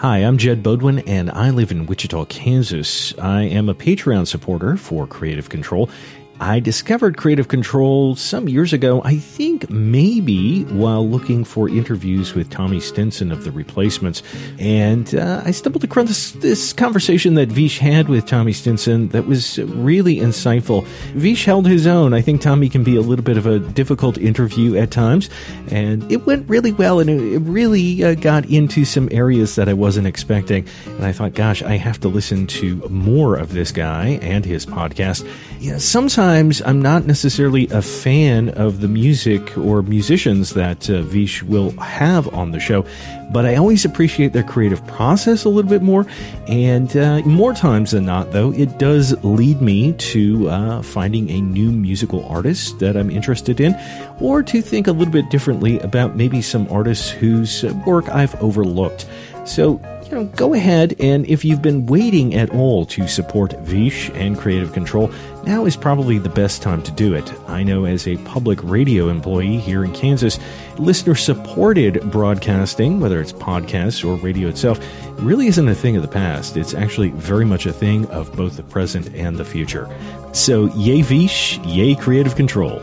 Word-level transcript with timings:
Hi, 0.00 0.18
I'm 0.18 0.36
Jed 0.36 0.62
Bodwin, 0.62 0.98
and 1.08 1.30
I 1.30 1.48
live 1.48 1.70
in 1.70 1.86
Wichita, 1.86 2.26
Kansas. 2.26 3.18
I 3.18 3.44
am 3.44 3.70
a 3.70 3.74
Patreon 3.74 4.26
supporter 4.26 4.76
for 4.76 5.06
Creative 5.06 5.48
Control. 5.48 5.88
I 6.38 6.60
discovered 6.60 7.16
Creative 7.16 7.48
Control 7.48 8.14
some 8.14 8.46
years 8.46 8.74
ago, 8.74 9.00
I 9.04 9.16
think 9.16 9.70
maybe 9.70 10.64
while 10.64 11.08
looking 11.08 11.44
for 11.44 11.68
interviews 11.68 12.34
with 12.34 12.50
Tommy 12.50 12.78
Stinson 12.78 13.32
of 13.32 13.44
The 13.44 13.50
Replacements. 13.50 14.22
And 14.58 15.14
uh, 15.14 15.42
I 15.46 15.52
stumbled 15.52 15.84
across 15.84 16.32
this, 16.32 16.74
conversation 16.74 17.34
that 17.34 17.48
Vish 17.48 17.78
had 17.78 18.08
with 18.08 18.26
Tommy 18.26 18.52
Stinson 18.52 19.08
that 19.08 19.26
was 19.26 19.58
really 19.58 20.16
insightful. 20.16 20.84
Vish 21.14 21.46
held 21.46 21.66
his 21.66 21.86
own. 21.86 22.12
I 22.12 22.20
think 22.20 22.42
Tommy 22.42 22.68
can 22.68 22.84
be 22.84 22.96
a 22.96 23.00
little 23.00 23.24
bit 23.24 23.38
of 23.38 23.46
a 23.46 23.58
difficult 23.58 24.18
interview 24.18 24.76
at 24.76 24.90
times. 24.90 25.30
And 25.70 26.10
it 26.12 26.26
went 26.26 26.48
really 26.50 26.72
well, 26.72 27.00
and 27.00 27.08
it, 27.08 27.34
it 27.34 27.38
really 27.38 28.04
uh, 28.04 28.14
got 28.14 28.44
into 28.46 28.84
some 28.84 29.08
areas 29.10 29.54
that 29.54 29.70
I 29.70 29.72
wasn't 29.72 30.06
expecting. 30.06 30.68
And 30.84 31.06
I 31.06 31.12
thought, 31.12 31.32
gosh, 31.32 31.62
I 31.62 31.76
have 31.76 31.98
to 32.00 32.08
listen 32.08 32.46
to 32.48 32.76
more 32.90 33.36
of 33.36 33.54
this 33.54 33.72
guy 33.72 34.18
and 34.20 34.44
his 34.44 34.66
podcast. 34.66 35.26
Yeah, 35.60 35.78
sometimes 35.78 36.25
sometimes 36.26 36.60
I'm 36.62 36.82
not 36.82 37.06
necessarily 37.06 37.68
a 37.68 37.80
fan 37.80 38.48
of 38.48 38.80
the 38.80 38.88
music 38.88 39.56
or 39.56 39.82
musicians 39.82 40.54
that 40.54 40.90
uh, 40.90 41.02
Vish 41.02 41.44
will 41.44 41.70
have 41.78 42.26
on 42.34 42.50
the 42.50 42.58
show, 42.58 42.84
but 43.30 43.46
I 43.46 43.54
always 43.54 43.84
appreciate 43.84 44.32
their 44.32 44.42
creative 44.42 44.84
process 44.88 45.44
a 45.44 45.48
little 45.48 45.70
bit 45.70 45.82
more. 45.82 46.04
And 46.48 46.96
uh, 46.96 47.20
more 47.20 47.54
times 47.54 47.92
than 47.92 48.06
not, 48.06 48.32
though, 48.32 48.52
it 48.54 48.76
does 48.76 49.14
lead 49.22 49.62
me 49.62 49.92
to 49.92 50.48
uh, 50.48 50.82
finding 50.82 51.30
a 51.30 51.40
new 51.40 51.70
musical 51.70 52.26
artist 52.26 52.80
that 52.80 52.96
I'm 52.96 53.08
interested 53.08 53.60
in, 53.60 53.76
or 54.18 54.42
to 54.42 54.60
think 54.60 54.88
a 54.88 54.92
little 54.92 55.12
bit 55.12 55.30
differently 55.30 55.78
about 55.78 56.16
maybe 56.16 56.42
some 56.42 56.66
artists 56.72 57.08
whose 57.08 57.62
work 57.86 58.08
I've 58.08 58.34
overlooked. 58.42 59.06
So, 59.44 59.80
you 60.06 60.12
know, 60.12 60.24
go 60.36 60.54
ahead 60.54 60.94
and 61.00 61.26
if 61.26 61.44
you've 61.44 61.62
been 61.62 61.86
waiting 61.86 62.34
at 62.34 62.50
all 62.50 62.86
to 62.86 63.08
support 63.08 63.52
Vish 63.60 64.08
and 64.10 64.38
Creative 64.38 64.72
Control, 64.72 65.10
now 65.44 65.64
is 65.64 65.76
probably 65.76 66.18
the 66.18 66.28
best 66.28 66.62
time 66.62 66.82
to 66.82 66.92
do 66.92 67.14
it. 67.14 67.32
I 67.48 67.62
know 67.62 67.84
as 67.84 68.06
a 68.06 68.16
public 68.18 68.62
radio 68.62 69.08
employee 69.08 69.58
here 69.58 69.84
in 69.84 69.92
Kansas, 69.92 70.38
listener 70.78 71.16
supported 71.16 72.00
broadcasting, 72.10 73.00
whether 73.00 73.20
it's 73.20 73.32
podcasts 73.32 74.04
or 74.04 74.14
radio 74.22 74.48
itself, 74.48 74.78
really 75.18 75.48
isn't 75.48 75.68
a 75.68 75.74
thing 75.74 75.96
of 75.96 76.02
the 76.02 76.08
past. 76.08 76.56
It's 76.56 76.74
actually 76.74 77.10
very 77.10 77.44
much 77.44 77.66
a 77.66 77.72
thing 77.72 78.06
of 78.06 78.32
both 78.36 78.56
the 78.56 78.62
present 78.62 79.12
and 79.14 79.36
the 79.36 79.44
future. 79.44 79.88
So, 80.32 80.66
yay 80.76 81.02
Vish, 81.02 81.58
yay 81.58 81.94
Creative 81.96 82.36
Control. 82.36 82.80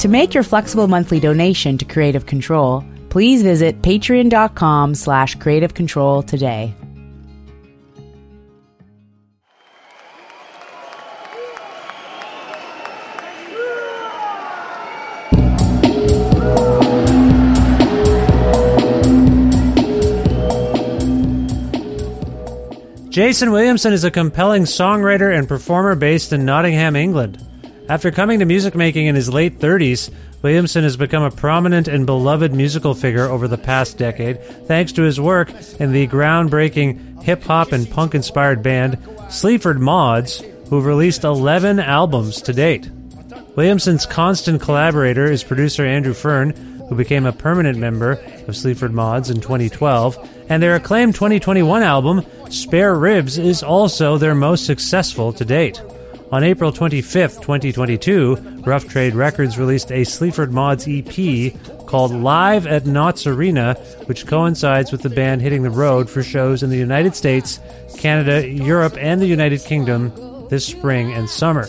To 0.00 0.08
make 0.08 0.34
your 0.34 0.42
flexible 0.42 0.88
monthly 0.88 1.20
donation 1.20 1.78
to 1.78 1.84
Creative 1.84 2.26
Control, 2.26 2.84
please 3.12 3.42
visit 3.42 3.82
patreon.com 3.82 4.94
slash 4.94 5.34
creative 5.34 5.74
control 5.74 6.22
today. 6.22 6.74
Jason 23.10 23.52
Williamson 23.52 23.92
is 23.92 24.04
a 24.04 24.10
compelling 24.10 24.62
songwriter 24.62 25.36
and 25.36 25.46
performer 25.46 25.94
based 25.94 26.32
in 26.32 26.46
Nottingham, 26.46 26.96
England. 26.96 27.51
After 27.88 28.10
coming 28.10 28.38
to 28.38 28.44
music 28.44 28.74
making 28.74 29.06
in 29.06 29.14
his 29.14 29.32
late 29.32 29.58
30s, 29.58 30.10
Williamson 30.40 30.84
has 30.84 30.96
become 30.96 31.24
a 31.24 31.30
prominent 31.30 31.88
and 31.88 32.06
beloved 32.06 32.52
musical 32.52 32.94
figure 32.94 33.26
over 33.26 33.48
the 33.48 33.58
past 33.58 33.98
decade 33.98 34.42
thanks 34.66 34.92
to 34.92 35.02
his 35.02 35.20
work 35.20 35.50
in 35.80 35.92
the 35.92 36.06
groundbreaking 36.06 37.22
hip 37.22 37.42
hop 37.42 37.72
and 37.72 37.90
punk 37.90 38.14
inspired 38.14 38.62
band 38.62 38.98
Sleaford 39.30 39.80
Mods, 39.80 40.42
who've 40.68 40.86
released 40.86 41.24
11 41.24 41.80
albums 41.80 42.40
to 42.42 42.52
date. 42.52 42.88
Williamson's 43.56 44.06
constant 44.06 44.62
collaborator 44.62 45.30
is 45.30 45.44
producer 45.44 45.84
Andrew 45.84 46.14
Fern, 46.14 46.50
who 46.88 46.94
became 46.94 47.26
a 47.26 47.32
permanent 47.32 47.78
member 47.78 48.12
of 48.46 48.56
Sleaford 48.56 48.92
Mods 48.92 49.28
in 49.28 49.40
2012, 49.40 50.46
and 50.48 50.62
their 50.62 50.76
acclaimed 50.76 51.14
2021 51.14 51.82
album, 51.82 52.24
Spare 52.48 52.94
Ribs, 52.94 53.38
is 53.38 53.62
also 53.62 54.18
their 54.18 54.34
most 54.34 54.66
successful 54.66 55.32
to 55.32 55.44
date. 55.44 55.82
On 56.32 56.42
April 56.42 56.72
25, 56.72 57.42
2022, 57.42 58.62
Rough 58.64 58.88
Trade 58.88 59.14
Records 59.14 59.58
released 59.58 59.92
a 59.92 60.02
Sleaford 60.04 60.50
Mods 60.50 60.86
EP 60.88 61.52
called 61.86 62.10
Live 62.10 62.66
at 62.66 62.86
Knott's 62.86 63.26
Arena, 63.26 63.74
which 64.06 64.26
coincides 64.26 64.90
with 64.90 65.02
the 65.02 65.10
band 65.10 65.42
hitting 65.42 65.62
the 65.62 65.68
road 65.68 66.08
for 66.08 66.22
shows 66.22 66.62
in 66.62 66.70
the 66.70 66.78
United 66.78 67.14
States, 67.14 67.60
Canada, 67.98 68.48
Europe, 68.48 68.96
and 68.98 69.20
the 69.20 69.26
United 69.26 69.60
Kingdom 69.60 70.10
this 70.48 70.64
spring 70.64 71.12
and 71.12 71.28
summer. 71.28 71.68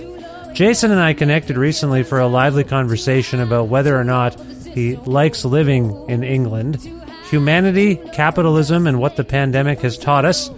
Jason 0.54 0.92
and 0.92 1.01
I 1.01 1.12
connected 1.12 1.57
recently 1.57 2.01
for 2.01 2.21
a 2.21 2.27
lively 2.27 2.63
conversation 2.63 3.42
about 3.42 3.68
whether 3.68 4.00
or 4.00 4.06
not 4.06 4.39
he 4.74 4.95
likes 4.95 5.44
living 5.44 5.94
in 6.07 6.24
England, 6.24 6.77
humanity, 7.30 7.98
capitalism, 8.13 8.88
and 8.88 9.01
what 9.01 9.18
the 9.18 9.25
pandemic 9.25 9.81
has 9.81 9.98
taught 9.98 10.24
us. 10.24 10.50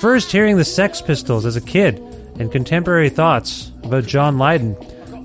First, 0.00 0.32
hearing 0.32 0.56
the 0.56 0.64
Sex 0.64 1.02
Pistols 1.02 1.44
as 1.44 1.54
a 1.54 1.60
kid 1.60 2.02
and 2.42 2.52
contemporary 2.52 3.08
thoughts 3.08 3.70
about 3.84 4.04
John 4.04 4.36
Lydon, 4.36 4.76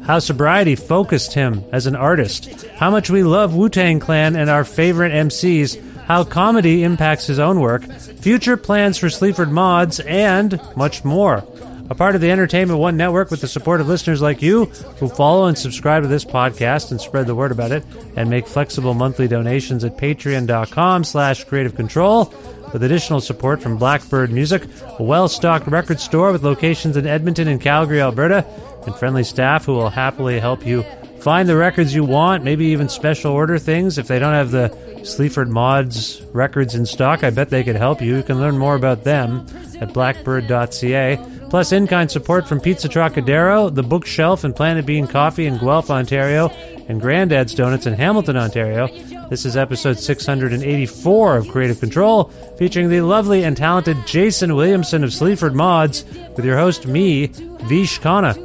how 0.04 0.20
sobriety 0.20 0.76
focused 0.76 1.34
him 1.34 1.66
as 1.74 1.88
an 1.88 1.96
artist, 1.96 2.66
how 2.78 2.90
much 2.92 3.10
we 3.10 3.24
love 3.24 3.56
Wu 3.56 3.68
Tang 3.68 4.00
Clan 4.00 4.36
and 4.36 4.50
our 4.50 4.64
favorite 4.64 5.12
MCs, 5.12 6.06
how 6.06 6.24
comedy 6.24 6.84
impacts 6.84 7.28
his 7.28 7.40
own 7.40 7.60
work, 7.60 7.84
future 7.92 8.56
plans 8.56 8.98
for 8.98 9.10
Sleaford 9.10 9.52
Mods, 9.52 10.00
and 10.00 10.62
much 10.78 11.04
more. 11.04 11.44
A 11.90 11.96
part 11.96 12.16
of 12.16 12.22
the 12.22 12.32
Entertainment 12.32 12.80
One 12.80 12.98
network 12.98 13.32
with 13.32 13.42
the 13.42 13.48
support 13.48 13.82
of 13.82 13.88
listeners 13.88 14.22
like 14.22 14.42
you 14.42 14.66
who 15.00 15.08
follow 15.08 15.46
and 15.46 15.58
subscribe 15.58 16.04
to 16.04 16.10
this 16.10 16.26
podcast 16.26 16.92
and 16.92 17.00
spread 17.00 17.28
the 17.28 17.36
word 17.36 17.52
about 17.52 17.72
it 17.72 17.84
and 18.16 18.30
make 18.30 18.48
flexible 18.48 18.94
monthly 18.94 19.28
donations 19.28 19.84
at 19.84 19.98
patreon.com 19.98 21.04
slash 21.04 21.44
creative 21.46 21.76
control 21.76 22.34
with 22.74 22.84
additional 22.84 23.22
support 23.22 23.62
from 23.62 23.78
Blackbird 23.78 24.32
Music, 24.32 24.64
a 25.00 25.04
well-stocked 25.04 25.68
record 25.68 26.00
store 26.00 26.32
with 26.32 26.44
locations 26.44 26.98
in 26.98 27.08
Edmonton 27.08 27.48
and 27.48 27.62
Calgary, 27.62 28.02
Alberta, 28.02 28.46
and 28.86 28.96
friendly 28.96 29.24
staff 29.24 29.66
who 29.66 29.74
will 29.74 29.90
happily 29.90 30.40
help 30.40 30.66
you 30.66 30.84
find 31.22 31.50
the 31.50 31.56
records 31.56 31.96
you 31.96 32.04
want, 32.04 32.44
maybe 32.44 32.66
even 32.66 32.90
special 32.90 33.32
order 33.34 33.58
things. 33.58 33.98
If 33.98 34.08
they 34.08 34.20
don't 34.20 34.34
have 34.34 34.52
the 34.52 34.70
Sleaford 35.04 35.50
Mods 35.50 36.22
records 36.34 36.76
in 36.76 36.86
stock, 36.86 37.24
I 37.24 37.30
bet 37.30 37.50
they 37.50 37.64
could 37.64 37.76
help 37.76 38.02
you. 38.02 38.18
You 38.18 38.24
can 38.24 38.40
learn 38.40 38.58
more 38.58 38.76
about 38.76 39.04
them 39.04 39.46
at 39.80 39.94
blackbird.ca. 39.94 41.18
Plus, 41.50 41.72
in 41.72 41.88
kind 41.88 42.12
support 42.12 42.46
from 42.46 42.60
Pizza 42.60 42.90
Trocadero, 42.90 43.74
The 43.74 43.84
Bookshelf, 43.84 44.44
and 44.44 44.54
Planet 44.54 44.86
Bean 44.86 45.08
Coffee 45.08 45.46
in 45.46 45.58
Guelph, 45.58 45.90
Ontario, 45.90 46.50
and 46.90 47.00
Grandad's 47.00 47.56
Donuts 47.56 47.86
in 47.86 47.94
Hamilton, 47.94 48.36
Ontario. 48.36 48.88
This 49.30 49.46
is 49.46 49.56
episode 49.56 49.98
684 49.98 51.38
of 51.38 51.48
Creative 51.48 51.80
Control, 51.80 52.26
featuring 52.58 52.90
the 52.90 53.00
lovely 53.00 53.46
and 53.46 53.56
talented 53.56 53.96
Jason 54.06 54.56
Williamson 54.56 55.06
of 55.06 55.14
Sleaford 55.14 55.56
Mods, 55.56 56.04
with 56.36 56.44
your 56.44 56.58
host, 56.58 56.86
me, 56.86 57.28
Vish 57.28 58.00
Khanna. 58.02 58.36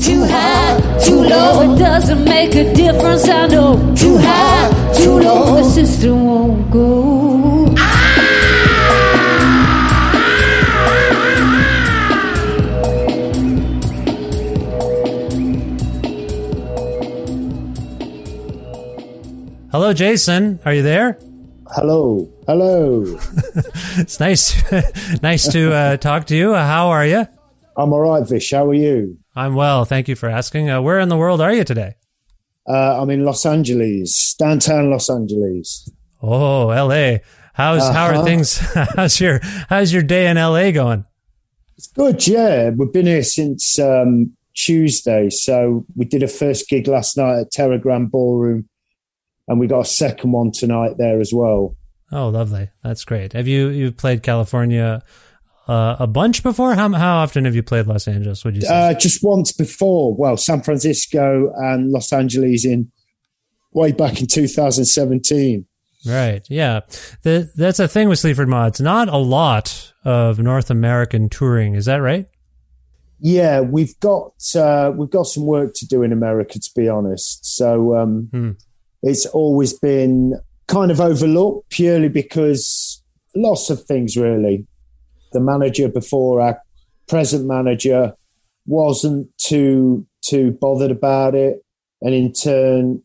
Too 0.00 0.24
high, 0.24 1.00
too 1.04 1.22
low. 1.22 1.72
It 1.74 1.78
doesn't 1.78 2.24
make 2.24 2.54
a 2.54 2.72
difference. 2.74 3.28
I 3.28 3.46
know 3.46 3.94
too 3.94 4.16
high, 4.18 4.92
too 4.94 5.18
low. 5.18 5.56
The 5.56 5.64
system 5.64 6.24
won't 6.24 6.70
go. 6.70 7.74
Ah! 7.78 8.33
Hello, 19.74 19.92
Jason. 19.92 20.60
Are 20.64 20.72
you 20.72 20.82
there? 20.82 21.18
Hello, 21.72 22.30
hello. 22.46 23.02
It's 23.96 24.20
nice, 24.20 24.54
nice 25.22 25.50
to 25.52 25.72
uh, 25.72 25.96
talk 25.96 26.26
to 26.26 26.36
you. 26.36 26.54
Uh, 26.54 26.64
how 26.64 26.90
are 26.90 27.04
you? 27.04 27.26
I'm 27.76 27.92
all 27.92 28.02
right, 28.02 28.24
Vish. 28.24 28.52
How 28.52 28.66
are 28.68 28.74
you? 28.74 29.18
I'm 29.34 29.56
well. 29.56 29.84
Thank 29.84 30.06
you 30.06 30.14
for 30.14 30.28
asking. 30.28 30.70
Uh, 30.70 30.80
where 30.80 31.00
in 31.00 31.08
the 31.08 31.16
world 31.16 31.40
are 31.40 31.52
you 31.52 31.64
today? 31.64 31.96
Uh, 32.68 33.00
I'm 33.02 33.10
in 33.10 33.24
Los 33.24 33.44
Angeles, 33.44 34.34
downtown 34.34 34.90
Los 34.90 35.10
Angeles. 35.10 35.90
Oh, 36.22 36.70
L.A. 36.70 37.20
How's 37.54 37.88
how 37.88 38.04
are 38.06 38.14
Uh-huh. 38.14 38.24
things? 38.24 38.58
How's 38.96 39.20
your 39.20 39.40
how's 39.68 39.92
your 39.92 40.04
day 40.04 40.28
in 40.28 40.36
L.A. 40.36 40.70
going? 40.70 41.04
It's 41.76 41.88
good, 41.88 42.24
yeah. 42.28 42.70
We've 42.70 42.92
been 42.92 43.06
here 43.06 43.24
since 43.24 43.76
um, 43.80 44.36
Tuesday, 44.54 45.30
so 45.30 45.84
we 45.96 46.04
did 46.04 46.22
a 46.22 46.28
first 46.28 46.68
gig 46.68 46.86
last 46.86 47.16
night 47.16 47.40
at 47.40 47.52
Teragram 47.52 48.08
Ballroom, 48.10 48.68
and 49.48 49.60
we 49.60 49.66
got 49.66 49.80
a 49.80 49.84
second 49.84 50.32
one 50.32 50.50
tonight 50.52 50.96
there 50.98 51.20
as 51.20 51.32
well. 51.32 51.76
Oh, 52.12 52.28
lovely. 52.28 52.70
That's 52.82 53.04
great. 53.04 53.32
Have 53.32 53.48
you 53.48 53.68
you 53.68 53.90
played 53.92 54.22
California 54.22 55.02
uh, 55.66 55.96
a 55.98 56.06
bunch 56.06 56.42
before? 56.42 56.74
How 56.74 56.88
how 56.92 57.16
often 57.16 57.44
have 57.44 57.54
you 57.54 57.62
played 57.62 57.86
Los 57.86 58.06
Angeles? 58.06 58.44
Would 58.44 58.56
you 58.56 58.62
say? 58.62 58.90
Uh, 58.90 58.94
just 58.94 59.22
once 59.24 59.52
before, 59.52 60.14
well, 60.14 60.36
San 60.36 60.62
Francisco 60.62 61.52
and 61.56 61.90
Los 61.90 62.12
Angeles 62.12 62.64
in 62.64 62.90
way 63.72 63.92
back 63.92 64.20
in 64.20 64.26
2017. 64.26 65.66
Right. 66.06 66.46
Yeah. 66.50 66.80
The, 67.22 67.50
that's 67.56 67.80
a 67.80 67.88
thing 67.88 68.08
with 68.10 68.18
Sleaford 68.18 68.48
Mods. 68.48 68.80
Not 68.80 69.08
a 69.08 69.16
lot 69.16 69.92
of 70.04 70.38
North 70.38 70.70
American 70.70 71.30
touring. 71.30 71.74
Is 71.74 71.86
that 71.86 71.96
right? 71.96 72.26
Yeah, 73.20 73.60
we've 73.60 73.98
got 74.00 74.32
uh, 74.54 74.92
we've 74.94 75.08
got 75.10 75.22
some 75.22 75.46
work 75.46 75.72
to 75.76 75.86
do 75.86 76.02
in 76.02 76.12
America, 76.12 76.58
to 76.58 76.70
be 76.76 76.88
honest. 76.88 77.46
So 77.56 77.96
um, 77.96 78.28
Hmm. 78.30 78.50
It's 79.04 79.26
always 79.26 79.72
been 79.74 80.34
kind 80.66 80.90
of 80.90 81.00
overlooked 81.00 81.70
purely 81.70 82.08
because 82.08 83.02
lots 83.36 83.68
of 83.68 83.84
things 83.84 84.16
really. 84.16 84.66
The 85.32 85.40
manager 85.40 85.88
before 85.88 86.40
our 86.40 86.60
present 87.06 87.46
manager 87.46 88.14
wasn't 88.66 89.28
too 89.38 90.06
too 90.24 90.56
bothered 90.58 90.90
about 90.90 91.34
it, 91.34 91.62
and 92.00 92.14
in 92.14 92.32
turn, 92.32 93.02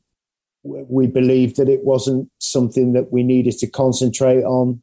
we 0.64 1.08
believed 1.08 1.58
that 1.58 1.68
it 1.68 1.84
wasn't 1.84 2.30
something 2.40 2.94
that 2.94 3.12
we 3.12 3.24
needed 3.24 3.58
to 3.58 3.68
concentrate 3.68 4.44
on. 4.44 4.82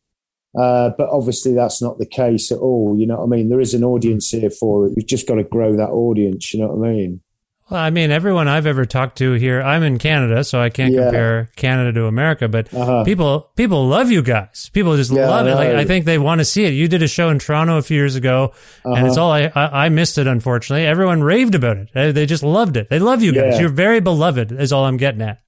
Uh, 0.59 0.91
but 0.99 1.09
obviously, 1.11 1.55
that's 1.55 1.81
not 1.81 1.99
the 1.99 2.07
case 2.07 2.51
at 2.51 2.59
all. 2.59 2.97
You 2.99 3.07
know 3.07 3.17
what 3.17 3.25
I 3.25 3.37
mean? 3.37 3.49
There 3.49 3.61
is 3.61 3.75
an 3.75 3.85
audience 3.85 4.31
here 4.31 4.51
for 4.51 4.87
it. 4.87 4.93
We've 4.97 5.07
just 5.07 5.27
got 5.27 5.37
to 5.37 5.45
grow 5.45 5.77
that 5.77 5.91
audience. 5.91 6.53
You 6.53 6.61
know 6.61 6.69
what 6.69 6.89
I 6.89 6.93
mean? 6.93 7.21
Well, 7.69 7.81
I 7.81 7.91
mean, 7.91 8.13
everyone 8.13 8.47
I've 8.47 8.67
ever 8.67 8.85
talked 8.85 9.19
to 9.19 9.33
here, 9.33 9.61
I'm 9.61 9.83
in 9.83 9.99
Canada, 9.99 10.45
so 10.45 10.61
I 10.61 10.71
can't 10.71 10.95
Yeah. 10.95 11.03
compare 11.05 11.51
Canada 11.57 11.93
to 11.95 12.07
America, 12.07 12.47
but 12.47 12.73
Uh-huh. 12.73 13.03
people 13.03 13.51
people 13.57 13.89
love 13.89 14.09
you 14.09 14.23
guys. 14.23 14.71
People 14.73 14.97
just 14.97 15.11
Yeah, 15.13 15.29
love 15.29 15.49
it. 15.49 15.55
Like. 15.57 15.71
I 15.75 15.85
think 15.85 16.05
they 16.05 16.17
want 16.19 16.39
to 16.39 16.45
see 16.45 16.65
it. 16.65 16.75
You 16.75 16.87
did 16.87 17.03
a 17.03 17.09
show 17.09 17.29
in 17.29 17.41
Toronto 17.41 17.77
a 17.77 17.83
few 17.83 17.97
years 17.97 18.15
ago, 18.15 18.53
and 18.85 18.95
Uh-huh. 18.95 19.07
it's 19.07 19.17
all 19.17 19.33
I, 19.33 19.51
I 19.57 19.87
I 19.87 19.89
missed 19.89 20.17
it. 20.17 20.29
Unfortunately, 20.29 20.87
everyone 20.87 21.25
raved 21.25 21.57
about 21.57 21.77
it. 21.79 21.89
They, 21.93 22.13
they 22.13 22.25
just 22.27 22.45
loved 22.45 22.77
it. 22.77 22.89
They 22.89 23.01
love 23.01 23.21
you 23.23 23.33
guys. 23.33 23.55
Yeah. 23.55 23.61
You're 23.63 23.69
very 23.71 23.99
beloved. 24.01 24.53
Is 24.53 24.73
all 24.73 24.85
I'm 24.85 24.97
getting 24.97 25.23
at. 25.23 25.39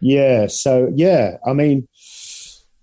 Yeah. 0.00 0.46
So 0.48 0.90
yeah, 0.94 1.36
I 1.46 1.52
mean, 1.52 1.86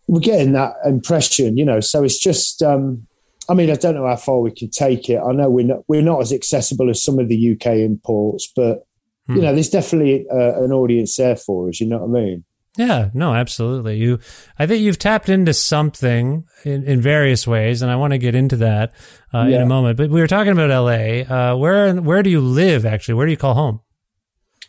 we're 0.07 0.19
getting 0.19 0.51
that 0.51 0.73
impression, 0.85 1.57
you 1.57 1.65
know. 1.65 1.79
So 1.79 2.03
it's 2.03 2.19
just, 2.19 2.61
um, 2.61 3.07
I 3.49 3.53
mean, 3.53 3.69
I 3.69 3.75
don't 3.75 3.95
know 3.95 4.07
how 4.07 4.15
far 4.15 4.39
we 4.39 4.51
can 4.51 4.69
take 4.69 5.09
it. 5.09 5.19
I 5.19 5.31
know 5.31 5.49
we're 5.49 5.65
not 5.65 5.83
we're 5.87 6.01
not 6.01 6.21
as 6.21 6.33
accessible 6.33 6.89
as 6.89 7.03
some 7.03 7.19
of 7.19 7.29
the 7.29 7.53
UK 7.53 7.77
imports, 7.77 8.51
but 8.55 8.87
you 9.27 9.41
know, 9.41 9.53
there's 9.53 9.69
definitely 9.69 10.27
uh, 10.29 10.63
an 10.63 10.71
audience 10.71 11.15
there 11.15 11.35
for 11.35 11.69
us. 11.69 11.79
You 11.79 11.87
know 11.87 11.97
what 11.97 12.19
I 12.19 12.23
mean? 12.23 12.43
Yeah, 12.77 13.09
no, 13.13 13.33
absolutely. 13.33 13.97
You, 13.97 14.19
I 14.59 14.67
think 14.67 14.83
you've 14.83 14.99
tapped 14.99 15.29
into 15.29 15.53
something 15.53 16.45
in, 16.63 16.83
in 16.83 16.99
various 17.01 17.47
ways, 17.47 17.81
and 17.81 17.89
I 17.89 17.95
want 17.95 18.11
to 18.11 18.17
get 18.17 18.35
into 18.35 18.57
that 18.57 18.91
uh, 19.33 19.39
in 19.39 19.61
a 19.61 19.65
moment. 19.65 19.97
But 19.97 20.09
we 20.09 20.19
were 20.19 20.27
talking 20.27 20.51
about 20.51 20.71
L.A. 20.71 21.23
Uh, 21.25 21.55
where 21.55 21.95
where 21.95 22.21
do 22.21 22.29
you 22.29 22.41
live? 22.41 22.85
Actually, 22.85 23.15
where 23.15 23.25
do 23.25 23.31
you 23.31 23.37
call 23.37 23.53
home? 23.53 23.81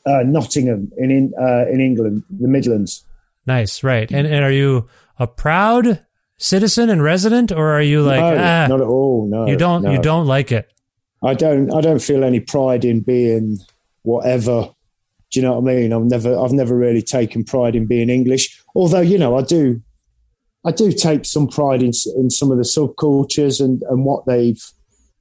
Uh, 0.06 0.22
Nottingham 0.24 0.90
in 0.96 1.10
in, 1.10 1.32
uh, 1.38 1.66
in 1.68 1.80
England, 1.80 2.22
the 2.30 2.48
Midlands. 2.48 3.04
Nice, 3.44 3.82
right? 3.82 4.10
And 4.10 4.26
and 4.26 4.44
are 4.44 4.52
you 4.52 4.88
a 5.18 5.26
proud 5.26 6.06
citizen 6.38 6.90
and 6.90 7.02
resident, 7.02 7.52
or 7.52 7.72
are 7.72 7.82
you 7.82 8.02
like 8.02 8.20
no, 8.20 8.36
ah, 8.38 8.66
not 8.68 8.80
at 8.80 8.86
all. 8.86 9.26
No, 9.28 9.46
you 9.46 9.56
don't 9.56 9.82
no. 9.82 9.92
you 9.92 10.00
don't 10.00 10.26
like 10.26 10.52
it? 10.52 10.70
I 11.22 11.34
don't. 11.34 11.72
I 11.74 11.80
don't 11.80 12.02
feel 12.02 12.24
any 12.24 12.40
pride 12.40 12.84
in 12.84 13.00
being 13.00 13.58
whatever. 14.02 14.70
Do 15.32 15.40
you 15.40 15.42
know 15.42 15.58
what 15.58 15.70
I 15.70 15.74
mean? 15.74 15.92
I've 15.92 16.04
never. 16.04 16.38
I've 16.38 16.52
never 16.52 16.76
really 16.76 17.02
taken 17.02 17.44
pride 17.44 17.74
in 17.74 17.86
being 17.86 18.10
English. 18.10 18.62
Although 18.74 19.00
you 19.00 19.18
know, 19.18 19.36
I 19.36 19.42
do. 19.42 19.82
I 20.64 20.72
do 20.72 20.92
take 20.92 21.24
some 21.24 21.48
pride 21.48 21.82
in 21.82 21.92
in 22.16 22.30
some 22.30 22.50
of 22.50 22.58
the 22.58 22.64
subcultures 22.64 23.64
and 23.64 23.82
and 23.88 24.04
what 24.04 24.26
they've 24.26 24.62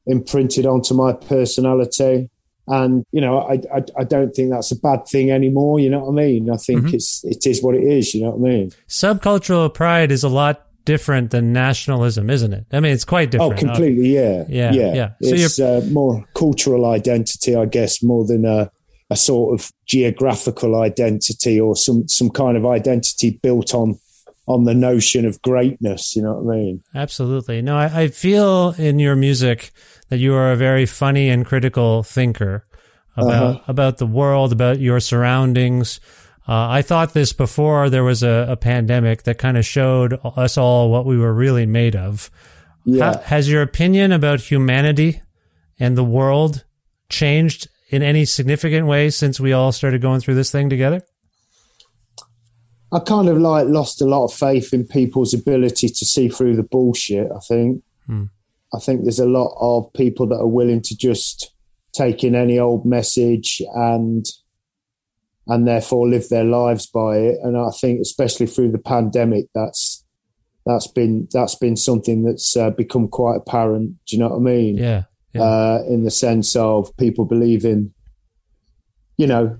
imprinted 0.06 0.66
onto 0.66 0.94
my 0.94 1.14
personality. 1.14 2.30
And 2.68 3.06
you 3.12 3.22
know, 3.22 3.40
I, 3.40 3.62
I 3.74 3.84
I 4.00 4.04
don't 4.04 4.32
think 4.32 4.52
that's 4.52 4.72
a 4.72 4.80
bad 4.80 5.08
thing 5.08 5.32
anymore. 5.32 5.80
You 5.80 5.90
know 5.90 6.00
what 6.06 6.20
I 6.22 6.26
mean? 6.26 6.50
I 6.50 6.58
think 6.58 6.82
Mm-hmm. 6.82 6.96
it's 6.96 7.24
it 7.24 7.46
is 7.46 7.64
what 7.64 7.76
it 7.76 7.84
is. 7.84 8.14
You 8.14 8.24
know 8.24 8.32
what 8.32 8.50
I 8.50 8.54
mean? 8.54 8.72
Subcultural 8.88 9.74
pride 9.74 10.12
is 10.12 10.24
a 10.24 10.30
lot 10.30 10.65
different 10.86 11.32
than 11.32 11.52
nationalism, 11.52 12.30
isn't 12.30 12.54
it? 12.54 12.66
I 12.72 12.80
mean, 12.80 12.94
it's 12.94 13.06
quite 13.06 13.32
different. 13.32 13.54
Oh, 13.54 13.58
completely. 13.58 14.16
Yeah, 14.16 14.46
Yeah, 14.48 14.72
yeah. 14.72 14.94
yeah. 14.94 15.10
So 15.22 15.36
It's 15.36 15.60
uh, 15.60 15.82
more 15.92 16.26
cultural 16.36 16.86
identity, 16.86 17.56
I 17.56 17.66
guess, 17.66 18.02
more 18.04 18.26
than 18.26 18.46
a, 18.46 18.72
a 19.10 19.16
sort 19.16 19.60
of 19.60 19.72
geographical 19.86 20.82
identity 20.82 21.60
or 21.60 21.76
some 21.76 22.08
some 22.08 22.30
kind 22.30 22.58
of 22.58 22.66
identity 22.66 23.40
built 23.42 23.74
on 23.74 24.00
on 24.48 24.64
the 24.66 24.74
notion 24.76 25.26
of 25.26 25.42
greatness. 25.42 26.16
You 26.16 26.22
know 26.24 26.34
what 26.36 26.54
I 26.54 26.58
mean? 26.58 26.84
Absolutely. 26.94 27.62
No, 27.62 27.78
I, 27.78 28.04
I 28.04 28.08
feel 28.10 28.76
in 28.78 29.00
your 29.00 29.16
music 29.16 29.72
that 30.10 30.18
you 30.18 30.36
are 30.36 30.52
a 30.52 30.56
very 30.56 30.86
funny 30.86 31.30
and 31.30 31.46
critical 31.46 32.04
thinker 32.04 32.66
about 33.18 33.64
about 33.68 33.98
the 33.98 34.06
world, 34.06 34.52
about 34.52 34.80
your 34.80 35.00
surroundings. 35.00 36.00
Uh, 36.48 36.70
I 36.70 36.82
thought 36.82 37.14
this 37.14 37.34
before 37.34 37.90
there 37.90 38.04
was 38.04 38.22
a, 38.22 38.48
a 38.50 38.56
pandemic 38.56 39.24
that 39.24 39.38
kind 39.38 39.58
of 39.58 39.66
showed 39.66 40.20
us 40.24 40.58
all 40.58 40.92
what 40.92 41.06
we 41.06 41.18
were 41.18 41.34
really 41.34 41.66
made 41.66 41.96
of. 41.96 42.30
Yeah. 42.86 43.14
Ha- 43.14 43.22
has 43.26 43.50
your 43.50 43.64
opinion 43.64 44.12
about 44.12 44.42
humanity 44.42 45.22
and 45.80 45.98
the 45.98 46.04
world 46.04 46.64
changed 47.10 47.68
in 47.90 48.04
any 48.04 48.26
significant 48.26 48.86
way 48.86 49.10
since 49.10 49.40
we 49.40 49.54
all 49.54 49.72
started 49.72 50.02
going 50.02 50.20
through 50.20 50.36
this 50.36 50.52
thing 50.52 50.70
together? 50.70 51.02
I 52.92 53.00
kind 53.00 53.28
of 53.28 53.38
like 53.40 53.68
lost 53.68 54.02
a 54.02 54.06
lot 54.06 54.26
of 54.26 54.34
faith 54.34 54.74
in 54.74 54.86
people's 54.86 55.34
ability 55.34 55.90
to 55.90 56.06
see 56.06 56.30
through 56.30 56.56
the 56.56 56.64
bullshit. 56.64 57.28
I 57.36 57.40
think. 57.40 57.84
I 58.74 58.80
think 58.80 59.02
there's 59.02 59.20
a 59.20 59.26
lot 59.26 59.56
of 59.60 59.92
people 59.94 60.28
that 60.28 60.38
are 60.38 60.48
willing 60.48 60.82
to 60.84 60.96
just 60.96 61.52
take 61.94 62.24
in 62.24 62.36
any 62.36 62.60
old 62.60 62.86
message 62.86 63.62
and 63.74 64.26
and 65.48 65.68
therefore 65.68 66.08
live 66.08 66.28
their 66.30 66.44
lives 66.44 66.88
by 66.88 67.18
it. 67.18 67.38
And 67.44 67.58
I 67.58 67.70
think, 67.80 68.02
especially 68.02 68.48
through 68.48 68.72
the 68.72 68.80
pandemic, 68.80 69.46
that's 69.54 70.04
that's 70.66 70.88
been 70.88 71.28
that's 71.32 71.56
been 71.56 71.76
something 71.76 72.24
that's 72.24 72.58
uh, 72.58 72.72
become 72.72 73.08
quite 73.08 73.38
apparent. 73.38 73.96
Do 74.08 74.16
you 74.16 74.20
know 74.24 74.30
what 74.30 74.38
I 74.38 74.40
mean? 74.40 74.78
Yeah. 74.78 75.04
yeah. 75.34 75.42
Uh, 75.44 75.84
in 75.88 76.04
the 76.04 76.12
sense 76.12 76.56
of 76.56 76.96
people 76.98 77.26
believing, 77.26 77.94
you 79.18 79.28
know, 79.28 79.58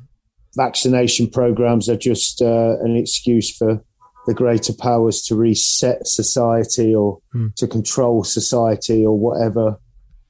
vaccination 0.56 1.30
programs 1.30 1.90
are 1.90 1.98
just 1.98 2.42
uh, 2.42 2.78
an 2.82 2.96
excuse 2.96 3.56
for 3.56 3.84
the 4.28 4.34
greater 4.34 4.74
powers 4.74 5.22
to 5.22 5.36
reset 5.36 6.08
society 6.08 6.96
or 6.96 7.20
Hmm. 7.32 7.48
to 7.58 7.68
control 7.68 8.24
society 8.24 9.06
or 9.06 9.18
whatever. 9.18 9.78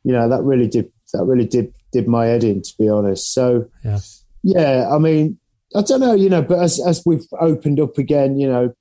You 0.04 0.12
know, 0.12 0.28
that 0.28 0.44
really 0.44 0.68
did 0.68 0.92
that 1.14 1.24
really 1.24 1.46
did 1.46 1.74
did 1.94 2.08
my 2.08 2.26
head 2.26 2.44
in, 2.44 2.62
to 2.62 2.74
be 2.78 2.90
honest. 2.90 3.34
So 3.34 3.68
Yeah. 3.86 4.00
yeah, 4.44 4.90
I 4.92 4.98
mean, 4.98 5.38
I 5.76 5.82
don't 5.82 6.00
know, 6.00 6.14
you 6.14 6.30
know, 6.30 6.42
but 6.42 6.60
as 6.60 6.80
as 6.86 7.04
we've 7.06 7.28
opened 7.40 7.80
up 7.80 7.98
again, 7.98 8.40
you 8.40 8.48
know, 8.48 8.74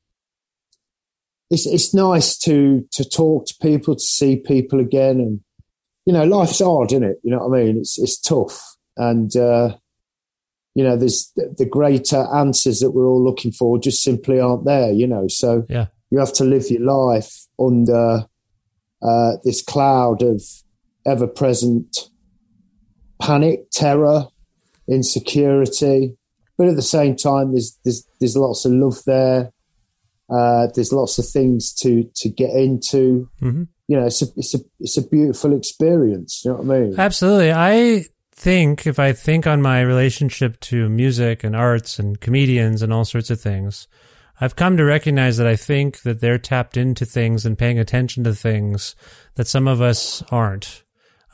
it's 1.50 1.66
it's 1.66 1.92
nice 1.94 2.38
to 2.38 2.86
to 2.92 3.04
talk 3.04 3.46
to 3.46 3.54
people, 3.60 3.94
to 3.94 4.00
see 4.00 4.36
people 4.36 4.80
again, 4.80 5.18
and 5.20 5.40
you 6.06 6.12
know, 6.12 6.24
life's 6.24 6.60
hard, 6.60 6.92
isn't 6.92 7.02
it? 7.04 7.16
You 7.22 7.32
know 7.32 7.46
what 7.46 7.58
I 7.58 7.64
mean? 7.64 7.78
It's 7.78 7.98
it's 7.98 8.20
tough, 8.20 8.60
and 8.96 9.34
uh, 9.36 9.76
you 10.74 10.84
know, 10.84 10.96
there's 10.96 11.32
the, 11.36 11.54
the 11.58 11.66
greater 11.66 12.26
answers 12.34 12.80
that 12.80 12.92
we're 12.92 13.06
all 13.06 13.22
looking 13.22 13.52
for 13.52 13.78
just 13.78 14.02
simply 14.02 14.40
aren't 14.40 14.64
there. 14.64 14.92
You 14.92 15.06
know, 15.06 15.26
so 15.28 15.64
Yeah. 15.68 15.86
you 16.10 16.18
have 16.18 16.32
to 16.34 16.44
live 16.44 16.70
your 16.70 16.82
life 16.82 17.46
under 17.58 18.26
uh, 19.02 19.32
this 19.44 19.62
cloud 19.62 20.22
of 20.22 20.42
ever 21.06 21.26
present 21.26 22.08
panic, 23.20 23.70
terror, 23.70 24.26
insecurity. 24.88 26.16
But 26.56 26.68
at 26.68 26.76
the 26.76 26.82
same 26.82 27.16
time, 27.16 27.52
there's 27.52 27.78
there's 27.84 28.06
there's 28.20 28.36
lots 28.36 28.64
of 28.64 28.72
love 28.72 29.02
there. 29.06 29.52
Uh, 30.30 30.68
there's 30.74 30.92
lots 30.92 31.18
of 31.18 31.26
things 31.28 31.72
to 31.74 32.08
to 32.16 32.28
get 32.28 32.50
into. 32.50 33.28
Mhm. 33.42 33.68
You 33.88 34.00
know, 34.00 34.06
it's 34.06 34.22
a 34.22 34.26
it's 34.36 34.54
a 34.54 34.58
it's 34.80 34.96
a 34.96 35.06
beautiful 35.06 35.54
experience. 35.56 36.42
You 36.44 36.52
know 36.52 36.58
what 36.58 36.76
I 36.76 36.80
mean? 36.80 36.94
Absolutely. 36.98 37.52
I 37.52 38.04
think 38.32 38.86
if 38.86 38.98
I 38.98 39.12
think 39.12 39.46
on 39.46 39.62
my 39.62 39.80
relationship 39.80 40.58
to 40.60 40.88
music 40.88 41.44
and 41.44 41.54
arts 41.54 41.98
and 41.98 42.20
comedians 42.20 42.82
and 42.82 42.92
all 42.92 43.04
sorts 43.04 43.30
of 43.30 43.40
things, 43.40 43.86
I've 44.40 44.56
come 44.56 44.76
to 44.76 44.84
recognize 44.84 45.36
that 45.36 45.46
I 45.46 45.56
think 45.56 46.02
that 46.02 46.20
they're 46.20 46.38
tapped 46.38 46.76
into 46.76 47.04
things 47.04 47.44
and 47.46 47.58
paying 47.58 47.78
attention 47.78 48.24
to 48.24 48.34
things 48.34 48.96
that 49.36 49.46
some 49.46 49.68
of 49.68 49.80
us 49.80 50.22
aren't. 50.30 50.82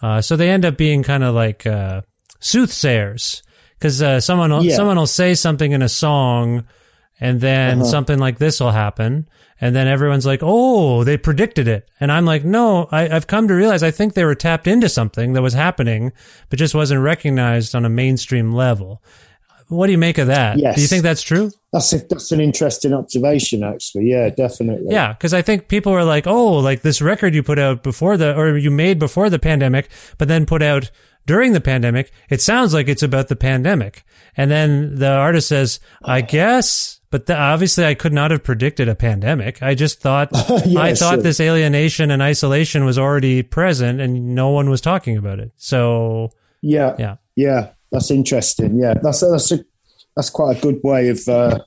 Uh, 0.03 0.21
so 0.21 0.37
they 0.37 0.51
end 0.51 0.65
up 0.65 0.77
being 0.77 1.03
kind 1.03 1.25
of 1.25 1.35
like 1.35 1.67
uh, 1.67 2.03
soothsayers 2.41 3.43
because 3.81 4.03
uh, 4.03 4.21
someone 4.21 4.51
will, 4.53 4.63
Yeah. 4.65 4.77
someone 4.77 4.97
will 4.99 5.07
say 5.07 5.35
something 5.35 5.73
in 5.73 5.81
a 5.83 5.89
song, 5.89 6.65
and 7.19 7.41
then 7.41 7.85
something 7.85 8.19
like 8.19 8.39
this 8.39 8.61
will 8.61 8.71
happen, 8.73 9.27
and 9.61 9.75
then 9.75 9.89
everyone's 9.89 10.27
like, 10.27 10.41
"Oh, 10.43 11.03
they 11.05 11.17
predicted 11.17 11.67
it," 11.67 11.89
and 11.99 12.13
I'm 12.13 12.25
like, 12.27 12.45
"No, 12.45 12.89
I, 12.93 13.09
I've 13.09 13.27
come 13.27 13.49
to 13.49 13.55
realize 13.55 13.83
I 13.83 13.91
think 13.91 14.13
they 14.15 14.25
were 14.25 14.35
tapped 14.35 14.67
into 14.67 14.89
something 14.89 15.33
that 15.33 15.43
was 15.43 15.55
happening, 15.55 16.13
but 16.51 16.59
just 16.59 16.75
wasn't 16.75 17.01
recognized 17.03 17.75
on 17.75 17.85
a 17.85 17.91
mainstream 17.91 18.53
level." 18.53 19.03
What 19.69 19.87
do 19.87 19.93
you 19.93 19.99
make 19.99 20.19
of 20.19 20.27
that? 20.27 20.59
Yes. 20.59 20.75
Do 20.75 20.81
you 20.83 20.89
think 20.89 21.05
that's 21.05 21.23
true? 21.23 21.53
That's 21.73 21.93
a, 21.93 21.99
that's 21.99 22.33
an 22.33 22.41
interesting 22.41 22.93
observation, 22.93 23.63
actually. 23.63 24.11
Yeah, 24.11 24.29
definitely. 24.29 24.89
Yeah, 24.93 25.13
because 25.13 25.33
I 25.33 25.43
think 25.43 25.69
people 25.69 25.93
were 25.93 26.03
like, 26.03 26.27
"Oh, 26.27 26.55
like 26.59 26.83
this 26.83 27.01
record 27.01 27.35
you 27.37 27.43
put 27.45 27.59
out 27.59 27.83
before 27.85 28.17
the, 28.17 28.37
or 28.37 28.57
you 28.59 28.71
made 28.71 28.99
before 28.99 29.31
the 29.31 29.39
pandemic, 29.39 29.89
but 30.19 30.27
then 30.27 30.45
put 30.45 30.61
out 30.63 30.91
during 31.27 31.53
the 31.53 31.61
pandemic. 31.61 32.11
It 32.29 32.41
sounds 32.41 32.73
like 32.75 32.89
it's 32.89 33.03
about 33.03 33.29
the 33.29 33.37
pandemic." 33.37 34.05
And 34.37 34.51
then 34.51 34.97
the 34.99 35.11
artist 35.11 35.49
says, 35.49 35.81
"I 36.05 36.21
guess." 36.21 36.99
But 37.11 37.27
the, 37.27 37.37
obviously, 37.37 37.85
I 37.85 37.95
could 37.95 38.13
not 38.13 38.31
have 38.31 38.45
predicted 38.45 38.89
a 38.89 38.95
pandemic. 38.95 39.61
I 39.65 39.75
just 39.75 40.01
thought, 40.01 40.29
Yeah, 40.65 40.81
I 40.81 40.95
thought 40.95 41.15
sure. 41.15 41.23
this 41.23 41.41
alienation 41.41 42.13
and 42.13 42.23
isolation 42.23 42.85
was 42.85 42.99
already 42.99 43.43
present, 43.43 44.01
and 44.01 44.37
no 44.37 44.51
one 44.51 44.71
was 44.71 44.81
talking 44.81 45.17
about 45.17 45.41
it. 45.41 45.51
So, 45.57 46.31
Yeah, 46.63 46.95
yeah, 47.01 47.17
yeah, 47.35 47.71
that's 47.91 48.13
interesting. 48.13 48.79
Yeah, 48.79 48.95
that's 49.03 49.21
that's 49.23 49.51
a 49.51 49.65
that's 50.15 50.31
quite 50.31 50.59
a 50.59 50.61
good 50.61 50.79
way 50.85 51.09
of 51.09 51.27
uh, 51.29 51.59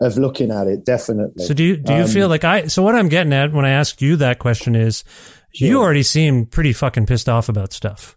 of 0.00 0.16
looking 0.16 0.50
at 0.50 0.66
it. 0.66 0.86
Definitely. 0.86 1.44
So 1.44 1.52
do 1.52 1.62
you 1.62 1.76
do 1.76 1.92
you 1.92 2.02
Um, 2.04 2.08
feel 2.08 2.28
like 2.28 2.44
I? 2.44 2.66
So 2.68 2.82
what 2.82 2.94
I'm 2.94 3.10
getting 3.10 3.34
at 3.34 3.52
when 3.52 3.66
I 3.66 3.70
asked 3.72 4.00
you 4.00 4.16
that 4.16 4.38
question 4.38 4.74
is, 4.74 5.04
you 5.52 5.78
already 5.78 6.04
seem 6.04 6.46
pretty 6.46 6.72
fucking 6.72 7.04
pissed 7.04 7.28
off 7.28 7.50
about 7.50 7.74
stuff, 7.74 8.16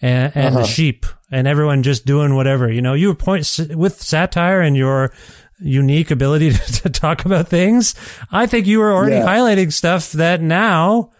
and 0.00 0.32
and 0.34 0.54
the 0.54 0.60
Uh-huh. 0.60 0.68
sheep 0.68 1.06
and 1.30 1.46
everyone 1.46 1.82
just 1.82 2.06
doing 2.06 2.34
whatever. 2.34 2.70
You 2.72 2.82
know, 2.82 2.94
you 2.94 3.14
point 3.14 3.46
with 3.74 4.00
satire 4.02 4.60
and 4.60 4.76
your 4.76 5.12
unique 5.58 6.10
ability 6.10 6.50
to, 6.54 6.72
to 6.82 6.88
talk 6.90 7.24
about 7.24 7.48
things. 7.48 7.94
I 8.32 8.46
think 8.46 8.66
you 8.66 8.78
were 8.78 8.92
already 8.92 9.16
Yeah. 9.16 9.26
highlighting 9.26 9.72
stuff 9.72 10.12
that 10.12 10.40
now. 10.40 11.10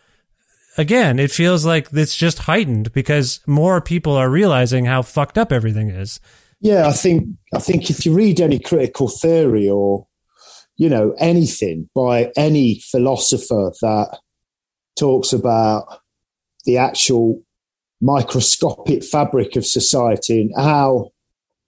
Again, 0.79 1.19
it 1.19 1.31
feels 1.33 1.67
like 1.67 1.89
it's 1.93 2.17
just 2.17 2.39
heightened 2.39 2.93
because 2.93 3.41
more 3.47 3.81
people 3.81 4.15
are 4.15 4.31
realizing 4.31 4.85
how 4.87 5.03
fucked 5.03 5.37
up 5.37 5.53
everything 5.53 5.91
is. 5.91 6.21
Yeah, 6.61 6.87
I 6.87 6.93
think 6.93 7.25
I 7.53 7.59
think 7.59 7.91
if 7.91 8.07
you 8.07 8.15
read 8.15 8.41
any 8.41 8.59
critical 8.61 9.09
theory 9.09 9.69
or 9.69 10.07
you 10.77 10.89
know 10.89 11.13
anything 11.19 11.91
by 11.95 12.31
any 12.37 12.81
philosopher 12.91 13.73
that 13.83 14.19
talks 14.97 15.33
about 15.33 15.87
the 16.65 16.79
actual 16.79 17.43
microscopic 18.01 19.05
fabric 19.05 19.57
of 19.57 19.67
society 19.67 20.41
and 20.41 20.53
how 20.57 21.11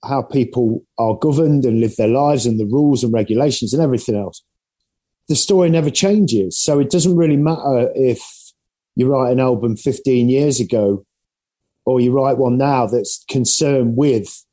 how 0.04 0.20
people 0.22 0.82
are 0.98 1.16
governed 1.16 1.64
and 1.64 1.78
live 1.78 1.94
their 1.96 2.08
lives 2.08 2.44
and 2.44 2.58
the 2.58 2.66
rules 2.66 3.04
and 3.04 3.12
regulations 3.12 3.72
and 3.72 3.80
everything 3.80 4.16
else, 4.16 4.42
the 5.28 5.36
story 5.36 5.70
never 5.70 5.90
changes. 5.90 6.58
So 6.58 6.80
it 6.80 6.90
doesn't 6.90 7.16
really 7.16 7.36
matter 7.36 7.88
if 7.94 8.20
you 8.96 9.06
write 9.08 9.30
an 9.30 9.38
album 9.38 9.76
15 9.76 10.28
years 10.28 10.58
ago 10.58 11.06
or 11.84 12.00
you 12.00 12.10
write 12.10 12.36
one 12.36 12.58
now 12.58 12.86
that's 12.86 13.24
concerned 13.28 13.96
with 13.96 14.44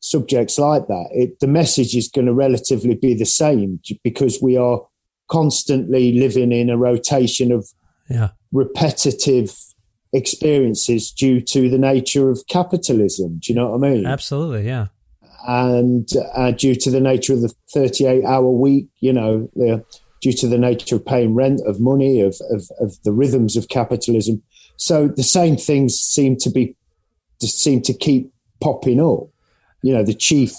subjects 0.00 0.58
like 0.58 0.88
that, 0.88 1.08
it, 1.12 1.38
the 1.40 1.46
message 1.46 1.94
is 1.94 2.08
going 2.08 2.26
to 2.26 2.34
relatively 2.34 2.94
be 2.94 3.14
the 3.14 3.26
same 3.26 3.78
because 4.02 4.40
we 4.42 4.56
are 4.56 4.80
constantly 5.28 6.18
living 6.18 6.50
in 6.50 6.68
a 6.68 6.76
rotation 6.76 7.52
of 7.52 7.68
Yeah. 8.08 8.30
repetitive 8.50 9.54
experiences 10.12 11.10
due 11.12 11.40
to 11.40 11.68
the 11.68 11.78
nature 11.78 12.30
of 12.30 12.44
capitalism. 12.48 13.38
Do 13.38 13.52
you 13.52 13.58
know 13.58 13.70
what 13.70 13.86
I 13.86 13.90
mean? 13.92 14.06
Absolutely. 14.06 14.66
Yeah. 14.66 14.86
and 15.46 16.08
uh, 16.34 16.50
due 16.50 16.74
to 16.74 16.90
the 16.90 17.00
nature 17.00 17.32
of 17.32 17.42
the 17.42 17.54
38 17.72 18.24
hour 18.24 18.50
week, 18.50 18.88
you 19.00 19.12
know, 19.12 19.48
the, 19.54 19.84
due 20.20 20.32
to 20.34 20.46
the 20.46 20.58
nature 20.58 20.96
of 20.96 21.06
paying 21.06 21.34
rent, 21.34 21.60
of 21.66 21.80
money, 21.80 22.20
of, 22.20 22.36
of, 22.50 22.68
of 22.78 23.02
the 23.04 23.12
rhythms 23.12 23.56
of 23.56 23.68
capitalism. 23.68 24.42
So 24.76 25.08
the 25.08 25.22
same 25.22 25.56
things 25.56 25.94
seem 25.96 26.36
to 26.38 26.50
be, 26.50 26.76
just 27.40 27.62
seem 27.62 27.80
to 27.82 27.94
keep 27.94 28.32
popping 28.60 29.00
up. 29.00 29.28
You 29.82 29.94
know, 29.94 30.02
the 30.04 30.14
chief 30.14 30.54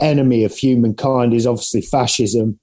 enemy 0.00 0.44
of 0.44 0.54
humankind 0.54 1.34
is 1.34 1.46
obviously 1.46 1.82
fascism. 1.82 2.58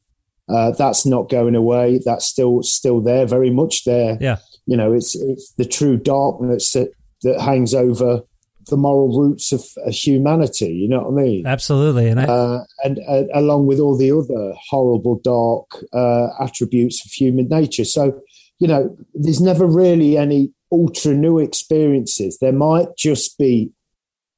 Uh, 0.47 0.71
that's 0.71 1.05
not 1.05 1.29
going 1.29 1.53
away. 1.55 1.99
That's 2.03 2.25
still 2.25 2.63
still 2.63 3.01
there, 3.01 3.27
very 3.27 3.51
much 3.51 3.83
there. 3.83 4.17
Yeah. 4.19 4.37
You 4.69 4.77
know, 4.77 4.93
it's 4.93 5.15
it's 5.15 5.51
the 5.57 5.65
true 5.65 5.97
darkness 5.97 6.73
that, 6.73 6.89
that 7.23 7.41
hangs 7.41 7.73
over 7.73 8.21
the 8.69 8.77
moral 8.77 9.09
roots 9.19 9.51
of 9.51 9.63
humanity. 9.87 10.71
You 10.81 10.87
know 10.89 11.01
what 11.05 11.19
I 11.19 11.23
mean? 11.23 11.47
Absolutely. 11.47 12.07
And 12.07 12.19
I, 12.19 12.25
uh, 12.25 12.63
and 12.83 12.99
uh, 13.07 13.23
along 13.33 13.65
with 13.65 13.79
all 13.79 13.97
the 13.97 14.11
other 14.11 14.53
horrible, 14.69 15.19
dark 15.23 15.67
uh, 15.91 16.27
attributes 16.39 17.03
of 17.03 17.11
human 17.11 17.47
nature. 17.49 17.83
So, 17.83 18.21
you 18.59 18.67
know, 18.67 18.95
there's 19.15 19.41
never 19.41 19.65
really 19.65 20.17
any 20.17 20.53
ultra 20.71 21.13
new 21.15 21.39
experiences. 21.39 22.37
There 22.39 22.53
might 22.53 22.89
just 22.95 23.39
be 23.39 23.71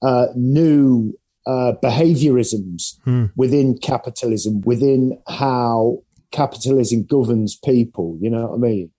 uh, 0.02 0.28
new 0.36 1.14
uh, 1.46 1.74
behaviorisms 1.84 3.00
Hmm. 3.04 3.26
within 3.36 3.78
capitalism, 3.78 4.62
within 4.62 5.20
how 5.28 6.04
capitalism 6.32 7.04
governs 7.04 7.58
people. 7.58 8.18
You 8.22 8.30
know 8.30 8.48
what 8.48 8.56
I 8.56 8.60
mean? 8.60 8.92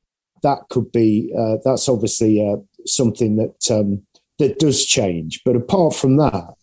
That 0.42 0.58
could 0.70 0.90
be. 0.92 1.32
Uh, 1.38 1.56
that's 1.64 1.88
obviously 1.88 2.40
uh, 2.46 2.56
something 2.86 3.36
that 3.36 3.70
um, 3.70 4.02
that 4.38 4.58
does 4.58 4.84
change. 4.84 5.40
But 5.44 5.56
apart 5.56 5.94
from 5.94 6.16
that, 6.16 6.54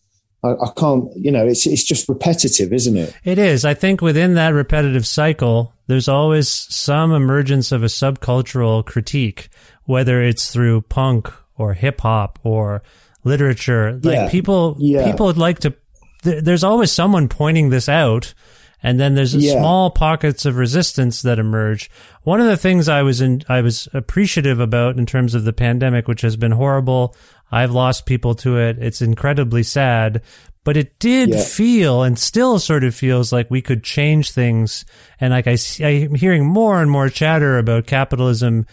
I, 0.44 0.50
I 0.50 0.72
can't. 0.76 1.10
You 1.16 1.32
know, 1.32 1.46
it's 1.48 1.66
it's 1.66 1.84
just 1.84 2.10
repetitive, 2.10 2.74
isn't 2.74 2.98
it? 2.98 3.16
It 3.24 3.38
is. 3.40 3.64
I 3.66 3.74
think 3.74 4.02
within 4.02 4.34
that 4.36 4.54
repetitive 4.54 5.08
cycle, 5.08 5.74
there's 5.88 6.08
always 6.10 6.50
some 6.50 7.12
emergence 7.14 7.72
of 7.72 7.84
a 7.84 7.88
subcultural 7.88 8.86
critique, 8.86 9.50
whether 9.86 10.22
it's 10.22 10.52
through 10.52 10.82
punk 10.82 11.32
or 11.56 11.74
hip 11.74 12.02
hop 12.02 12.40
or 12.44 12.84
literature. 13.24 13.94
Like 14.04 14.14
Yeah. 14.16 14.30
people, 14.30 14.76
Yeah. 14.80 15.10
people 15.10 15.26
would 15.28 15.38
like 15.38 15.60
to. 15.60 15.74
There, 16.24 16.42
there's 16.42 16.64
always 16.64 16.92
someone 16.92 17.30
pointing 17.30 17.70
this 17.70 17.88
out, 17.88 18.34
and 18.84 19.00
then 19.00 19.16
there's 19.16 19.36
Yeah. 19.36 19.54
small 19.60 19.90
pockets 19.92 20.46
of 20.46 20.56
resistance 20.58 21.22
that 21.22 21.40
emerge. 21.40 21.90
One 22.24 22.40
of 22.40 22.48
the 22.48 22.58
things 22.58 22.88
I 22.90 23.02
was 23.02 23.22
in, 23.22 23.42
I 23.50 23.62
was 23.62 23.88
appreciative 23.94 24.60
about 24.60 24.98
in 24.98 25.06
terms 25.06 25.36
of 25.36 25.44
the 25.44 25.54
pandemic, 25.54 26.08
which 26.08 26.22
has 26.22 26.36
been 26.36 26.52
horrible. 26.52 27.16
I've 27.52 27.72
lost 27.72 28.06
people 28.06 28.36
to 28.36 28.58
it. 28.58 28.78
It's 28.80 29.02
incredibly 29.02 29.64
sad, 29.64 30.22
but 30.64 30.78
it 30.78 31.00
did 31.00 31.30
Yeah. 31.30 31.42
feel 31.44 32.04
and 32.04 32.18
still 32.20 32.60
sort 32.60 32.84
of 32.84 32.94
feels 32.94 33.32
like 33.34 33.50
we 33.50 33.62
could 33.62 33.84
change 33.84 34.32
things. 34.32 34.86
And 35.20 35.32
like 35.32 35.48
I, 35.48 35.56
see- 35.56 35.84
I'm 36.06 36.16
hearing 36.16 36.46
more 36.46 36.82
and 36.82 36.92
more 36.92 37.10
chatter 37.10 37.58
about 37.58 37.88
capitalism 37.88 38.66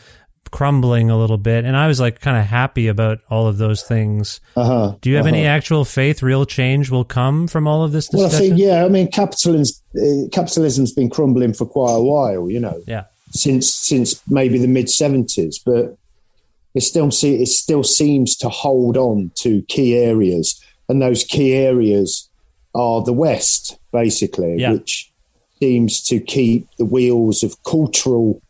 crumbling 0.50 1.10
a 1.10 1.18
little 1.18 1.38
bit. 1.38 1.64
And 1.64 1.76
I 1.76 1.86
was 1.86 2.00
like 2.00 2.20
kind 2.20 2.36
of 2.36 2.44
happy 2.44 2.88
about 2.88 3.20
all 3.30 3.46
of 3.46 3.58
those 3.58 3.82
things. 3.82 4.40
Uh-huh. 4.56 4.96
Do 5.00 5.10
you 5.10 5.16
have 5.16 5.26
any 5.26 5.46
uh-huh. 5.46 5.56
actual 5.56 5.84
faith, 5.84 6.22
real 6.22 6.46
change 6.46 6.90
will 6.90 7.04
come 7.04 7.48
from 7.48 7.66
all 7.66 7.82
of 7.84 7.92
this 7.92 8.08
Well, 8.12 8.26
I 8.26 8.28
think 8.28 8.58
yeah. 8.58 8.84
I 8.84 8.88
mean, 8.88 9.10
capitalism's 9.10 9.82
uh, 9.96 10.28
capitalism's 10.32 10.92
been 10.92 11.10
crumbling 11.10 11.54
for 11.54 11.66
quite 11.66 11.94
a 11.94 12.02
while. 12.02 12.50
You 12.50 12.60
know, 12.60 12.82
yeah. 12.86 13.04
since 13.30 13.72
since 13.72 14.20
maybe 14.28 14.58
the 14.58 14.68
mid 14.68 14.90
seventies, 14.90 15.58
but 15.58 15.96
it 16.74 16.82
still 16.82 17.10
see 17.10 17.42
it 17.42 17.48
still 17.48 17.84
seems 17.84 18.36
to 18.36 18.48
hold 18.48 18.96
on 18.96 19.30
to 19.36 19.62
key 19.62 19.96
areas, 19.96 20.62
and 20.88 21.00
those 21.00 21.24
key 21.24 21.54
areas 21.54 22.28
are 22.74 23.02
the 23.02 23.12
West, 23.12 23.78
basically, 23.92 24.56
Yeah. 24.58 24.72
which 24.72 25.10
seems 25.58 26.02
to 26.02 26.20
keep 26.20 26.68
the 26.78 26.84
wheels 26.84 27.42
of 27.42 27.62
cultural 27.62 28.42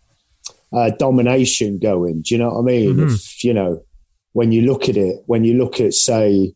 uh, 0.72 0.90
domination 0.98 1.78
going. 1.78 2.22
Do 2.22 2.34
you 2.34 2.38
know 2.38 2.50
what 2.50 2.60
I 2.60 2.62
mean? 2.62 2.96
Mhm. 2.96 3.14
If, 3.14 3.44
you 3.44 3.54
know, 3.54 3.82
when 4.32 4.52
you 4.52 4.62
look 4.62 4.88
at 4.88 4.96
it, 4.96 5.16
when 5.26 5.44
you 5.44 5.54
look 5.58 5.80
at 5.80 5.94
say. 5.94 6.52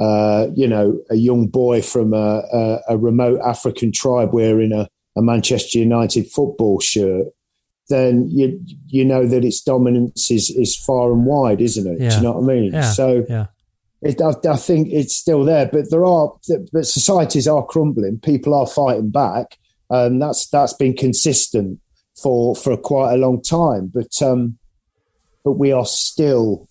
Uh, 0.00 0.46
you 0.54 0.68
know, 0.68 0.96
a 1.10 1.16
young 1.16 1.48
boy 1.48 1.82
from 1.82 2.14
a, 2.14 2.40
a, 2.52 2.78
a 2.90 2.96
remote 2.96 3.40
African 3.44 3.90
tribe 3.90 4.32
wearing 4.32 4.70
a, 4.70 4.88
a 5.16 5.22
Manchester 5.22 5.76
United 5.80 6.30
football 6.30 6.78
shirt, 6.78 7.26
then 7.88 8.28
you 8.30 8.60
you 8.86 9.04
know 9.04 9.26
that 9.26 9.44
its 9.44 9.60
dominance 9.60 10.30
is 10.30 10.50
is 10.50 10.76
far 10.76 11.10
and 11.10 11.26
wide, 11.26 11.60
isn't 11.60 11.84
it? 11.84 11.98
Do 12.10 12.16
you 12.16 12.22
know 12.22 12.32
what 12.38 12.44
I 12.48 12.54
mean? 12.54 12.72
Yeah. 12.74 12.92
So 12.92 13.24
Yeah. 13.28 13.46
it, 14.02 14.20
I, 14.22 14.34
I 14.48 14.56
think 14.56 14.86
it's 14.92 15.16
still 15.16 15.42
there, 15.44 15.66
but 15.66 15.90
there 15.90 16.04
are 16.04 16.32
but 16.72 16.86
societies 16.86 17.48
are 17.48 17.66
crumbling. 17.66 18.20
People 18.20 18.54
are 18.54 18.68
fighting 18.68 19.10
back, 19.10 19.58
and 19.90 20.22
that's 20.22 20.46
that's 20.48 20.74
been 20.74 20.94
consistent 20.94 21.80
for 22.22 22.54
for 22.56 22.76
quite 22.76 23.14
a 23.14 23.16
long 23.16 23.42
time. 23.42 23.90
But 23.92 24.20
um, 24.22 24.58
but 25.44 25.52
we 25.52 25.72
are 25.72 25.86
still 25.86 26.68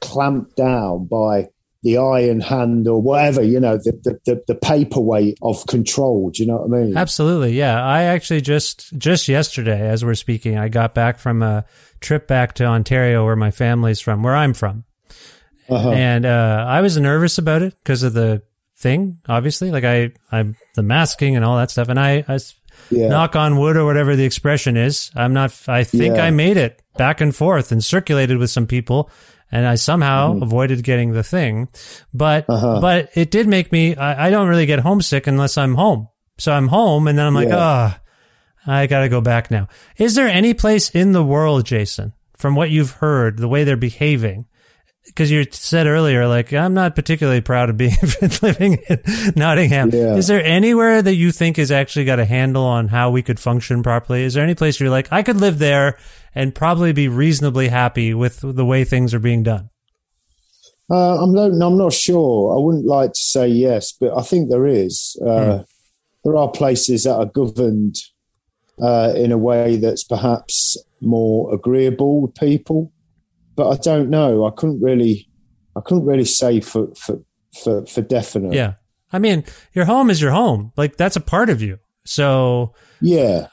clamped 0.00 0.56
down 0.56 1.06
by 1.06 1.48
the 1.82 1.96
iron 1.96 2.40
hand 2.40 2.86
or 2.86 3.00
whatever 3.00 3.42
you 3.42 3.58
know 3.58 3.76
the 3.78 3.92
the, 4.04 4.20
the, 4.26 4.42
the 4.48 4.54
paperweight 4.54 5.38
of 5.42 5.66
control. 5.66 6.30
Do 6.30 6.42
you 6.42 6.48
know 6.48 6.58
what 6.58 6.78
I 6.78 6.82
mean? 6.82 6.96
Absolutely, 6.96 7.52
yeah. 7.52 7.82
I 7.82 8.02
actually 8.04 8.40
just 8.42 8.96
just 8.98 9.28
yesterday, 9.28 9.88
as 9.88 10.04
we're 10.04 10.14
speaking, 10.14 10.58
I 10.58 10.68
got 10.68 10.94
back 10.94 11.18
from 11.18 11.42
a 11.42 11.64
trip 12.00 12.26
back 12.26 12.54
to 12.54 12.64
Ontario, 12.64 13.24
where 13.24 13.36
my 13.36 13.50
family's 13.50 14.00
from, 14.00 14.22
where 14.22 14.36
I'm 14.36 14.54
from, 14.54 14.84
Uh-huh. 15.68 15.90
and 15.92 16.24
uh, 16.26 16.64
I 16.68 16.80
was 16.82 16.96
nervous 16.98 17.38
about 17.38 17.62
it 17.62 17.74
because 17.82 18.02
of 18.02 18.12
the 18.14 18.42
thing. 18.76 19.18
Obviously, 19.28 19.70
like 19.70 19.84
I, 19.84 20.12
I'm 20.32 20.56
the 20.74 20.82
masking 20.82 21.36
and 21.36 21.44
all 21.44 21.56
that 21.58 21.70
stuff, 21.70 21.88
and 21.88 22.00
I, 22.00 22.24
I 22.28 22.38
Yeah. 22.90 23.08
knock 23.08 23.36
on 23.36 23.56
wood 23.58 23.76
or 23.76 23.84
whatever 23.84 24.16
the 24.16 24.24
expression 24.24 24.76
is. 24.76 25.10
I'm 25.14 25.32
not. 25.32 25.52
I 25.68 25.84
think 25.84 26.16
Yeah. 26.16 26.24
I 26.24 26.30
made 26.30 26.56
it 26.56 26.80
back 26.96 27.20
and 27.20 27.34
forth 27.34 27.72
and 27.72 27.84
circulated 27.84 28.38
with 28.38 28.50
some 28.50 28.66
people. 28.66 29.10
And 29.52 29.66
I 29.66 29.74
somehow 29.74 30.34
Mm-hmm. 30.34 30.42
avoided 30.44 30.84
getting 30.84 31.10
the 31.10 31.24
thing, 31.24 31.66
but 32.14 32.44
Uh-huh. 32.48 32.80
but 32.80 33.08
it 33.14 33.32
did 33.32 33.48
make 33.48 33.72
me. 33.72 33.96
I, 33.96 34.28
I 34.28 34.30
don't 34.30 34.46
really 34.46 34.66
get 34.66 34.78
homesick 34.78 35.26
unless 35.26 35.58
I'm 35.58 35.74
home. 35.74 36.06
So 36.38 36.52
I'm 36.52 36.68
home, 36.68 37.08
and 37.08 37.18
then 37.18 37.26
I'm 37.26 37.34
like, 37.34 37.48
Yeah. 37.48 37.56
ah, 37.58 38.00
I 38.64 38.86
got 38.86 39.00
to 39.00 39.08
go 39.08 39.20
back 39.20 39.50
now. 39.50 39.66
Is 39.96 40.14
there 40.14 40.28
any 40.28 40.54
place 40.54 40.88
in 40.90 41.10
the 41.12 41.24
world, 41.24 41.66
Jason, 41.66 42.12
from 42.38 42.54
what 42.54 42.70
you've 42.70 42.92
heard, 42.92 43.38
the 43.38 43.48
way 43.48 43.64
they're 43.64 43.76
behaving? 43.76 44.46
Because 45.10 45.30
you 45.30 45.44
said 45.50 45.86
earlier, 45.86 46.26
like, 46.26 46.52
I'm 46.52 46.74
not 46.74 46.94
particularly 46.94 47.40
proud 47.40 47.68
of 47.68 47.76
being 47.76 47.96
living 48.42 48.78
in 48.88 49.02
Nottingham. 49.36 49.90
Yeah. 49.90 50.14
Is 50.14 50.28
there 50.28 50.42
anywhere 50.42 51.02
that 51.02 51.14
you 51.14 51.32
think 51.32 51.56
has 51.56 51.70
actually 51.70 52.04
got 52.04 52.18
a 52.18 52.24
handle 52.24 52.64
on 52.64 52.88
how 52.88 53.10
we 53.10 53.22
could 53.22 53.38
function 53.40 53.82
properly? 53.82 54.22
Is 54.22 54.34
there 54.34 54.44
any 54.44 54.54
place 54.54 54.80
you're 54.80 54.90
like, 54.90 55.12
I 55.12 55.22
could 55.22 55.36
live 55.36 55.58
there 55.58 55.98
and 56.34 56.54
probably 56.54 56.92
be 56.92 57.08
reasonably 57.08 57.68
happy 57.68 58.14
with 58.14 58.40
the 58.40 58.64
way 58.64 58.84
things 58.84 59.12
are 59.12 59.18
being 59.18 59.42
done? 59.42 59.70
Uh, 60.90 61.22
I'm 61.22 61.32
not, 61.32 61.50
I'm 61.52 61.78
not 61.78 61.92
sure. 61.92 62.56
I 62.56 62.62
wouldn't 62.62 62.86
like 62.86 63.12
to 63.12 63.20
say 63.20 63.48
yes, 63.48 63.92
but 63.92 64.16
I 64.16 64.22
think 64.22 64.48
there 64.50 64.66
is. 64.66 65.20
Uh, 65.24 65.62
There 66.24 66.36
are 66.36 66.50
places 66.50 67.04
that 67.04 67.16
are 67.16 67.24
governed 67.26 67.96
uh, 68.82 69.12
in 69.16 69.32
a 69.32 69.38
way 69.38 69.76
that's 69.76 70.04
perhaps 70.04 70.76
more 71.00 71.54
agreeable 71.54 72.20
with 72.20 72.34
people, 72.34 72.92
but 73.60 73.68
I 73.68 73.76
don't 73.76 74.08
know. 74.08 74.46
I 74.46 74.52
couldn't 74.56 74.80
really, 74.80 75.28
I 75.76 75.82
couldn't 75.82 76.06
really 76.06 76.24
say 76.24 76.62
for 76.62 76.94
for 76.94 77.20
for, 77.62 77.84
for 77.84 78.00
definite. 78.00 78.54
Yeah. 78.54 78.74
I 79.12 79.18
mean, 79.18 79.44
your 79.74 79.84
home 79.84 80.08
is 80.08 80.22
your 80.22 80.30
home. 80.30 80.72
Like, 80.78 80.96
that's 80.96 81.16
a 81.16 81.20
part 81.20 81.50
of 81.50 81.60
you. 81.60 81.78
So, 82.06 82.72
Yeah, 83.02 83.48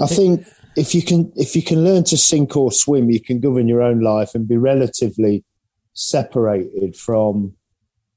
I 0.00 0.06
think 0.06 0.46
if 0.78 0.94
you 0.94 1.02
can 1.02 1.30
if 1.36 1.54
you 1.54 1.62
can 1.62 1.84
learn 1.84 2.04
to 2.04 2.16
sink 2.16 2.56
or 2.56 2.72
swim, 2.72 3.10
you 3.10 3.20
can 3.20 3.38
govern 3.38 3.68
your 3.68 3.82
own 3.82 4.00
life 4.00 4.34
and 4.34 4.48
be 4.48 4.56
relatively 4.56 5.44
separated 5.92 6.96
from 6.96 7.54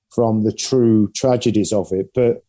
from 0.09 0.45
the 0.45 0.53
true 0.53 1.11
tragedies 1.13 1.73
of 1.73 1.91
it. 1.91 2.11
But 2.15 2.45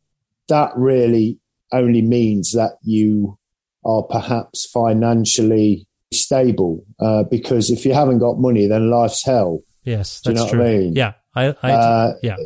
that 0.47 0.71
really 0.77 1.41
only 1.73 2.03
means 2.03 2.53
that 2.53 2.77
you 2.85 3.41
are 3.85 4.05
perhaps 4.05 4.71
financially 4.71 5.89
stable. 6.15 6.85
Uh, 6.99 7.25
because 7.25 7.71
if 7.71 7.85
you 7.85 7.93
haven't 7.95 8.19
got 8.19 8.39
money, 8.39 8.67
then 8.67 8.91
life's 8.91 9.25
hell. 9.25 9.61
yes, 9.85 10.21
Do 10.23 10.31
you 10.31 10.37
that's 10.37 10.53
know 10.53 10.59
what 10.59 10.65
true. 10.67 10.75
I 10.75 10.79
mean? 10.79 10.95
Yeah. 10.95 11.13
I, 11.35 11.55
I 11.63 11.73
Uh, 11.73 12.15
yeah. 12.23 12.37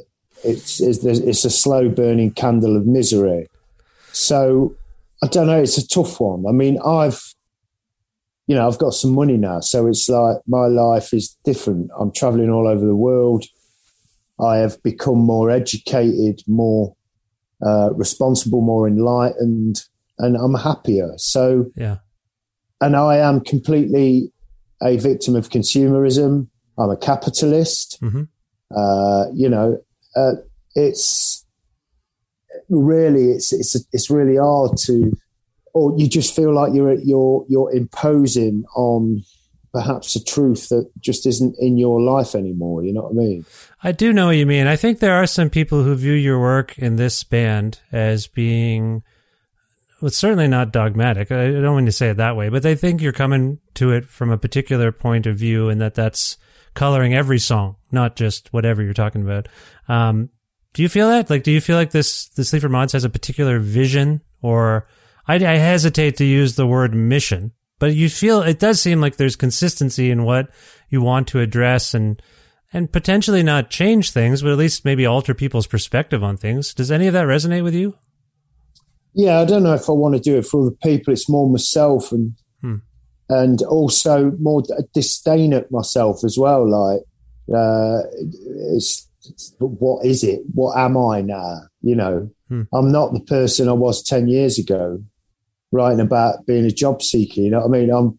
it's 0.45 0.81
it's, 0.81 1.05
it's 1.05 1.45
a 1.45 1.51
slow 1.51 1.89
burning 1.89 2.33
candle 2.33 2.77
of 2.77 2.87
misery. 2.87 3.49
So 4.13 4.75
I 5.23 5.27
don't 5.29 5.47
know. 5.47 5.61
It's 5.61 5.79
a 5.79 5.87
tough 5.87 6.21
one. 6.21 6.45
I 6.49 6.53
mean, 6.53 6.79
I've 6.85 7.21
you 8.47 8.55
know 8.55 8.67
I've 8.67 8.79
got 8.79 8.95
some 8.95 9.15
money 9.15 9.37
now, 9.37 9.61
so 9.61 9.87
it's 9.87 10.09
like 10.09 10.39
my 10.47 10.67
life 10.67 11.13
is 11.13 11.37
different. 11.45 11.91
I'm 11.99 12.13
traveling 12.13 12.51
all 12.51 12.67
over 12.67 12.85
the 12.87 12.97
world. 12.97 13.45
I 14.41 14.59
have 14.59 14.83
become 14.83 15.19
more 15.19 15.51
educated, 15.51 16.43
more 16.47 16.95
uh, 17.65 17.91
responsible, 17.93 18.61
more 18.63 18.87
enlightened, 18.89 19.83
and 20.19 20.37
I'm 20.37 20.55
happier. 20.55 21.13
So 21.17 21.67
Yeah. 21.77 21.99
And 22.81 22.97
I 22.97 23.19
am 23.19 23.41
completely 23.41 24.33
a 24.83 24.97
victim 24.97 25.35
of 25.37 25.49
consumerism. 25.49 26.49
I'm 26.79 26.91
a 26.91 26.97
capitalist. 26.97 27.99
Mhm. 28.01 28.29
Uh, 28.75 29.27
you 29.35 29.49
know, 29.49 29.79
uh, 30.15 30.33
it's 30.75 31.45
really 32.69 33.33
it's 33.33 33.53
it's 33.53 33.77
it's 33.93 34.11
really 34.11 34.37
hard 34.37 34.77
to, 34.85 35.13
or 35.75 35.99
you 35.99 36.09
just 36.09 36.35
feel 36.35 36.55
like 36.55 36.75
you're 36.75 36.95
you're 36.95 37.45
you're 37.49 37.73
imposing 37.73 38.65
on 38.77 39.23
perhaps 39.73 40.17
a 40.17 40.25
truth 40.25 40.69
that 40.71 40.91
just 40.99 41.27
isn't 41.27 41.55
in 41.59 41.77
your 41.77 42.01
life 42.01 42.35
anymore. 42.35 42.83
You 42.83 42.93
know 42.93 43.03
what 43.03 43.13
I 43.13 43.15
mean? 43.15 43.45
I 43.83 43.93
do 43.93 44.13
know 44.13 44.27
what 44.27 44.37
you 44.37 44.47
mean. 44.47 44.67
I 44.67 44.77
think 44.77 44.99
there 44.99 45.15
are 45.15 45.27
some 45.27 45.51
people 45.51 45.83
who 45.83 45.95
view 45.95 46.15
your 46.15 46.41
work 46.41 46.79
in 46.79 46.97
this 46.97 47.23
band 47.23 47.81
as 47.93 48.27
being, 48.27 49.03
well, 50.01 50.11
certainly 50.11 50.49
not 50.49 50.73
dogmatic. 50.73 51.33
I 51.33 51.51
don't 51.51 51.77
mean 51.77 51.87
to 51.87 51.93
say 51.93 52.11
it 52.11 52.19
that 52.19 52.37
way, 52.37 52.49
but 52.49 52.63
they 52.63 52.75
think 52.75 53.01
you're 53.01 53.13
coming 53.13 53.59
to 53.75 53.93
it 53.93 54.05
from 54.05 54.31
a 54.31 54.39
particular 54.39 54.93
point 54.93 55.27
of 55.27 55.37
view 55.37 55.69
and 55.69 55.81
that 55.81 55.95
that's 55.95 56.37
coloring 56.75 57.15
every 57.15 57.39
song, 57.39 57.77
not 57.91 58.15
just 58.15 58.53
whatever 58.53 58.83
you're 58.83 58.95
talking 58.95 59.23
about. 59.23 59.49
Um, 59.89 60.31
do 60.73 60.83
you 60.83 60.89
feel 60.89 61.09
that? 61.09 61.31
Like, 61.31 61.43
do 61.43 61.51
you 61.51 61.61
feel 61.61 61.77
like 61.77 61.91
this, 61.91 62.29
the 62.29 62.45
Sleaford 62.45 62.71
Mods 62.71 62.93
has 62.93 63.05
a 63.05 63.11
particular 63.11 63.59
vision 63.59 64.21
or 64.43 64.87
I, 65.27 65.35
I 65.35 65.57
hesitate 65.57 66.17
to 66.19 66.25
use 66.25 66.55
the 66.55 66.67
word 66.67 66.95
mission, 66.95 67.53
but 67.81 67.95
you 67.95 68.09
feel 68.09 68.43
it 68.43 68.61
does 68.61 68.81
seem 68.81 69.01
like 69.01 69.17
there's 69.17 69.37
consistency 69.37 70.11
in 70.11 70.25
what 70.25 70.51
you 70.89 71.03
want 71.03 71.27
to 71.29 71.41
address 71.41 71.95
and, 71.95 72.23
and 72.73 72.93
potentially 72.93 73.43
not 73.43 73.71
change 73.71 74.13
things, 74.13 74.43
but 74.43 74.53
at 74.53 74.59
least 74.59 74.85
maybe 74.85 75.07
alter 75.07 75.35
people's 75.35 75.67
perspective 75.67 76.23
on 76.23 76.37
things. 76.37 76.73
Does 76.73 76.93
any 76.93 77.09
of 77.09 77.15
that 77.15 77.27
resonate 77.27 77.65
with 77.65 77.75
you? 77.75 77.97
Yeah, 79.15 79.41
I 79.41 79.45
don't 79.45 79.63
know 79.63 79.75
if 79.75 79.89
I 79.89 79.93
want 79.93 80.15
to 80.15 80.21
do 80.21 80.37
it 80.39 80.47
for 80.47 80.63
other 80.67 80.77
people. 80.83 81.13
It's 81.13 81.29
more 81.29 81.49
myself 81.49 82.13
and 82.13 82.35
Hmm. 82.61 82.77
and 83.29 83.63
also 83.63 84.33
more 84.41 84.63
disdain 84.95 85.53
at 85.53 85.71
myself 85.71 86.25
as 86.25 86.37
well. 86.39 86.69
Like, 86.69 87.03
uh, 87.55 88.01
it's, 88.75 89.09
it's- 89.25 89.53
what 89.59 90.05
is 90.05 90.25
it? 90.25 90.41
What 90.55 90.77
am 90.79 90.97
I 90.97 91.21
now? 91.23 91.63
You 91.83 91.97
know, 91.97 92.31
Hmm. 92.49 92.63
I'm 92.73 92.91
not 92.91 93.13
the 93.13 93.21
person 93.21 93.69
I 93.69 93.73
was 93.73 94.03
ten 94.03 94.27
years 94.29 94.59
ago, 94.59 95.03
writing 95.71 96.01
about 96.01 96.47
being 96.47 96.65
a 96.65 96.71
job 96.71 97.03
seeker. 97.03 97.41
You 97.43 97.51
know 97.51 97.59
what 97.61 97.67
I 97.77 97.81
mean? 97.81 97.91
I'm 97.91 98.19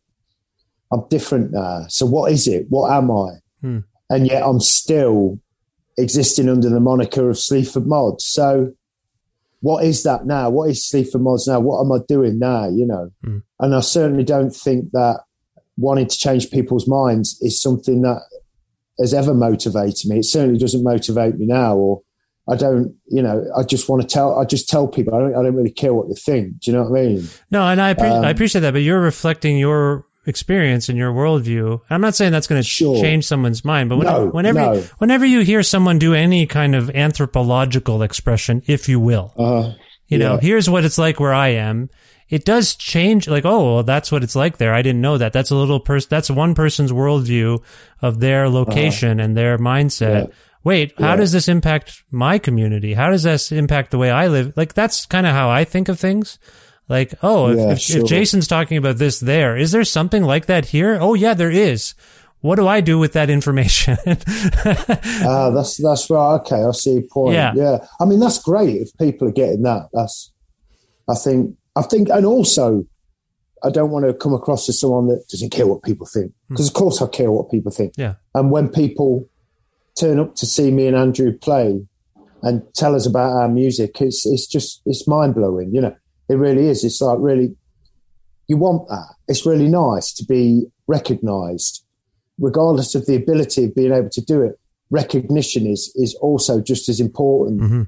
I'm 0.91 1.07
different 1.09 1.51
now. 1.51 1.85
So 1.87 2.05
what 2.05 2.31
is 2.31 2.47
it? 2.47 2.65
What 2.69 2.91
am 2.91 3.09
I? 3.11 3.29
Hmm. 3.61 3.79
And 4.09 4.27
yet 4.27 4.43
I'm 4.43 4.59
still 4.59 5.39
existing 5.97 6.47
under 6.49 6.69
the 6.69 6.79
moniker 6.79 7.29
of 7.29 7.37
Sleaford 7.37 7.85
Mods. 7.87 8.23
So 8.25 8.71
what 9.61 9.83
is 9.83 10.03
that 10.03 10.25
now? 10.25 10.49
What 10.49 10.69
is 10.69 10.87
Sleaford 10.87 11.21
Mods 11.21 11.47
now? 11.47 11.59
What 11.59 11.81
am 11.81 11.91
I 11.91 11.99
doing 12.07 12.39
now? 12.39 12.69
You 12.69 12.85
know, 12.85 13.09
Mm. 13.25 13.43
and 13.59 13.75
I 13.75 13.79
certainly 13.81 14.23
don't 14.23 14.55
think 14.55 14.91
that 14.91 15.21
wanting 15.77 16.07
to 16.07 16.17
change 16.17 16.51
people's 16.51 16.87
minds 16.87 17.37
is 17.41 17.61
something 17.61 18.01
that 18.01 18.21
has 18.99 19.13
ever 19.13 19.33
motivated 19.33 20.09
me. 20.09 20.19
It 20.19 20.25
certainly 20.25 20.59
doesn't 20.59 20.83
motivate 20.83 21.35
me 21.37 21.45
now. 21.45 21.75
Or 21.77 22.01
I 22.49 22.55
don't, 22.55 22.95
you 23.07 23.21
know, 23.21 23.45
I 23.55 23.63
just 23.63 23.87
want 23.87 24.01
to 24.01 24.07
tell. 24.07 24.37
I 24.37 24.43
just 24.43 24.67
tell 24.67 24.87
people. 24.87 25.13
I 25.15 25.19
don't. 25.19 25.35
I 25.35 25.43
don't 25.43 25.55
really 25.55 25.71
care 25.71 25.93
what 25.93 26.09
they 26.09 26.15
think. 26.15 26.59
Do 26.59 26.71
you 26.71 26.77
know 26.77 26.83
what 26.83 26.99
I 26.99 27.03
mean? 27.05 27.27
No, 27.51 27.61
and 27.63 27.79
I, 27.81 27.91
Um, 27.93 28.25
I 28.25 28.29
appreciate 28.31 28.61
that, 28.61 28.71
but 28.73 28.81
you're 28.81 28.99
reflecting 28.99 29.57
your 29.57 30.03
experience 30.29 30.87
and 30.87 30.97
your 30.97 31.11
worldview. 31.11 31.81
I'm 31.89 31.99
not 32.01 32.15
saying 32.15 32.31
that's 32.31 32.47
going 32.47 32.61
to 32.61 32.67
Sure. 32.67 33.01
change 33.01 33.25
someone's 33.25 33.65
mind, 33.65 33.89
but 33.89 33.97
when, 33.97 34.07
No, 34.07 34.27
whenever 34.27 34.59
no. 34.59 34.83
whenever 34.99 35.25
you 35.25 35.41
hear 35.41 35.63
someone 35.63 35.99
do 35.99 36.13
any 36.13 36.45
kind 36.45 36.75
of 36.75 36.89
anthropological 36.95 38.01
expression, 38.03 38.61
if 38.67 38.87
you 38.87 38.99
will, 38.99 39.33
Uh, 39.37 39.73
you 40.07 40.17
know, 40.17 40.37
here's 40.37 40.69
what 40.69 40.85
it's 40.85 40.97
like 40.97 41.19
where 41.19 41.33
I 41.33 41.49
am. 41.49 41.89
It 42.29 42.45
does 42.45 42.75
change, 42.75 43.27
like, 43.27 43.43
oh, 43.43 43.73
well, 43.75 43.83
that's 43.83 44.11
what 44.11 44.23
it's 44.23 44.35
like 44.35 44.57
there. 44.57 44.73
I 44.73 44.83
didn't 44.83 45.01
know 45.01 45.17
that. 45.17 45.33
That's 45.33 45.49
a 45.49 45.55
little 45.55 45.79
person. 45.79 46.07
That's 46.11 46.29
one 46.29 46.53
person's 46.53 46.91
worldview 46.91 47.59
of 48.03 48.19
their 48.19 48.47
location 48.47 49.19
and 49.19 49.35
their 49.35 49.57
mindset. 49.57 50.15
Uh-huh. 50.15 50.27
Yeah. 50.29 50.35
Wait, 50.63 50.93
how 50.99 51.15
does 51.15 51.31
this 51.31 51.47
impact 51.47 52.03
my 52.11 52.37
community? 52.37 52.93
How 52.93 53.09
does 53.09 53.23
this 53.23 53.51
impact 53.51 53.91
the 53.91 53.97
way 53.97 54.11
I 54.11 54.27
live? 54.27 54.53
Like, 54.55 54.73
that's 54.75 55.05
kind 55.07 55.25
of 55.25 55.33
how 55.33 55.49
I 55.49 55.63
think 55.63 55.87
of 55.89 55.97
things. 55.99 56.37
Like, 56.89 57.13
oh, 57.21 57.49
if, 57.51 57.57
Yeah, 57.57 57.71
if, 57.73 57.79
sure. 57.79 58.01
if 58.01 58.07
Jason's 58.07 58.47
talking 58.47 58.77
about 58.77 58.97
this 58.97 59.19
there, 59.19 59.55
is 59.55 59.71
there 59.71 59.83
something 59.83 60.23
like 60.23 60.47
that 60.47 60.65
here? 60.67 60.97
Oh, 60.99 61.13
yeah, 61.13 61.33
there 61.35 61.51
is. 61.51 61.93
What 62.41 62.55
do 62.55 62.67
I 62.67 62.81
do 62.81 62.97
with 62.97 63.13
that 63.13 63.29
information? 63.29 63.97
Ah, 65.21 65.49
that's 65.51 65.77
that's 65.77 66.09
right. 66.09 66.35
Okay, 66.35 66.63
I 66.63 66.71
see 66.71 66.93
your 66.93 67.03
point. 67.11 67.33
Yeah. 67.35 67.53
Yeah. 67.55 67.85
I 67.99 68.05
mean, 68.05 68.19
that's 68.19 68.41
great 68.41 68.77
if 68.81 68.89
people 68.97 69.27
are 69.27 69.31
getting 69.31 69.63
that. 69.63 69.89
That's, 69.93 70.31
I 71.07 71.15
think, 71.15 71.55
I 71.75 71.81
think, 71.81 72.09
and 72.09 72.25
also, 72.25 72.85
I 73.63 73.69
don't 73.69 73.91
want 73.91 74.05
to 74.05 74.13
come 74.13 74.33
across 74.33 74.69
as 74.69 74.79
someone 74.79 75.07
that 75.07 75.25
doesn't 75.29 75.51
care 75.51 75.67
what 75.67 75.83
people 75.83 76.07
think, 76.07 76.31
because 76.47 76.67
of 76.67 76.73
course 76.73 77.01
I 77.01 77.07
care 77.07 77.31
what 77.31 77.51
people 77.51 77.71
think. 77.71 77.93
yeah. 77.97 78.15
And 78.33 78.51
when 78.51 78.69
people 78.69 79.27
turn 79.99 80.19
up 80.19 80.35
to 80.35 80.45
see 80.45 80.71
me 80.71 80.87
and 80.87 80.95
Andrew 80.95 81.37
play 81.37 81.85
and 82.41 82.63
tell 82.73 82.95
us 82.95 83.05
about 83.05 83.31
our 83.33 83.49
music, 83.49 83.99
it's 84.01 84.25
it's 84.25 84.47
just 84.47 84.81
it's 84.85 85.07
mind 85.07 85.35
blowing. 85.35 85.73
You 85.75 85.81
know, 85.81 85.95
it 86.29 86.35
really 86.35 86.67
is. 86.67 86.83
It's 86.83 87.01
like 87.01 87.17
really, 87.19 87.55
you 88.47 88.57
want 88.57 88.87
that. 88.89 89.15
It's 89.27 89.45
really 89.45 89.67
nice 89.67 90.13
to 90.13 90.25
be 90.25 90.65
recognised, 90.87 91.83
regardless 92.39 92.95
of 92.95 93.05
the 93.05 93.15
ability 93.15 93.65
of 93.65 93.75
being 93.75 93.91
able 93.93 94.09
to 94.09 94.21
do 94.21 94.41
it. 94.41 94.59
Recognition 94.91 95.67
is 95.67 95.91
is 95.95 96.15
also 96.15 96.61
just 96.61 96.89
as 96.89 96.99
important. 96.99 97.61
Mhm. 97.61 97.87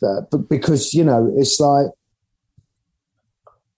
That, 0.00 0.28
but 0.30 0.48
because 0.48 0.92
you 0.92 1.04
know, 1.04 1.32
it's 1.36 1.58
like 1.60 1.86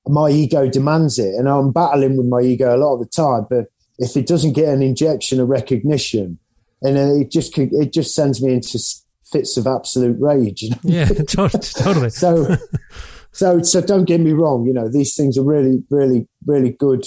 my 0.09 0.29
ego 0.31 0.69
demands 0.69 1.19
it, 1.19 1.35
and 1.35 1.49
I'm 1.49 1.71
battling 1.73 2.17
with 2.17 2.27
my 2.27 2.41
ego 2.41 2.75
a 2.75 2.79
lot 2.79 2.95
of 2.95 3.01
the 3.01 3.07
time. 3.07 3.47
But 3.49 3.67
if 3.99 4.17
it 4.17 4.27
doesn't 4.27 4.55
get 4.55 4.69
an 4.69 4.83
injection 4.83 5.41
of 5.41 5.49
recognition, 5.49 6.39
and 6.83 6.97
then 6.97 7.21
it 7.21 7.31
just 7.31 7.57
it 7.57 7.93
just 7.93 8.15
sends 8.15 8.43
me 8.43 8.53
into 8.55 8.79
fits 9.25 9.57
of 9.57 9.67
absolute 9.67 10.17
rage. 10.21 10.63
You 10.63 10.71
know? 10.71 10.77
Yeah, 10.83 11.07
totally. 11.29 12.11
So, 12.11 12.57
so, 13.35 13.61
so 13.63 13.81
don't 13.83 14.07
get 14.07 14.21
me 14.21 14.33
wrong. 14.33 14.65
You 14.65 14.73
know, 14.73 14.89
these 14.89 15.15
things 15.15 15.37
are 15.37 15.45
really, 15.45 15.85
really, 15.91 16.27
really 16.47 16.71
good. 16.71 17.05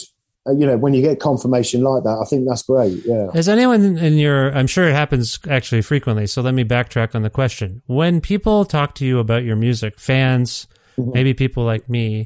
Uh, 0.48 0.52
you 0.54 0.66
know, 0.68 0.78
when 0.78 0.94
you 0.94 1.02
get 1.02 1.20
confirmation 1.20 1.82
like 1.82 2.04
that, 2.04 2.20
I 2.22 2.26
think 2.30 2.48
that's 2.48 2.62
great. 2.64 3.02
Yeah. 3.06 3.32
Has 3.34 3.50
anyone 3.50 3.98
in 3.98 4.14
your, 4.14 4.56
I'm 4.56 4.68
sure 4.68 4.88
it 4.88 4.94
happens 4.94 5.40
actually 5.50 5.82
frequently. 5.82 6.28
So 6.28 6.42
let 6.42 6.54
me 6.54 6.64
backtrack 6.64 7.16
on 7.16 7.24
the 7.24 7.30
question. 7.30 7.82
When 7.88 8.22
people 8.22 8.64
talk 8.64 8.94
to 8.96 9.06
you 9.06 9.20
about 9.20 9.44
your 9.44 9.56
music, 9.56 10.00
fans, 10.00 10.68
Mm-hmm. 11.00 11.12
maybe 11.14 11.34
people 11.36 11.64
like 11.64 11.88
me, 11.88 12.26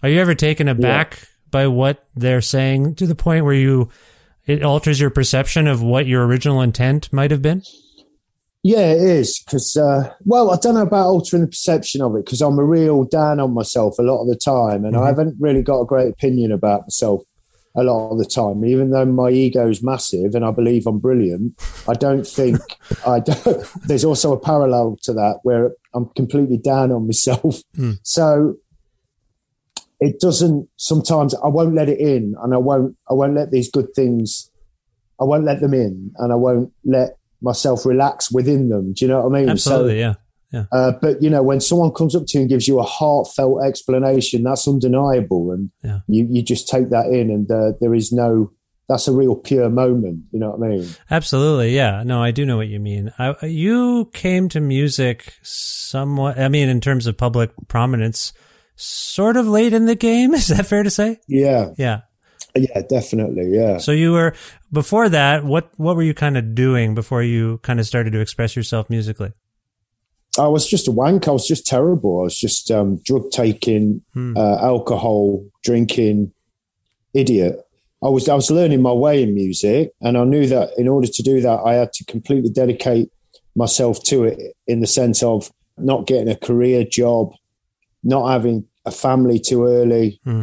are 0.00 0.08
you 0.08 0.20
ever 0.20 0.36
taken 0.36 0.68
aback 0.68 1.26
by 1.50 1.66
what 1.66 2.06
they're 2.14 2.40
saying 2.40 2.94
to 2.94 3.06
the 3.08 3.16
point 3.16 3.44
where 3.44 3.52
you, 3.52 3.88
it 4.46 4.62
alters 4.62 5.00
your 5.00 5.10
perception 5.10 5.66
of 5.66 5.82
what 5.82 6.06
your 6.06 6.24
original 6.24 6.60
intent 6.62 7.12
might 7.12 7.32
have 7.32 7.42
been? 7.42 7.64
Yeah, 8.64 8.92
it 8.92 9.00
is 9.02 9.42
because 9.44 9.76
uh, 9.76 10.14
well, 10.24 10.52
I 10.52 10.56
don't 10.56 10.74
know 10.74 10.82
about 10.82 11.08
altering 11.08 11.42
the 11.42 11.48
perception 11.48 12.00
of 12.00 12.14
it 12.14 12.24
because 12.24 12.40
I'm 12.40 12.58
a 12.58 12.64
real 12.64 13.04
down 13.04 13.40
on 13.40 13.54
myself 13.54 13.98
a 13.98 14.02
lot 14.02 14.22
of 14.22 14.28
the 14.28 14.36
time, 14.36 14.84
and 14.84 14.96
I 14.96 15.08
haven't 15.08 15.36
really 15.40 15.62
got 15.62 15.80
a 15.80 15.86
great 15.86 16.08
opinion 16.08 16.52
about 16.52 16.82
myself 16.82 17.22
a 17.74 17.82
lot 17.82 18.10
of 18.10 18.18
the 18.18 18.24
time. 18.24 18.64
Even 18.64 18.90
though 18.90 19.04
my 19.04 19.30
ego 19.30 19.68
is 19.68 19.82
massive 19.82 20.36
and 20.36 20.44
I 20.44 20.52
believe 20.52 20.86
I'm 20.86 21.00
brilliant, 21.00 21.60
I 21.88 21.94
don't 21.94 22.24
think 22.24 22.60
I. 23.06 23.18
Don't, 23.18 23.66
there's 23.86 24.04
also 24.04 24.32
a 24.32 24.38
parallel 24.38 24.96
to 25.02 25.12
that 25.14 25.40
where 25.42 25.72
I'm 25.92 26.06
completely 26.10 26.58
down 26.58 26.92
on 26.92 27.06
myself. 27.06 27.62
So 28.04 28.58
it 29.98 30.20
doesn't. 30.20 30.68
Sometimes 30.76 31.34
I 31.34 31.48
won't 31.48 31.74
let 31.74 31.88
it 31.88 31.98
in, 31.98 32.36
and 32.40 32.54
I 32.54 32.58
won't. 32.58 32.96
I 33.10 33.14
won't 33.14 33.34
let 33.34 33.50
these 33.50 33.68
good 33.72 33.88
things. 33.96 34.52
I 35.20 35.24
won't 35.24 35.44
let 35.44 35.60
them 35.60 35.74
in, 35.74 36.12
and 36.18 36.32
I 36.32 36.36
won't 36.36 36.72
let 36.84 37.18
myself 37.42 37.84
relax 37.84 38.30
within 38.32 38.68
them. 38.68 38.92
Do 38.94 39.04
you 39.04 39.10
know 39.10 39.22
what 39.26 39.36
I 39.36 39.40
mean? 39.40 39.48
Absolutely. 39.50 39.94
So, 39.94 39.96
yeah. 39.98 40.14
Yeah. 40.52 40.64
uh, 40.70 40.92
but 41.00 41.22
you 41.22 41.30
know, 41.30 41.42
when 41.42 41.60
someone 41.60 41.92
comes 41.92 42.14
up 42.14 42.24
to 42.26 42.36
you 42.38 42.42
and 42.42 42.48
gives 42.50 42.68
you 42.68 42.78
a 42.78 42.82
heartfelt 42.82 43.64
explanation, 43.64 44.42
that's 44.42 44.68
undeniable, 44.68 45.50
and 45.52 45.70
Yeah. 45.82 46.00
you 46.08 46.26
you 46.30 46.42
just 46.42 46.68
take 46.68 46.90
that 46.90 47.06
in, 47.06 47.30
and 47.30 47.50
uh, 47.50 47.72
there 47.80 47.94
is 47.94 48.12
no. 48.12 48.52
That's 48.88 49.08
a 49.08 49.12
real 49.12 49.36
pure 49.36 49.70
moment. 49.70 50.24
You 50.32 50.40
know 50.40 50.50
what 50.50 50.66
I 50.66 50.70
mean? 50.70 50.88
Absolutely. 51.10 51.74
Yeah. 51.74 52.02
No, 52.04 52.22
I 52.22 52.32
do 52.32 52.44
know 52.44 52.56
what 52.58 52.66
you 52.68 52.80
mean. 52.80 53.12
I, 53.18 53.34
you 53.46 54.10
came 54.12 54.48
to 54.50 54.60
music 54.60 55.34
somewhat, 55.42 56.38
I 56.38 56.48
mean, 56.48 56.68
in 56.68 56.80
terms 56.80 57.06
of 57.06 57.16
public 57.16 57.52
prominence, 57.68 58.32
sort 58.76 59.36
of 59.38 59.46
late 59.46 59.72
in 59.72 59.86
the 59.86 59.94
game. 59.94 60.34
Is 60.34 60.48
that 60.48 60.66
fair 60.66 60.82
to 60.82 60.90
say? 60.90 61.20
Yeah, 61.28 61.70
Yeah. 61.78 62.00
Yeah, 62.56 62.82
definitely. 62.88 63.48
Yeah. 63.50 63.78
So 63.78 63.92
you 63.92 64.12
were 64.12 64.34
before 64.72 65.08
that. 65.08 65.44
What 65.44 65.70
what 65.76 65.96
were 65.96 66.02
you 66.02 66.14
kind 66.14 66.36
of 66.36 66.54
doing 66.54 66.94
before 66.94 67.22
you 67.22 67.58
kind 67.58 67.80
of 67.80 67.86
started 67.86 68.12
to 68.12 68.20
express 68.20 68.54
yourself 68.56 68.88
musically? 68.90 69.32
I 70.38 70.46
was 70.48 70.66
just 70.66 70.88
a 70.88 70.90
wank. 70.92 71.28
I 71.28 71.30
was 71.32 71.46
just 71.46 71.66
terrible. 71.66 72.20
I 72.20 72.24
was 72.24 72.38
just 72.38 72.70
um, 72.70 73.00
drug 73.04 73.30
taking, 73.30 74.02
Hmm. 74.14 74.34
uh, 74.36 74.56
alcohol 74.62 75.44
drinking, 75.62 76.32
idiot. 77.14 77.56
I 78.02 78.08
was 78.08 78.28
I 78.28 78.34
was 78.34 78.50
learning 78.50 78.82
my 78.82 78.92
way 78.92 79.22
in 79.22 79.34
music, 79.34 79.92
and 80.00 80.16
I 80.18 80.24
knew 80.24 80.46
that 80.48 80.70
in 80.78 80.88
order 80.88 81.06
to 81.06 81.22
do 81.22 81.40
that, 81.42 81.60
I 81.64 81.74
had 81.74 81.92
to 81.94 82.04
completely 82.06 82.50
dedicate 82.50 83.10
myself 83.54 84.02
to 84.04 84.24
it. 84.24 84.38
In 84.66 84.80
the 84.80 84.86
sense 84.86 85.22
of 85.22 85.52
not 85.78 86.06
getting 86.06 86.28
a 86.28 86.36
career 86.36 86.84
job, 86.84 87.32
not 88.02 88.28
having 88.30 88.66
a 88.84 88.90
family 88.90 89.38
too 89.38 89.64
early, 89.66 90.20
Hmm. 90.24 90.42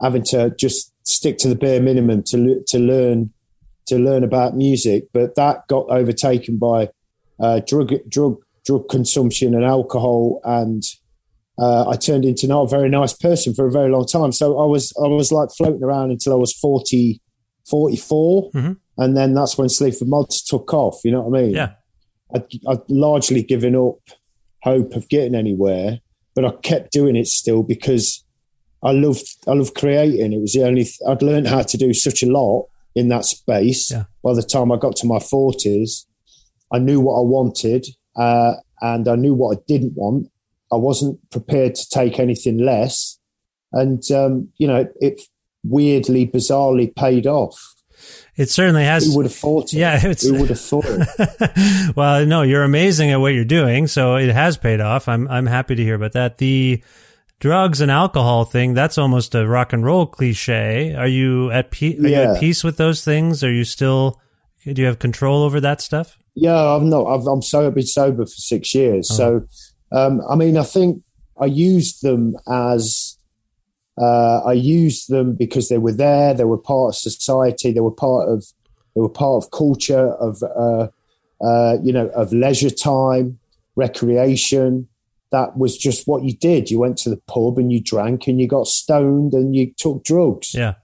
having 0.00 0.22
to 0.24 0.54
just 0.58 0.91
stick 1.04 1.38
to 1.38 1.48
the 1.48 1.54
bare 1.54 1.80
minimum 1.80 2.22
to 2.24 2.62
to 2.66 2.78
learn 2.78 3.32
to 3.86 3.98
learn 3.98 4.24
about 4.24 4.56
music. 4.56 5.04
But 5.12 5.34
that 5.36 5.66
got 5.68 5.86
overtaken 5.90 6.58
by 6.58 6.90
uh, 7.40 7.60
drug 7.66 7.92
drug 8.08 8.36
drug 8.64 8.88
consumption 8.88 9.54
and 9.54 9.64
alcohol, 9.64 10.40
and 10.44 10.82
uh, 11.58 11.88
I 11.88 11.96
turned 11.96 12.24
into 12.24 12.46
not 12.46 12.62
a 12.62 12.68
very 12.68 12.88
nice 12.88 13.12
person 13.12 13.54
for 13.54 13.66
a 13.66 13.72
very 13.72 13.90
long 13.90 14.06
time. 14.06 14.32
So 14.32 14.58
I 14.60 14.66
was 14.66 14.92
I 15.02 15.08
was 15.08 15.32
like 15.32 15.50
floating 15.56 15.82
around 15.82 16.10
until 16.12 16.32
I 16.32 16.36
was 16.36 16.52
40, 16.52 17.20
44. 17.68 18.50
Mhm. 18.52 18.76
and 18.98 19.16
then 19.16 19.34
that's 19.34 19.56
when 19.58 19.68
Sleaford 19.68 20.08
Mods 20.08 20.42
took 20.42 20.72
off. 20.74 21.00
You 21.04 21.12
know 21.12 21.22
what 21.22 21.38
I 21.38 21.42
mean? 21.42 21.52
Yeah. 21.54 21.70
I'd, 22.34 22.44
I'd 22.68 22.88
largely 22.88 23.42
given 23.42 23.74
up 23.76 23.98
hope 24.62 24.94
of 24.94 25.08
getting 25.08 25.34
anywhere, 25.34 26.00
but 26.34 26.44
I 26.44 26.52
kept 26.62 26.92
doing 26.92 27.16
it 27.16 27.26
still 27.26 27.62
because 27.62 28.21
I 28.82 28.92
loved 28.92 29.26
I 29.46 29.52
loved 29.52 29.74
creating. 29.74 30.32
It 30.32 30.40
was 30.40 30.52
the 30.52 30.64
only 30.64 30.84
th- 30.84 30.98
I'd 31.08 31.22
learned 31.22 31.46
how 31.48 31.62
to 31.62 31.76
do 31.76 31.92
such 31.94 32.22
a 32.22 32.26
lot 32.26 32.66
in 32.94 33.08
that 33.08 33.24
space. 33.24 33.90
Yeah. 33.90 34.04
By 34.24 34.34
the 34.34 34.42
time 34.42 34.72
I 34.72 34.76
got 34.76 34.96
to 34.96 35.06
my 35.06 35.18
forties, 35.18 36.06
I 36.72 36.78
knew 36.78 37.00
what 37.00 37.14
I 37.18 37.22
wanted 37.22 37.86
uh, 38.16 38.54
and 38.80 39.06
I 39.08 39.14
knew 39.16 39.34
what 39.34 39.56
I 39.56 39.60
didn't 39.68 39.94
want. 39.94 40.28
I 40.72 40.76
wasn't 40.76 41.18
prepared 41.30 41.74
to 41.74 41.88
take 41.90 42.18
anything 42.18 42.58
less, 42.58 43.18
and 43.72 44.02
um, 44.10 44.48
you 44.56 44.66
know 44.66 44.88
it 45.00 45.20
weirdly, 45.64 46.26
bizarrely 46.26 46.94
paid 46.94 47.26
off. 47.26 47.74
It 48.36 48.48
certainly 48.50 48.84
has. 48.84 49.04
Who 49.06 49.16
would 49.16 49.26
have 49.26 49.34
thought 49.34 49.72
it? 49.72 49.76
Yeah, 49.78 49.96
it's- 49.98 50.26
Who 50.26 50.40
would 50.40 50.48
have 50.48 50.60
thought 50.60 50.86
it? 50.86 51.92
well, 51.96 52.24
no, 52.26 52.42
you're 52.42 52.64
amazing 52.64 53.10
at 53.10 53.20
what 53.20 53.34
you're 53.34 53.44
doing, 53.44 53.86
so 53.86 54.16
it 54.16 54.30
has 54.32 54.56
paid 54.56 54.80
off. 54.80 55.08
I'm 55.08 55.28
I'm 55.28 55.46
happy 55.46 55.74
to 55.76 55.82
hear 55.82 55.94
about 55.94 56.12
that. 56.12 56.38
The 56.38 56.82
drugs 57.42 57.80
and 57.80 57.90
alcohol 57.90 58.44
thing, 58.44 58.72
that's 58.72 58.96
almost 58.96 59.34
a 59.34 59.44
rock 59.44 59.72
and 59.72 59.84
roll 59.84 60.06
cliche. 60.06 60.94
Are 60.94 61.08
you 61.08 61.50
at 61.50 61.72
pe- 61.72 61.98
are 61.98 62.06
you 62.06 62.14
at 62.14 62.38
peace 62.38 62.62
with 62.62 62.76
those 62.76 63.04
things? 63.04 63.42
Are 63.42 63.52
you 63.52 63.64
still 63.64 64.20
do 64.64 64.80
you 64.80 64.86
have 64.86 65.00
control 65.00 65.42
over 65.42 65.60
that 65.60 65.80
stuff? 65.80 66.16
Yeah, 66.36 66.56
I'm 66.56 66.88
not. 66.88 67.04
I've, 67.06 67.26
I'm 67.26 67.42
so 67.42 67.66
I've 67.66 67.74
been 67.74 67.84
sober 67.84 68.24
for 68.24 68.28
six 68.28 68.72
years. 68.76 69.08
So, 69.14 69.44
um, 69.90 70.22
I 70.30 70.36
mean, 70.36 70.56
I 70.56 70.62
think 70.62 71.02
I 71.36 71.46
used 71.46 72.02
them 72.02 72.36
as 72.48 73.18
uh, 74.00 74.42
I 74.46 74.52
used 74.52 75.10
them 75.10 75.34
because 75.34 75.68
they 75.68 75.78
were 75.78 75.92
there. 75.92 76.34
They 76.34 76.44
were 76.44 76.58
part 76.58 76.90
of 76.90 76.94
society. 76.94 77.72
They 77.72 77.80
were 77.80 77.90
part 77.90 78.28
of 78.28 78.46
they 78.94 79.00
were 79.00 79.08
part 79.08 79.42
of 79.42 79.50
culture 79.50 80.14
of 80.14 80.40
uh, 80.44 80.86
uh, 81.44 81.78
you 81.82 81.92
know 81.92 82.06
of 82.10 82.32
leisure 82.32 82.70
time, 82.70 83.40
recreation. 83.74 84.86
That 85.32 85.56
was 85.56 85.76
just 85.76 86.06
what 86.06 86.22
you 86.24 86.36
did. 86.36 86.70
You 86.70 86.78
went 86.78 86.98
to 86.98 87.10
the 87.10 87.20
pub 87.26 87.58
and 87.58 87.72
you 87.72 87.82
drank 87.82 88.26
and 88.28 88.40
you 88.40 88.46
got 88.46 88.66
stoned 88.66 89.32
and 89.32 89.56
you 89.56 89.72
took 89.76 90.04
drugs 90.04 90.54
Yeah. 90.54 90.74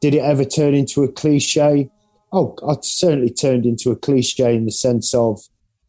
did 0.00 0.14
it 0.14 0.20
ever 0.20 0.44
turn 0.44 0.74
into 0.74 1.02
a 1.04 1.12
cliche? 1.12 1.90
oh, 2.30 2.54
I 2.68 2.74
certainly 2.82 3.32
turned 3.32 3.64
into 3.64 3.90
a 3.90 3.96
cliche 3.96 4.54
in 4.54 4.66
the 4.66 4.70
sense 4.72 5.14
of 5.14 5.40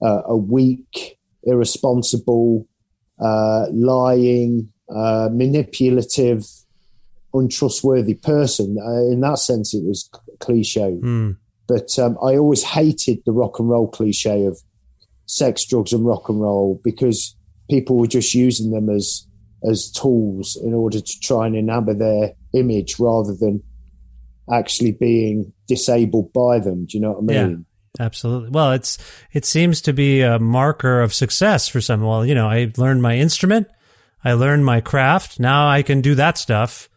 uh, 0.01 0.21
a 0.25 0.38
weak, 0.38 1.17
irresponsible, 1.43 2.65
uh, 3.19 3.65
lying, 3.71 4.71
uh, 4.89 5.27
manipulative, 5.34 6.45
untrustworthy 7.34 8.13
person. 8.15 8.77
Uh, 8.82 9.12
in 9.12 9.21
that 9.21 9.39
sense, 9.39 9.73
it 9.73 9.84
was 9.84 10.10
cliche. 10.39 10.97
Mm. 11.01 11.38
But 11.67 11.97
um, 11.99 12.17
I 12.23 12.38
always 12.38 12.63
hated 12.63 13.19
the 13.25 13.34
rock 13.34 13.60
and 13.60 13.69
roll 13.69 13.88
cliche 13.89 14.45
of 14.45 14.60
sex, 15.25 15.65
drugs, 15.65 15.93
and 15.93 16.05
rock 16.05 16.29
and 16.29 16.41
roll 16.41 16.79
because 16.84 17.36
people 17.69 17.97
were 17.97 18.08
just 18.08 18.34
using 18.34 18.71
them 18.71 18.89
as 18.89 19.25
as 19.69 19.91
tools 19.91 20.58
in 20.63 20.73
order 20.73 21.01
to 21.01 21.19
try 21.19 21.45
and 21.45 21.55
enamor 21.55 21.97
their 21.97 22.34
image 22.53 22.97
rather 22.97 23.36
than 23.36 23.62
actually 24.51 24.93
being 24.93 25.51
disabled 25.67 26.32
by 26.34 26.60
them. 26.60 26.86
Do 26.86 26.97
you 26.97 27.01
know 27.01 27.12
what 27.12 27.36
I 27.36 27.45
mean? 27.45 27.65
Yeah, 27.99 28.05
absolutely. 28.05 28.49
Well, 28.49 28.71
it's 28.71 28.97
it 29.34 29.45
seems 29.45 29.82
to 29.82 29.93
be 29.93 30.21
a 30.21 30.39
marker 30.39 31.01
of 31.01 31.13
success 31.13 31.67
for 31.67 31.82
some. 31.82 32.01
Well, 32.01 32.25
you 32.25 32.36
know, 32.36 32.47
I 32.47 32.71
learned 32.77 33.01
my 33.01 33.17
instrument, 33.17 33.67
I 34.23 34.34
learned 34.34 34.65
my 34.65 34.82
craft. 34.82 35.39
Now 35.39 35.67
I 35.67 35.84
can 35.84 36.01
do 36.01 36.15
that 36.15 36.38
stuff. 36.38 36.89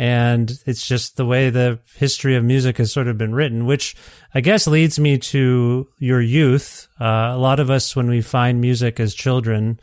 And 0.00 0.56
it's 0.64 0.86
just 0.86 1.16
the 1.16 1.26
way 1.26 1.50
the 1.50 1.80
history 1.96 2.36
of 2.36 2.44
music 2.44 2.78
has 2.78 2.92
sort 2.92 3.08
of 3.08 3.18
been 3.18 3.34
written, 3.34 3.66
which 3.66 3.96
I 4.32 4.40
guess 4.40 4.68
leads 4.68 4.96
me 5.00 5.18
to 5.18 5.88
your 5.98 6.20
youth. 6.20 6.86
Uh, 7.00 7.32
a 7.32 7.36
lot 7.36 7.58
of 7.58 7.68
us, 7.68 7.96
when 7.96 8.08
we 8.08 8.20
find 8.20 8.60
music 8.60 9.00
as 9.00 9.12
children, 9.12 9.80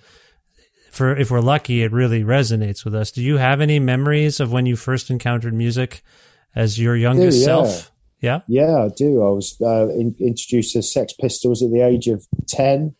for 0.95 1.15
if 1.15 1.29
we're 1.29 1.41
lucky, 1.41 1.83
it 1.83 1.91
really 1.91 2.23
resonates 2.23 2.85
with 2.85 2.95
us. 2.95 3.11
Do 3.11 3.21
you 3.21 3.37
have 3.37 3.59
any 3.59 3.79
memories 3.79 4.39
of 4.39 4.51
when 4.51 4.65
you 4.65 4.75
first 4.75 5.09
encountered 5.09 5.53
music 5.53 6.01
as 6.55 6.79
your 6.79 6.95
youngest 6.95 7.39
yeah. 7.39 7.45
self? 7.45 7.91
Yeah, 8.21 8.39
Yeah, 8.47 8.85
I 8.85 8.89
do. 8.95 9.21
I 9.21 9.29
was 9.29 9.57
uh, 9.61 9.89
in, 9.89 10.15
introduced 10.19 10.73
to 10.73 10.81
Sex 10.81 11.13
Pistols 11.13 11.61
at 11.61 11.71
the 11.71 11.81
age 11.81 12.07
of 12.07 12.25
ten, 12.47 12.95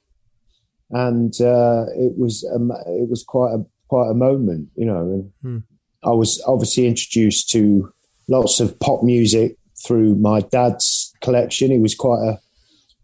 and 0.92 1.34
uh, 1.40 1.86
it 1.96 2.18
was 2.18 2.46
um, 2.54 2.72
it 2.86 3.10
was 3.10 3.24
quite 3.24 3.54
a 3.54 3.66
quite 3.88 4.10
a 4.10 4.14
moment, 4.14 4.70
you 4.76 4.86
know. 4.86 5.00
And 5.00 5.32
Hmm. 5.42 5.58
I 6.08 6.12
was 6.12 6.44
obviously 6.46 6.86
introduced 6.86 7.50
to 7.52 7.92
lots 8.28 8.60
of 8.60 8.80
pop 8.80 9.04
music 9.04 9.58
through 9.86 10.16
my 10.16 10.42
dad's 10.42 11.14
collection. 11.22 11.72
He 11.72 11.80
was 11.80 11.96
quite 11.96 12.22
a 12.28 12.40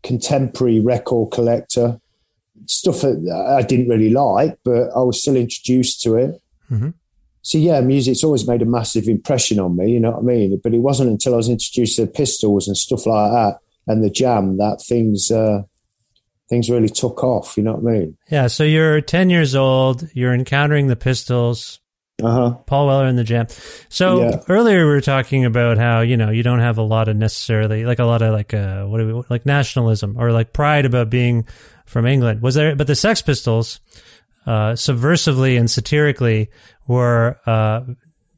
contemporary 0.04 0.80
record 0.80 1.32
collector. 1.32 1.99
Stuff 2.67 3.02
that 3.02 3.56
I 3.60 3.62
didn't 3.63 3.89
really 3.89 4.10
like, 4.12 4.58
but 4.63 4.89
I 4.95 5.00
was 5.02 5.21
still 5.21 5.36
introduced 5.36 6.02
to 6.04 6.15
it. 6.15 6.41
Mhm. 6.71 6.93
So 7.43 7.58
yeah, 7.58 7.82
music's 7.82 8.24
always 8.24 8.47
made 8.47 8.62
a 8.62 8.65
massive 8.65 9.08
impression 9.08 9.60
on 9.60 9.76
me. 9.76 9.91
You 9.91 10.00
know 10.00 10.12
what 10.12 10.19
I 10.19 10.21
mean? 10.21 10.60
But 10.63 10.74
it 10.76 10.80
wasn't 10.80 11.10
until 11.10 11.34
I 11.34 11.38
was 11.38 11.50
introduced 11.50 11.95
to 11.95 12.06
the 12.06 12.12
Pistols 12.12 12.67
and 12.67 12.78
stuff 12.78 13.06
like 13.08 13.32
that 13.32 13.58
and 13.88 14.04
the 14.04 14.10
Jam 14.12 14.58
that 14.58 14.84
things 14.88 15.32
uh, 15.32 15.63
things 16.50 16.69
really 16.69 16.89
took 16.89 17.24
off. 17.24 17.58
You 17.58 17.63
know 17.63 17.74
what 17.76 17.91
I 17.91 17.97
mean? 18.00 18.17
yeah. 18.30 18.47
So 18.47 18.63
you're 18.63 19.02
10 19.02 19.30
years 19.30 19.56
old. 19.56 20.08
You're 20.13 20.34
encountering 20.34 20.88
the 20.88 20.95
Pistols. 20.95 21.80
Uh 22.21 22.30
huh. 22.30 22.52
Paul 22.67 22.86
Weller 22.88 23.08
in 23.08 23.15
the 23.15 23.24
Jam. 23.24 23.47
So 23.89 24.21
Yeah. 24.21 24.41
earlier 24.47 24.86
we 24.86 24.91
were 24.91 25.02
talking 25.02 25.43
about 25.43 25.80
how 25.80 26.02
you 26.02 26.17
know 26.17 26.30
you 26.30 26.43
don't 26.43 26.60
have 26.60 26.78
a 26.78 26.84
lot 26.84 27.08
of 27.08 27.15
necessarily 27.17 27.84
like 27.86 27.97
a 27.97 28.04
lot 28.06 28.21
of 28.21 28.32
like 28.34 28.54
uh 28.54 28.84
what 28.86 29.00
do 29.00 29.08
we 29.15 29.24
like 29.32 29.47
nationalism 29.47 30.15
or 30.19 30.32
like 30.32 30.54
pride 30.54 30.86
about 30.86 31.10
being 31.10 31.47
from 31.91 32.06
England. 32.06 32.41
Was 32.41 32.56
there? 32.56 32.75
But 32.75 32.88
the 32.88 32.95
Sex 32.95 33.21
Pistols, 33.21 33.80
uh, 34.47 34.71
subversively 34.73 35.60
and 35.60 35.69
satirically, 35.69 36.49
were 36.88 37.38
uh 37.45 37.82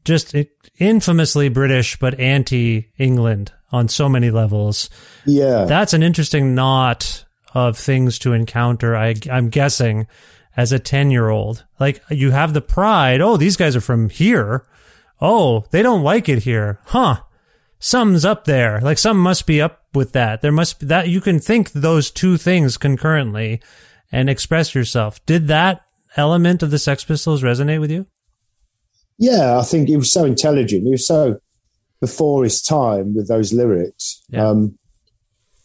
just 0.04 0.34
infamously 0.78 1.48
British 1.48 1.98
but 1.98 2.18
anti-England 2.20 3.52
on 3.72 3.88
so 3.88 4.08
many 4.08 4.30
levels. 4.30 4.90
Yeah. 5.24 5.64
That's 5.64 5.94
an 5.94 6.02
interesting 6.02 6.54
knot 6.54 7.24
of 7.54 7.78
things 7.78 8.18
to 8.20 8.32
encounter. 8.32 8.94
I, 8.94 9.14
I'm 9.30 9.48
guessing 9.48 10.06
as 10.56 10.72
a 10.72 10.78
10 10.78 11.10
year 11.10 11.28
old, 11.28 11.64
like 11.80 12.02
you 12.10 12.32
have 12.32 12.52
the 12.52 12.60
pride. 12.60 13.20
Oh, 13.20 13.36
these 13.36 13.56
guys 13.56 13.74
are 13.74 13.80
from 13.80 14.10
here. 14.10 14.66
Oh, 15.20 15.64
they 15.70 15.82
don't 15.82 16.02
like 16.02 16.28
it 16.28 16.42
here. 16.42 16.80
Huh. 16.86 17.22
Something's 17.78 18.24
up 18.24 18.44
there. 18.44 18.80
Like 18.80 18.98
something 18.98 19.22
must 19.22 19.46
be 19.46 19.62
up 19.62 19.83
with 19.96 20.12
that. 20.12 20.42
There 20.42 20.52
must 20.52 20.80
be 20.80 20.86
that 20.86 21.08
you 21.08 21.20
can 21.20 21.38
think 21.38 21.72
those 21.72 22.10
two 22.10 22.36
things 22.36 22.76
concurrently 22.76 23.60
and 24.12 24.30
express 24.30 24.74
yourself. 24.74 25.24
Did 25.26 25.48
that 25.48 25.82
element 26.16 26.62
of 26.62 26.70
the 26.70 26.78
Sex 26.78 27.04
Pistols 27.04 27.42
resonate 27.42 27.80
with 27.80 27.90
you? 27.90 28.06
Yeah, 29.18 29.58
I 29.58 29.62
think 29.62 29.88
he 29.88 29.96
was 29.96 30.12
so 30.12 30.24
intelligent. 30.24 30.84
He 30.84 30.90
was 30.90 31.06
so 31.06 31.40
before 32.00 32.44
his 32.44 32.60
time 32.60 33.14
with 33.14 33.28
those 33.28 33.52
lyrics. 33.52 34.22
Yeah. 34.28 34.48
Um, 34.48 34.78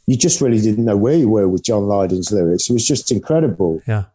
you 0.08 0.18
just 0.18 0.42
really 0.42 0.60
didn't 0.60 0.86
know 0.86 0.98
where 0.98 1.16
you 1.16 1.30
were 1.30 1.48
with 1.48 1.64
John 1.64 1.84
Lydon's 1.84 2.32
lyrics. 2.32 2.70
It 2.70 2.74
was 2.74 2.86
just 2.86 3.12
incredible. 3.12 3.82
Yeah. 3.88 4.06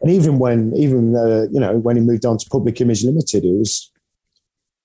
And 0.00 0.10
even 0.10 0.38
when, 0.38 0.72
even 0.76 1.16
uh, 1.16 1.46
you 1.50 1.58
know, 1.58 1.76
when 1.76 1.96
he 1.96 2.02
moved 2.02 2.24
on 2.24 2.38
to 2.38 2.50
Public 2.50 2.80
Image 2.80 3.02
Limited, 3.04 3.44
it 3.44 3.58
was, 3.58 3.90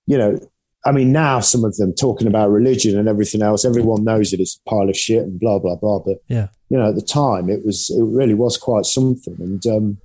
you 0.08 0.18
know, 0.18 0.40
I 0.86 0.92
mean, 0.92 1.12
now 1.12 1.40
some 1.40 1.64
of 1.66 1.76
them 1.78 1.94
talking 1.96 2.28
about 2.28 2.52
religion 2.52 2.98
and 2.98 3.10
everything 3.10 3.42
else, 3.42 3.66
everyone 3.66 4.04
knows 4.04 4.32
that 4.32 4.40
it's 4.40 4.60
a 4.66 4.70
pile 4.70 4.88
of 4.90 4.96
shit 4.98 5.24
and 5.24 5.40
blah 5.40 5.58
blah 5.60 5.76
blah. 5.76 6.00
But 6.00 6.18
Yeah. 6.28 6.48
you 6.70 6.78
know, 6.78 6.90
at 6.90 6.96
the 6.96 7.02
time, 7.02 7.50
it 7.50 7.66
was, 7.66 7.90
it 7.90 8.04
really 8.04 8.36
was 8.36 8.58
quite 8.58 8.86
something. 8.86 9.36
And 9.40 9.66
um, 9.68 9.98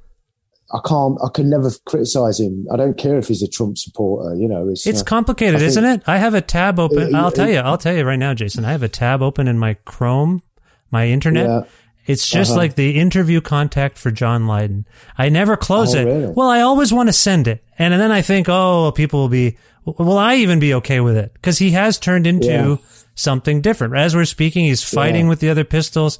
I 0.73 0.79
can't, 0.87 1.19
I 1.23 1.29
can 1.35 1.51
never 1.51 1.71
criticize 1.85 2.41
him. 2.41 2.67
I 2.73 2.77
don't 2.77 2.97
care 2.97 3.19
if 3.19 3.29
he's 3.29 3.43
a 3.43 3.49
Trump 3.49 3.77
supporter. 3.77 4.35
You 4.37 4.49
know, 4.49 4.69
it's, 4.69 4.87
It's 4.87 5.03
uh, 5.03 5.05
complicated, 5.05 5.59
think- 5.61 5.69
isn't 5.69 5.85
it? 5.85 6.03
I 6.07 6.17
have 6.19 6.33
a 6.35 6.41
tab 6.41 6.79
open. 6.79 7.15
Uh, 7.15 7.19
I'll 7.19 7.27
uh, 7.27 7.31
tell 7.31 7.51
you. 7.51 7.59
I'll 7.59 7.77
tell 7.79 7.95
you 7.95 8.05
right 8.05 8.19
now, 8.19 8.35
Jason. 8.35 8.65
I 8.65 8.73
have 8.73 8.83
a 8.83 8.89
tab 8.89 9.21
open 9.21 9.49
in 9.49 9.59
my 9.59 9.75
Chrome, 9.85 10.43
my 10.91 11.09
internet. 11.09 11.47
Yeah. 11.47 11.63
It's 12.11 12.29
just 12.29 12.51
Uh-huh. 12.53 12.61
like 12.61 12.75
the 12.75 12.99
interview 12.99 13.41
contact 13.41 13.99
for 13.99 14.11
John 14.11 14.47
Lydon. 14.47 14.85
I 15.17 15.29
never 15.29 15.57
close 15.57 15.95
Oh, 15.95 15.99
it. 15.99 16.05
really? 16.05 16.27
Well, 16.37 16.49
I 16.49 16.61
always 16.61 16.93
want 16.93 17.09
to 17.09 17.13
send 17.13 17.47
it, 17.49 17.63
and 17.79 17.95
then 17.95 18.11
I 18.11 18.23
think, 18.23 18.47
oh, 18.49 18.93
people 18.95 19.21
will 19.21 19.29
be. 19.29 19.57
Will 19.85 20.19
I 20.19 20.35
even 20.37 20.59
be 20.61 20.75
okay 20.75 21.01
with 21.01 21.17
it? 21.17 21.33
Because 21.35 21.59
he 21.59 21.71
has 21.71 21.99
turned 21.99 22.27
into 22.27 22.47
Yeah. 22.47 22.77
something 23.15 23.61
different. 23.63 23.97
As 23.97 24.15
we're 24.15 24.25
speaking, 24.27 24.67
he's 24.67 24.83
fighting 24.83 25.25
Yeah. 25.25 25.29
with 25.31 25.41
the 25.41 25.49
other 25.49 25.65
pistols. 25.65 26.19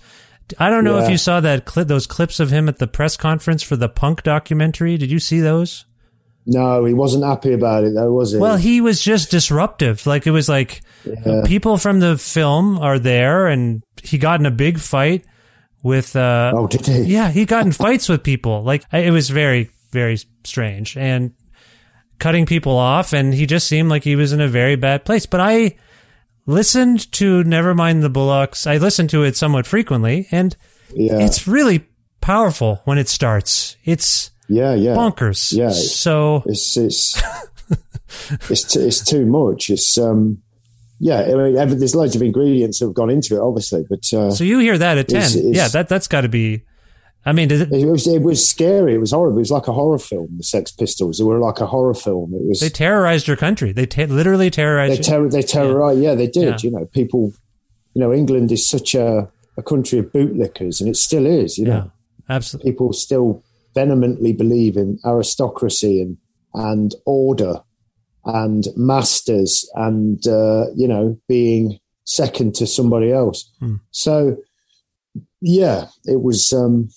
I 0.59 0.71
don't 0.71 0.83
know 0.83 0.99
if 0.99 1.09
you 1.11 1.19
saw 1.19 1.41
that 1.41 1.65
clip, 1.67 1.87
those 1.87 2.07
clips 2.07 2.41
of 2.41 2.51
him 2.51 2.69
at 2.69 2.79
the 2.79 2.87
press 2.89 3.17
conference 3.17 3.63
for 3.63 3.77
the 3.77 3.89
Punk 3.89 4.23
documentary. 4.25 4.97
Did 4.97 5.11
you 5.11 5.21
see 5.21 5.39
those? 5.41 5.85
No, 6.47 6.85
he 6.87 6.95
wasn't 6.95 7.23
happy 7.25 7.53
about 7.53 7.85
it, 7.85 7.95
though, 7.95 8.13
was 8.13 8.33
he? 8.33 8.39
Well, 8.39 8.57
he 8.57 8.81
was 8.81 9.03
just 9.03 9.31
disruptive. 9.31 10.07
Like 10.07 10.27
it 10.27 10.31
was 10.33 10.49
like 10.49 10.81
Yeah. 11.05 11.43
people 11.45 11.77
from 11.77 12.01
the 12.01 12.17
film 12.19 12.79
are 12.79 12.99
there, 12.99 13.47
and 13.47 13.83
he 14.03 14.17
got 14.19 14.41
in 14.41 14.47
a 14.47 14.51
big 14.51 14.79
fight 14.81 15.25
with. 15.83 16.15
Uh, 16.17 16.53
oh, 16.55 16.67
did 16.67 16.87
he? 16.87 17.03
yeah, 17.03 17.31
he 17.31 17.45
got 17.45 17.65
in 17.67 17.73
fights 17.73 18.09
with 18.09 18.23
people. 18.23 18.63
Like 18.63 18.85
it 18.93 19.11
was 19.13 19.31
very, 19.31 19.71
very 19.91 20.19
strange 20.45 20.97
and 20.97 21.33
cutting 22.19 22.47
people 22.47 22.77
off, 22.77 23.13
and 23.13 23.33
he 23.35 23.47
just 23.47 23.67
seemed 23.67 23.89
like 23.89 24.05
he 24.05 24.17
was 24.17 24.33
in 24.33 24.41
a 24.41 24.49
very 24.49 24.77
bad 24.77 25.05
place. 25.05 25.27
But 25.27 25.41
I 25.41 25.77
listened 26.47 27.11
to 27.13 27.43
Nevermind 27.45 28.03
the 28.03 28.11
Bollocks. 28.11 28.67
I 28.67 28.77
listened 28.79 29.11
to 29.11 29.23
it 29.23 29.37
somewhat 29.37 29.67
frequently, 29.67 30.27
and 30.31 30.57
Yeah. 30.95 31.19
it's 31.21 31.47
really 31.47 31.87
powerful 32.21 32.81
when 32.85 32.99
it 32.99 33.09
starts. 33.09 33.77
It's 33.85 34.31
yeah, 34.49 34.75
yeah. 34.75 34.95
bonkers. 34.95 35.53
Yeah. 35.53 35.71
So 35.71 36.43
It's 36.47 36.77
it's 36.77 37.23
it's 38.51 38.65
too, 38.65 38.81
it's 38.81 39.05
too 39.05 39.25
much. 39.27 39.71
It's 39.71 39.97
um, 39.97 40.43
yeah. 41.01 41.21
I 41.23 41.65
mean, 41.65 41.79
there's 41.79 41.95
loads 41.97 42.15
of 42.15 42.23
ingredients 42.23 42.79
that 42.79 42.87
have 42.87 42.95
gone 42.95 43.11
into 43.11 43.35
it, 43.35 43.41
obviously, 43.41 43.85
but 43.89 44.01
uh, 44.13 44.31
So 44.31 44.45
you 44.45 44.59
hear 44.61 44.79
that 44.79 44.99
at 44.99 45.09
ten? 45.09 45.19
It's- 45.23 45.35
it's- 45.35 45.57
yeah, 45.57 45.69
that 45.69 45.89
that's 45.89 46.07
got 46.07 46.21
to 46.21 46.29
be. 46.29 46.63
I 47.27 47.33
mean, 47.33 47.51
it, 47.51 47.71
it 47.71 47.85
was 47.87 48.07
it 48.07 48.23
was 48.23 48.47
scary. 48.49 48.95
It 48.95 48.99
was 48.99 49.11
horrible. 49.13 49.37
It 49.39 49.41
was 49.41 49.51
like 49.51 49.69
a 49.69 49.73
horror 49.75 49.99
film. 49.99 50.29
The 50.39 50.43
Sex 50.43 50.71
Pistols. 50.73 51.19
They 51.19 51.25
were 51.25 51.39
like 51.39 51.61
a 51.61 51.67
horror 51.67 51.93
film. 51.93 52.33
It 52.33 52.49
was 52.49 52.61
they 52.61 52.71
terrorized 52.71 53.27
your 53.29 53.37
country. 53.37 53.73
They 53.73 53.85
ta 53.85 54.05
literally 54.05 54.47
they 54.47 54.51
terrorized. 54.51 55.03
they 55.31 55.43
terrorized. 55.43 56.01
Yeah. 56.01 56.15
they 56.15 56.29
did. 56.29 56.63
Yeah. 56.63 56.71
You 56.71 56.71
know, 56.71 56.87
people. 56.87 57.33
You 57.93 58.01
know, 58.01 58.13
England 58.15 58.51
is 58.53 58.67
such 58.67 58.95
a 58.95 59.29
a 59.59 59.63
country 59.63 59.99
of 59.99 60.07
bootlickers, 60.07 60.81
and 60.81 60.89
it 60.89 60.97
still 60.97 61.27
is. 61.27 61.59
You 61.59 61.67
know, 61.67 61.91
yeah, 62.31 62.35
absolutely. 62.37 62.71
people 62.73 62.93
still 62.95 63.43
vehemently 63.75 64.33
believe 64.33 64.77
in 64.79 64.99
aristocracy 65.05 66.01
and 66.01 66.17
and 66.55 66.95
order 67.05 67.61
and 68.35 68.65
masters 68.77 69.69
and 69.75 70.27
uh, 70.27 70.67
you 70.75 70.87
know 70.89 71.19
being 71.29 71.79
second 72.05 72.55
to 72.57 72.67
somebody 72.67 73.13
else. 73.13 73.51
Hmm. 73.61 73.77
So 73.91 74.37
yeah, 75.41 75.87
it 76.05 76.23
was. 76.23 76.53
Um, 76.53 76.91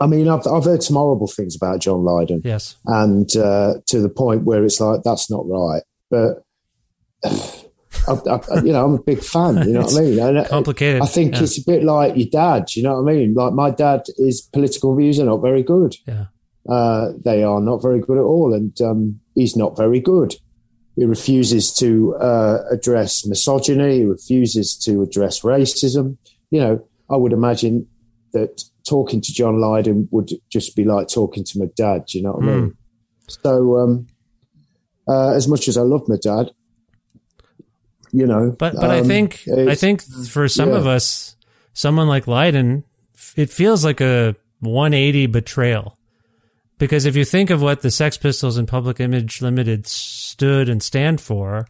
I 0.00 0.06
mean, 0.06 0.28
I've 0.28 0.46
I've 0.46 0.64
heard 0.64 0.82
some 0.82 0.96
horrible 0.96 1.26
things 1.26 1.54
about 1.56 1.80
John 1.80 2.04
Lydon, 2.04 2.40
Yes. 2.44 2.76
and 2.86 3.34
uh, 3.36 3.74
to 3.86 4.00
the 4.00 4.08
point 4.08 4.44
where 4.44 4.64
it's 4.64 4.80
like 4.80 5.02
that's 5.02 5.30
not 5.30 5.46
right, 5.48 5.82
but. 6.10 6.44
I, 8.08 8.12
I, 8.12 8.60
you 8.64 8.72
know, 8.72 8.84
I'm 8.84 8.94
a 8.94 9.02
big 9.02 9.22
fan. 9.22 9.56
You 9.66 9.74
know 9.74 9.80
what 9.82 9.96
I 9.96 10.00
mean? 10.02 10.18
And 10.20 10.38
I- 10.38 10.48
Complicated. 10.48 11.02
I 11.02 11.06
think 11.06 11.34
yeah. 11.34 11.42
it's 11.42 11.58
a 11.58 11.64
bit 11.66 11.82
like 11.84 12.16
your 12.16 12.28
dad. 12.30 12.74
You 12.74 12.82
know 12.84 13.02
what 13.02 13.10
I 13.10 13.14
mean? 13.14 13.34
Like 13.34 13.52
my 13.52 13.70
dad, 13.70 14.04
his 14.16 14.40
political 14.40 14.94
views 14.96 15.18
are 15.20 15.24
not 15.26 15.42
very 15.42 15.62
good. 15.62 15.96
Yeah. 16.06 16.26
Uh, 16.68 17.12
they 17.24 17.42
are 17.42 17.60
not 17.60 17.82
very 17.82 18.00
good 18.00 18.18
at 18.18 18.24
all, 18.24 18.52
and 18.54 18.78
um, 18.80 19.20
he's 19.34 19.56
not 19.56 19.76
very 19.76 20.00
good. 20.00 20.34
he 20.96 21.04
refuses 21.04 21.72
to 21.74 22.14
uh, 22.16 22.58
address 22.70 23.26
misogyny. 23.26 23.98
He 23.98 24.04
refuses 24.04 24.76
to 24.84 25.02
address 25.02 25.40
racism. 25.40 26.18
You 26.50 26.60
know, 26.60 26.88
I 27.08 27.16
would 27.16 27.32
imagine 27.32 27.86
that 28.32 28.62
talking 28.88 29.20
to 29.20 29.32
John 29.32 29.60
Lydon 29.60 30.08
would 30.10 30.30
just 30.50 30.76
be 30.76 30.84
like 30.84 31.08
talking 31.08 31.44
to 31.44 31.58
my 31.58 31.66
dad. 31.76 32.06
Do 32.06 32.18
you 32.18 32.24
know 32.24 32.32
what 32.32 32.42
I 32.42 32.46
mean? 32.46 32.76
So, 33.28 33.78
um, 33.78 34.06
uh, 35.08 35.32
as 35.34 35.48
much 35.48 35.68
as 35.68 35.76
I 35.76 35.82
love 35.82 36.08
my 36.08 36.16
dad, 36.20 36.50
you 38.12 38.26
know, 38.26 38.50
But 38.50 38.74
but 38.74 38.90
I 38.90 39.00
um, 39.00 39.06
think 39.06 39.44
I 39.48 39.74
think 39.74 40.02
for 40.02 40.48
some 40.48 40.70
yeah. 40.70 40.76
of 40.78 40.86
us, 40.86 41.36
someone 41.72 42.08
like 42.08 42.26
Lydon, 42.26 42.84
it 43.36 43.50
feels 43.50 43.84
like 43.84 44.00
a 44.00 44.34
180 44.60 45.26
betrayal. 45.26 45.96
Because 46.80 47.04
if 47.04 47.14
you 47.14 47.26
think 47.26 47.50
of 47.50 47.60
what 47.60 47.82
the 47.82 47.90
Sex 47.90 48.16
Pistols 48.16 48.56
and 48.56 48.66
Public 48.66 49.00
Image 49.00 49.42
Limited 49.42 49.86
stood 49.86 50.66
and 50.68 50.82
stand 50.82 51.20
for, 51.20 51.68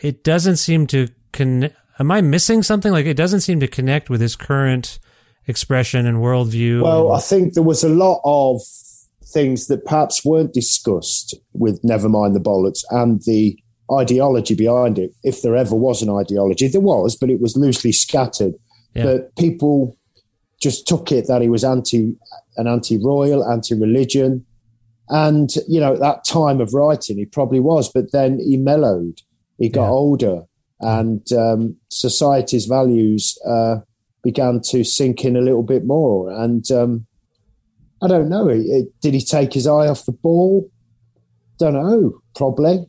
it 0.00 0.24
doesn't 0.24 0.56
seem 0.56 0.86
to 0.88 1.08
con. 1.32 1.70
Am 1.98 2.10
I 2.10 2.22
missing 2.22 2.62
something? 2.62 2.90
Like 2.90 3.04
it 3.04 3.18
doesn't 3.18 3.42
seem 3.42 3.60
to 3.60 3.68
connect 3.68 4.08
with 4.08 4.22
his 4.22 4.36
current 4.36 4.98
expression 5.46 6.06
and 6.06 6.18
worldview. 6.18 6.82
Well, 6.82 7.12
I 7.12 7.20
think 7.20 7.52
there 7.52 7.62
was 7.62 7.84
a 7.84 7.90
lot 7.90 8.22
of 8.24 8.62
things 9.26 9.66
that 9.66 9.84
perhaps 9.84 10.24
weren't 10.24 10.54
discussed 10.54 11.34
with 11.52 11.82
Nevermind 11.82 12.32
the 12.32 12.40
Bollocks 12.40 12.82
and 12.90 13.20
the 13.26 13.58
ideology 13.92 14.54
behind 14.54 14.98
it. 14.98 15.12
If 15.22 15.42
there 15.42 15.54
ever 15.54 15.76
was 15.76 16.00
an 16.00 16.08
ideology, 16.08 16.66
there 16.68 16.80
was, 16.80 17.14
but 17.14 17.28
it 17.28 17.42
was 17.42 17.56
loosely 17.56 17.92
scattered. 17.92 18.54
Yeah. 18.94 19.04
But 19.04 19.36
people 19.36 19.98
just 20.60 20.86
took 20.86 21.10
it 21.12 21.26
that 21.28 21.42
he 21.42 21.48
was 21.48 21.64
anti, 21.64 22.14
an 22.56 22.66
anti-royal, 22.66 23.48
anti-religion, 23.50 24.44
and 25.08 25.50
you 25.68 25.80
know 25.80 25.94
at 25.94 26.00
that 26.00 26.24
time 26.24 26.60
of 26.60 26.74
writing, 26.74 27.16
he 27.18 27.24
probably 27.24 27.60
was. 27.60 27.90
But 27.92 28.12
then 28.12 28.38
he 28.38 28.56
mellowed, 28.56 29.20
he 29.58 29.68
got 29.68 29.84
Yeah. 29.84 29.90
older, 29.90 30.42
and 30.80 31.32
um, 31.32 31.76
society's 31.88 32.66
values 32.66 33.38
uh, 33.46 33.76
began 34.22 34.60
to 34.66 34.84
sink 34.84 35.24
in 35.24 35.36
a 35.36 35.40
little 35.40 35.62
bit 35.62 35.84
more. 35.86 36.30
And 36.30 36.70
um, 36.70 37.06
I 38.02 38.08
don't 38.08 38.28
know. 38.28 38.48
It, 38.48 38.60
it- 38.66 39.00
did 39.00 39.14
he 39.14 39.20
take 39.24 39.52
his 39.54 39.66
eye 39.66 39.88
off 39.88 40.04
the 40.06 40.12
ball? 40.12 40.70
Don't 41.58 41.74
know. 41.74 42.20
Probably. 42.34 42.86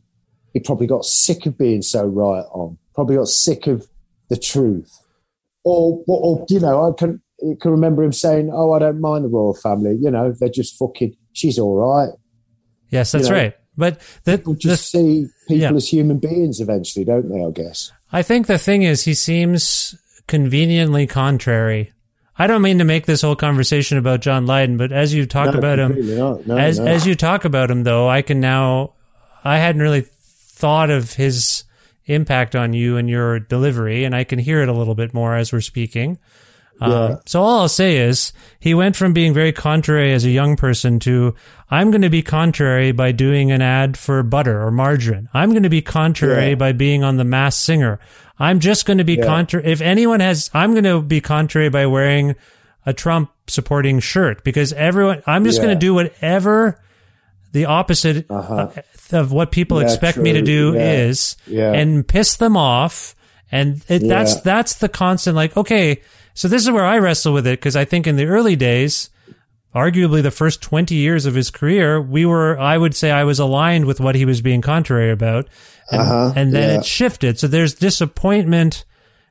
He 0.54 0.60
probably 0.60 0.88
got 0.88 1.06
sick 1.06 1.46
of 1.46 1.58
being 1.58 1.82
so 1.82 2.06
right 2.06 2.46
on. 2.52 2.78
Probably 2.94 3.16
got 3.16 3.28
sick 3.30 3.68
of 3.68 3.88
the 4.30 4.38
truth. 4.38 4.92
Or, 5.64 6.04
or, 6.08 6.40
or 6.40 6.46
you 6.50 6.60
know, 6.60 6.90
I 6.90 6.94
can, 6.98 7.22
can 7.60 7.72
remember 7.72 8.04
him 8.04 8.14
saying, 8.14 8.52
"Oh, 8.54 8.72
I 8.74 8.80
don't 8.80 9.02
mind 9.02 9.26
the 9.26 9.30
royal 9.30 9.54
family. 9.54 9.98
You 10.00 10.12
know, 10.12 10.32
they're 10.32 10.50
just 10.50 10.78
fucking. 10.78 11.16
She's 11.34 11.58
all 11.60 11.76
right." 11.76 12.10
yes, 12.90 13.12
that's 13.12 13.28
you 13.28 13.34
know, 13.34 13.38
right. 13.38 13.56
But 13.78 14.00
the, 14.26 14.38
People 14.38 14.54
the 14.54 14.60
just 14.60 14.92
see 14.92 15.28
people 15.48 15.62
yeah. 15.62 15.74
as 15.74 15.88
human 15.88 16.20
beings 16.20 16.60
eventually, 16.60 17.06
don't 17.06 17.30
they? 17.30 17.44
I 17.44 17.52
guess. 17.52 17.92
I 18.12 18.22
think 18.22 18.48
the 18.48 18.58
thing 18.58 18.84
is, 18.84 19.04
he 19.04 19.14
seems 19.14 19.96
conveniently 20.28 21.08
contrary. 21.08 21.94
I 22.38 22.48
don't 22.48 22.62
mean 22.62 22.80
to 22.80 22.84
make 22.86 23.06
this 23.06 23.22
whole 23.22 23.36
conversation 23.36 23.98
about 23.98 24.22
John 24.22 24.46
Lydon, 24.46 24.78
but 24.78 24.92
as 24.92 25.14
you 25.14 25.26
talk 25.26 25.54
No, 25.54 25.60
about 25.60 25.80
him. 25.80 26.16
No, 26.18 26.42
as 26.58 26.80
no. 26.80 26.86
as 26.86 27.06
you 27.06 27.16
talk 27.16 27.46
about 27.46 27.72
him, 27.72 27.84
though, 27.84 28.10
I 28.10 28.22
can 28.22 28.40
now. 28.40 28.94
I 29.44 29.58
hadn't 29.58 29.82
really 29.82 30.02
thought 30.02 30.90
of 30.90 31.14
his 31.14 31.64
impact 32.06 32.56
on 32.56 32.74
you 32.74 32.98
and 32.98 33.10
your 33.10 33.40
delivery, 33.40 34.04
and 34.04 34.16
I 34.16 34.24
can 34.24 34.40
hear 34.40 34.62
it 34.62 34.70
a 34.70 34.74
little 34.74 34.96
bit 34.96 35.14
more 35.14 35.36
as 35.36 35.52
we're 35.52 35.62
speaking. 35.62 36.20
Um, 36.82 37.20
so 37.28 37.42
all 37.42 37.60
I'll 37.60 37.70
say 37.70 37.98
is 37.98 38.34
he 38.60 38.74
went 38.74 38.96
from 38.96 39.14
being 39.14 39.34
very 39.34 39.52
contrary 39.52 40.14
as 40.14 40.26
a 40.26 40.30
young 40.32 40.56
person 40.56 41.00
to 41.02 41.36
I'm 41.70 41.92
going 41.92 42.02
to 42.02 42.10
be 42.10 42.22
contrary 42.24 42.92
by 42.92 43.12
doing 43.12 43.52
an 43.52 43.62
ad 43.62 43.98
for 43.98 44.24
butter 44.24 44.62
or 44.62 44.72
margarine. 44.72 45.30
I'm 45.34 45.52
going 45.52 45.64
to 45.64 45.70
be 45.70 45.82
contrary 45.82 46.50
Yeah. 46.50 46.56
by 46.56 46.72
being 46.72 47.04
on 47.04 47.18
the 47.18 47.24
Masked 47.24 47.62
Singer. 47.64 48.00
I'm 48.40 48.60
just 48.60 48.86
going 48.86 48.98
to 48.98 49.04
be 49.04 49.14
Yeah. 49.16 49.26
contrary. 49.26 49.66
If 49.72 49.82
anyone 49.82 50.20
has, 50.20 50.50
I'm 50.54 50.72
going 50.72 50.84
to 50.86 51.02
be 51.02 51.22
contrary 51.22 51.70
by 51.70 51.86
wearing 51.86 52.36
a 52.86 52.94
Trump 52.94 53.30
supporting 53.48 54.00
shirt 54.00 54.44
because 54.44 54.74
everyone. 54.74 55.22
I'm 55.28 55.44
just 55.46 55.60
Yeah. 55.60 55.66
going 55.66 55.76
to 55.76 55.80
do 55.80 55.94
whatever 55.94 56.80
the 57.52 57.66
opposite 57.66 58.26
uh, 58.32 58.70
of 59.12 59.32
what 59.32 59.52
people 59.52 59.80
expect 59.80 60.18
me 60.18 60.34
to 60.34 60.42
do 60.42 60.74
is 60.74 61.36
and 61.76 62.08
piss 62.08 62.38
them 62.38 62.58
off 62.58 63.14
and 63.52 63.84
it, 63.88 64.08
that's 64.08 64.36
Yeah. 64.36 64.42
that's 64.44 64.74
the 64.76 64.90
constant 64.90 65.36
like 65.36 65.56
okay 65.58 66.02
so 66.34 66.48
this 66.48 66.64
is 66.64 66.72
where 66.72 66.86
i 66.86 66.98
wrestle 66.98 67.34
with 67.34 67.46
it 67.48 67.60
because 67.60 67.76
i 67.76 67.86
think 67.86 68.08
in 68.08 68.16
the 68.16 68.26
early 68.26 68.56
days 68.56 69.10
arguably 69.74 70.22
the 70.22 70.32
first 70.32 70.62
20 70.62 70.96
years 70.96 71.26
of 71.26 71.34
his 71.34 71.50
career 71.50 72.02
we 72.02 72.26
were 72.26 72.60
i 72.60 72.78
would 72.78 72.96
say 72.96 73.12
i 73.12 73.24
was 73.24 73.40
aligned 73.40 73.86
with 73.86 74.00
what 74.00 74.16
he 74.16 74.26
was 74.26 74.42
being 74.42 74.62
contrary 74.62 75.12
about 75.12 75.48
and, 75.92 76.02
Uh-huh, 76.02 76.34
and 76.36 76.54
then 76.54 76.70
yeah. 76.70 76.78
it 76.80 76.86
shifted 76.86 77.40
so 77.40 77.48
there's 77.48 77.74
disappointment 77.74 78.86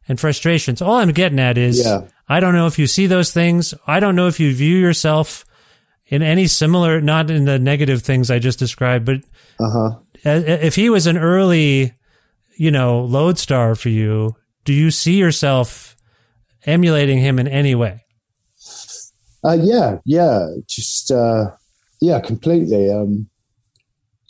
and 0.08 0.18
frustration 0.18 0.76
so 0.76 0.86
all 0.86 0.96
i'm 0.96 1.12
getting 1.12 1.38
at 1.38 1.58
is 1.58 1.84
Yeah. 1.84 2.02
i 2.28 2.40
don't 2.40 2.54
know 2.54 2.66
if 2.66 2.78
you 2.78 2.86
see 2.86 3.06
those 3.06 3.32
things 3.32 3.74
i 3.86 4.00
don't 4.00 4.16
know 4.16 4.28
if 4.28 4.40
you 4.40 4.54
view 4.54 4.76
yourself 4.78 5.44
in 6.06 6.22
any 6.22 6.46
similar 6.46 7.00
not 7.00 7.30
in 7.30 7.44
the 7.44 7.58
negative 7.58 8.02
things 8.02 8.30
i 8.30 8.38
just 8.38 8.58
described 8.58 9.04
but 9.04 9.20
Uh-huh. 9.60 9.90
uh, 10.24 10.30
if 10.68 10.74
he 10.74 10.88
was 10.90 11.06
an 11.06 11.18
early, 11.18 11.92
you 12.60 12.70
know, 12.70 13.00
lodestar 13.00 13.74
for 13.74 13.88
you, 13.88 14.36
do 14.66 14.74
you 14.74 14.90
see 14.90 15.16
yourself 15.16 15.96
emulating 16.66 17.16
him 17.16 17.38
in 17.38 17.48
any 17.48 17.74
way? 17.74 18.04
Uh, 19.42 19.56
yeah, 19.58 19.96
yeah, 20.04 20.46
just 20.68 21.10
uh, 21.10 21.52
yeah, 22.02 22.20
completely. 22.20 22.92
Um, 22.92 23.30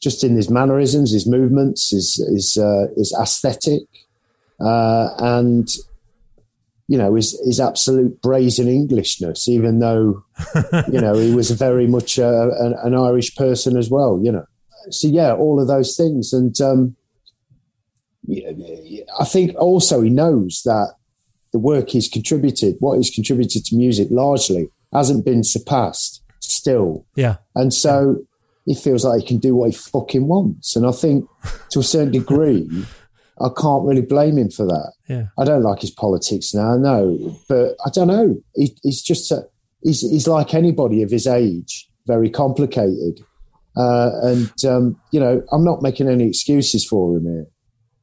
just 0.01 0.23
in 0.23 0.37
his 0.37 0.49
mannerisms, 0.49 1.11
his 1.11 1.27
movements, 1.27 1.91
his 1.91 2.25
his 2.33 2.57
uh, 2.57 2.87
his 2.97 3.13
aesthetic, 3.21 3.83
uh, 4.61 5.09
and 5.19 5.69
you 6.87 6.97
know 6.97 7.17
his 7.17 7.37
his 7.45 7.59
absolute 7.59 8.23
brazen 8.23 8.69
Englishness. 8.69 9.49
Even 9.49 9.81
though 9.81 10.23
you 10.87 11.01
know 11.01 11.15
he 11.15 11.35
was 11.35 11.51
very 11.51 11.89
much 11.89 12.17
uh, 12.17 12.51
an, 12.61 12.77
an 12.85 12.95
Irish 12.95 13.35
person 13.35 13.77
as 13.77 13.91
well. 13.91 14.21
You 14.23 14.31
know, 14.31 14.45
so 14.91 15.09
yeah, 15.09 15.35
all 15.35 15.61
of 15.61 15.67
those 15.67 15.97
things, 15.97 16.33
and 16.33 16.59
um, 16.61 16.97
I 18.29 19.25
think 19.25 19.57
also 19.57 20.03
he 20.03 20.11
knows 20.11 20.63
that 20.65 20.95
the 21.53 21.59
work 21.59 21.91
he's 21.91 22.09
contributed, 22.09 22.77
what 22.79 22.97
he's 22.97 23.11
contributed 23.11 23.65
to 23.67 23.77
music 23.77 24.09
largely, 24.11 24.69
hasn't 24.93 25.25
been 25.25 25.43
surpassed 25.43 26.23
still. 26.41 27.07
Yeah. 27.17 27.37
And 27.55 27.73
so 27.73 28.25
he 28.67 28.75
feels 28.75 29.05
like 29.05 29.23
he 29.23 29.27
can 29.27 29.39
do 29.39 29.57
what 29.57 29.71
he 29.71 29.77
fucking 29.77 30.29
wants. 30.29 30.77
And 30.77 30.87
I 30.87 30.93
think 30.93 31.29
to 31.71 31.81
a 31.81 31.83
certain 31.83 32.13
degree, 32.13 32.69
I 33.41 33.49
can't 33.61 33.85
really 33.85 34.03
blame 34.03 34.37
him 34.37 34.51
for 34.51 34.67
that. 34.67 34.93
Yeah. 35.09 35.27
I 35.39 35.45
don't 35.45 35.63
like 35.63 35.81
his 35.81 35.91
politics 35.91 36.55
now, 36.55 36.77
no, 36.77 37.37
but 37.49 37.75
I 37.85 37.91
don't 37.93 38.09
know. 38.09 38.37
He, 38.55 38.77
he's 38.83 39.03
just, 39.03 39.33
a, 39.33 39.43
he's, 39.83 40.03
he's 40.03 40.29
like 40.29 40.55
anybody 40.55 41.03
of 41.03 41.11
his 41.11 41.27
age, 41.27 41.89
very 42.07 42.31
complicated. 42.31 43.25
Uh, 43.77 44.11
and, 44.23 44.65
um, 44.67 45.01
you 45.11 45.19
know, 45.19 45.43
I'm 45.53 45.65
not 45.65 45.83
making 45.83 46.09
any 46.09 46.29
excuses 46.29 46.87
for 46.87 47.17
him 47.17 47.25
here. 47.25 47.47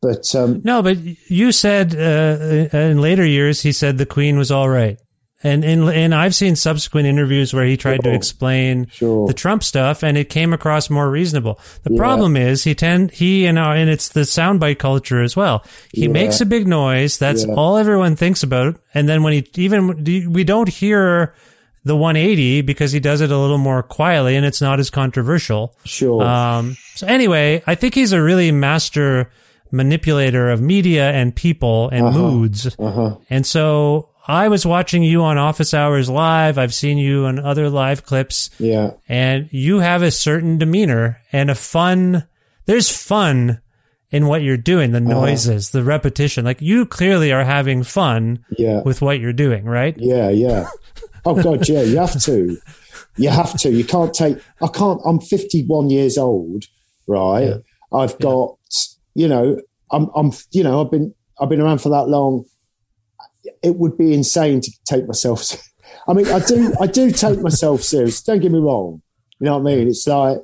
But 0.01 0.33
um, 0.35 0.61
No, 0.63 0.81
but 0.81 0.97
you 1.29 1.51
said 1.51 1.95
uh, 1.95 2.77
in 2.77 2.99
later 3.01 3.25
years 3.25 3.61
he 3.61 3.71
said 3.71 3.97
the 3.97 4.05
Queen 4.05 4.37
was 4.37 4.51
all 4.51 4.69
right, 4.69 4.99
and 5.43 5.63
and 5.63 5.89
and 5.89 6.13
I've 6.13 6.35
seen 6.35 6.55
subsequent 6.55 7.07
interviews 7.07 7.53
where 7.53 7.65
he 7.65 7.77
tried 7.77 8.03
to 8.03 8.13
explain 8.13 8.87
Sure. 8.91 9.27
the 9.27 9.33
Trump 9.33 9.63
stuff, 9.63 10.03
and 10.03 10.15
it 10.17 10.29
came 10.29 10.53
across 10.53 10.89
more 10.91 11.09
reasonable. 11.09 11.59
The 11.83 11.93
Yeah. 11.93 11.97
problem 11.97 12.37
is 12.37 12.63
he 12.63 12.75
tend 12.75 13.11
he 13.11 13.45
and 13.47 13.57
our, 13.57 13.75
and 13.75 13.89
it's 13.89 14.09
the 14.09 14.21
soundbite 14.21 14.77
culture 14.77 15.21
as 15.23 15.35
well. 15.35 15.63
He 15.91 16.03
Yeah. 16.03 16.09
makes 16.09 16.41
a 16.41 16.45
big 16.45 16.67
noise. 16.67 17.17
That's 17.17 17.45
Yeah. 17.45 17.55
all 17.55 17.77
everyone 17.77 18.15
thinks 18.15 18.43
about, 18.43 18.75
and 18.93 19.09
then 19.09 19.23
when 19.23 19.33
he 19.33 19.47
even 19.55 20.03
we 20.31 20.43
don't 20.43 20.69
hear 20.69 21.33
the 21.85 21.95
180 21.95 22.61
because 22.61 22.91
he 22.91 22.99
does 22.99 23.21
it 23.21 23.31
a 23.31 23.37
little 23.37 23.57
more 23.57 23.81
quietly 23.81 24.35
and 24.35 24.45
it's 24.45 24.59
not 24.61 24.77
as 24.79 24.89
controversial. 24.89 25.73
sure. 25.85 26.21
Um, 26.21 26.75
so 26.95 27.07
anyway, 27.07 27.63
I 27.65 27.75
think 27.75 27.95
he's 27.95 28.11
a 28.11 28.21
really 28.21 28.51
master 28.51 29.31
manipulator 29.71 30.49
of 30.49 30.61
media 30.61 31.11
and 31.11 31.35
people 31.35 31.89
and 31.89 32.07
uh-huh. 32.07 32.17
moods. 32.17 32.75
Uh-huh. 32.79 33.17
And 33.29 33.45
so 33.45 34.09
I 34.27 34.49
was 34.49 34.65
watching 34.65 35.03
you 35.03 35.23
on 35.23 35.37
Office 35.37 35.73
Hours 35.73 36.09
Live. 36.09 36.57
I've 36.57 36.73
seen 36.73 36.97
you 36.97 37.25
on 37.25 37.39
other 37.39 37.69
live 37.69 38.03
clips 38.03 38.49
yeah. 38.59 38.91
and 39.07 39.47
you 39.51 39.79
have 39.79 40.03
a 40.03 40.11
certain 40.11 40.57
demeanor 40.57 41.21
and 41.31 41.49
a 41.49 41.55
fun, 41.55 42.27
there's 42.65 42.89
fun 42.89 43.61
in 44.09 44.27
what 44.27 44.41
you're 44.41 44.57
doing, 44.57 44.91
the 44.91 44.99
uh-huh. 44.99 45.09
noises, 45.09 45.71
the 45.71 45.83
repetition. 45.83 46.45
Like 46.45 46.61
you 46.61 46.85
clearly 46.85 47.31
are 47.31 47.43
having 47.43 47.83
fun 47.83 48.45
Yeah. 48.57 48.81
with 48.83 49.01
what 49.01 49.19
you're 49.19 49.33
doing, 49.33 49.65
right? 49.65 49.95
Yeah, 49.97 50.29
yeah. 50.29 50.67
Oh 51.25 51.41
God, 51.41 51.67
yeah. 51.67 51.81
You 51.81 51.97
have 51.97 52.21
to. 52.21 52.57
You 53.17 53.29
have 53.29 53.57
to. 53.59 53.71
You 53.71 53.83
can't 53.83 54.13
take. 54.13 54.37
I 54.61 54.67
can't. 54.67 55.01
I'm 55.05 55.19
51 55.19 55.89
years 55.89 56.17
old, 56.17 56.65
right? 57.05 57.61
I've 57.91 58.17
got. 58.19 58.56
You 59.17 59.27
know, 59.27 59.59
I'm. 59.91 60.09
I'm. 60.15 60.31
You 60.51 60.61
know, 60.61 60.79
I've 60.79 60.91
been. 60.91 61.11
I've 61.41 61.49
been 61.49 61.59
around 61.59 61.79
for 61.79 61.89
that 61.89 62.07
long. 62.07 62.45
It 63.63 63.75
would 63.77 63.97
be 63.97 64.13
insane 64.13 64.61
to 64.61 64.71
take 64.85 65.07
myself. 65.07 65.53
I 66.07 66.13
mean, 66.13 66.27
I 66.27 66.39
do. 66.39 66.71
I 66.79 66.85
do 66.85 67.09
take 67.09 67.39
myself 67.41 67.81
serious. 67.81 68.21
Don't 68.21 68.41
get 68.41 68.51
me 68.51 68.59
wrong. 68.59 69.01
You 69.39 69.45
know 69.45 69.57
what 69.57 69.71
I 69.71 69.75
mean? 69.75 69.87
It's 69.87 70.05
like 70.05 70.37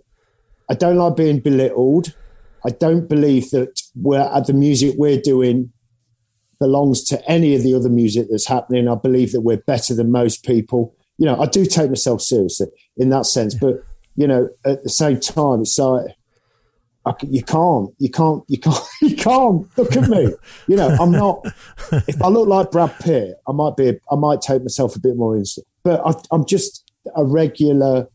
I 0.72 0.74
don't 0.74 0.98
like 0.98 1.16
being 1.16 1.40
belittled. 1.40 2.16
I 2.66 2.72
don't 2.72 3.08
believe 3.08 3.52
that 3.52 3.80
we're 3.96 4.20
at 4.20 4.48
the 4.48 4.54
music 4.54 4.96
we're 4.98 5.22
doing 5.22 5.72
belongs 6.60 7.04
to 7.04 7.30
any 7.30 7.54
of 7.54 7.62
the 7.62 7.76
other 7.76 7.90
music 7.90 8.26
that's 8.32 8.48
happening. 8.48 8.88
I 8.88 8.96
believe 8.96 9.34
that 9.34 9.42
we're 9.42 9.58
better 9.58 9.94
than 9.94 10.12
most 10.12 10.44
people. 10.44 10.96
You 11.20 11.28
know, 11.28 11.40
I 11.40 11.46
do 11.46 11.64
take 11.66 11.90
myself 11.90 12.22
seriously 12.22 12.68
in 12.98 13.10
that 13.10 13.28
sense, 13.28 13.54
but 13.54 13.84
you 14.16 14.26
know, 14.26 14.50
at 14.66 14.82
the 14.82 14.90
same 14.90 15.20
time, 15.20 15.62
it's 15.62 15.78
like 15.78 16.06
I, 17.06 17.14
you 17.30 17.44
can't, 17.44 17.90
you 18.00 18.10
can't, 18.10 18.44
you 18.48 18.58
can't, 18.58 18.80
you 19.02 19.16
can't 19.16 19.78
look 19.78 19.96
at 19.96 20.10
me. 20.10 20.30
You 20.68 20.76
know, 20.78 20.90
I'm 21.00 21.12
not. 21.12 21.46
If 21.92 22.22
I 22.22 22.28
look 22.28 22.48
like 22.48 22.72
Brad 22.72 22.98
Pitt, 23.00 23.36
I 23.48 23.52
might 23.52 23.76
be. 23.76 24.00
I 24.10 24.16
might 24.16 24.42
take 24.42 24.62
myself 24.62 24.96
a 24.96 25.00
bit 25.00 25.18
more 25.18 25.42
but 25.84 26.02
I, 26.06 26.14
I'm 26.32 26.46
just 26.46 26.90
a 27.16 27.26
regular 27.26 28.08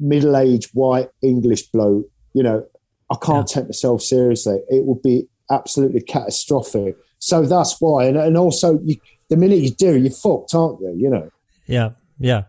middle-aged 0.00 0.70
white 0.72 1.08
English 1.22 1.64
bloke. 1.68 2.06
You 2.32 2.42
know, 2.42 2.66
I 3.10 3.16
can't 3.20 3.46
take 3.46 3.66
myself 3.66 4.02
seriously. 4.02 4.60
It 4.68 4.84
would 4.84 5.02
be 5.02 5.28
absolutely 5.50 6.00
catastrophic. 6.00 6.96
So 7.18 7.44
that's 7.46 7.80
why, 7.80 8.06
and, 8.06 8.16
and 8.16 8.36
also, 8.36 8.78
you, 8.82 8.96
the 9.28 9.36
minute 9.36 9.58
you 9.58 9.70
do, 9.70 9.96
you're 9.98 10.10
fucked, 10.10 10.54
aren't 10.54 10.80
you? 10.80 10.94
You 10.96 11.10
know. 11.10 11.30
Yeah, 11.66 11.90
yeah. 12.18 12.44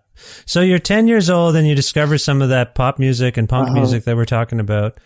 So 0.46 0.62
you're 0.62 0.80
10 0.80 1.08
years 1.08 1.30
old 1.30 1.56
and 1.56 1.68
you 1.68 1.76
discover 1.76 2.18
some 2.18 2.42
of 2.42 2.50
that 2.50 2.74
pop 2.74 3.00
music 3.00 3.36
and 3.38 3.50
punk 3.50 3.68
Uh-huh. 3.68 3.80
music 3.80 4.06
that 4.06 4.16
we're 4.16 4.26
talking 4.26 4.60
about. 4.60 4.98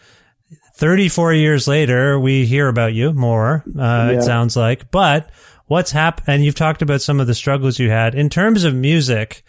34 0.80 1.34
years 1.34 1.68
later, 1.68 2.18
we 2.20 2.46
hear 2.46 2.68
about 2.70 2.94
you 2.94 3.12
more, 3.14 3.64
uh, 3.78 3.82
Yeah. 3.82 4.10
it 4.12 4.24
sounds 4.24 4.56
like. 4.56 4.90
But 4.92 5.30
what's 5.68 5.92
happened, 5.92 6.28
and 6.30 6.46
you've 6.46 6.56
talked 6.56 6.82
about 6.82 7.02
some 7.02 7.20
of 7.20 7.28
the 7.28 7.36
struggles 7.36 7.80
you 7.80 7.90
had 7.90 8.16
in 8.16 8.30
terms 8.30 8.64
of 8.64 8.74
music 8.74 9.44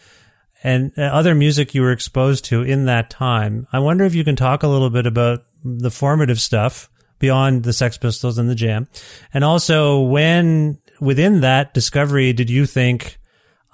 and 0.64 0.92
uh, 0.98 1.02
other 1.02 1.34
music 1.34 1.74
you 1.74 1.82
were 1.82 1.92
exposed 1.92 2.44
to 2.46 2.62
in 2.62 2.84
that 2.86 3.10
time. 3.10 3.66
I 3.72 3.78
wonder 3.78 4.04
if 4.04 4.14
you 4.14 4.24
can 4.24 4.36
talk 4.36 4.62
a 4.62 4.68
little 4.68 4.90
bit 4.90 5.06
about 5.06 5.42
the 5.64 5.90
formative 5.90 6.40
stuff 6.40 6.90
beyond 7.18 7.62
the 7.62 7.72
Sex 7.72 7.96
Pistols 7.96 8.36
and 8.36 8.48
the 8.50 8.54
Jam. 8.54 8.88
And 9.32 9.44
also, 9.44 10.00
when 10.00 10.78
within 11.00 11.40
that 11.42 11.72
discovery 11.74 12.32
did 12.32 12.50
you 12.50 12.66
think, 12.66 13.18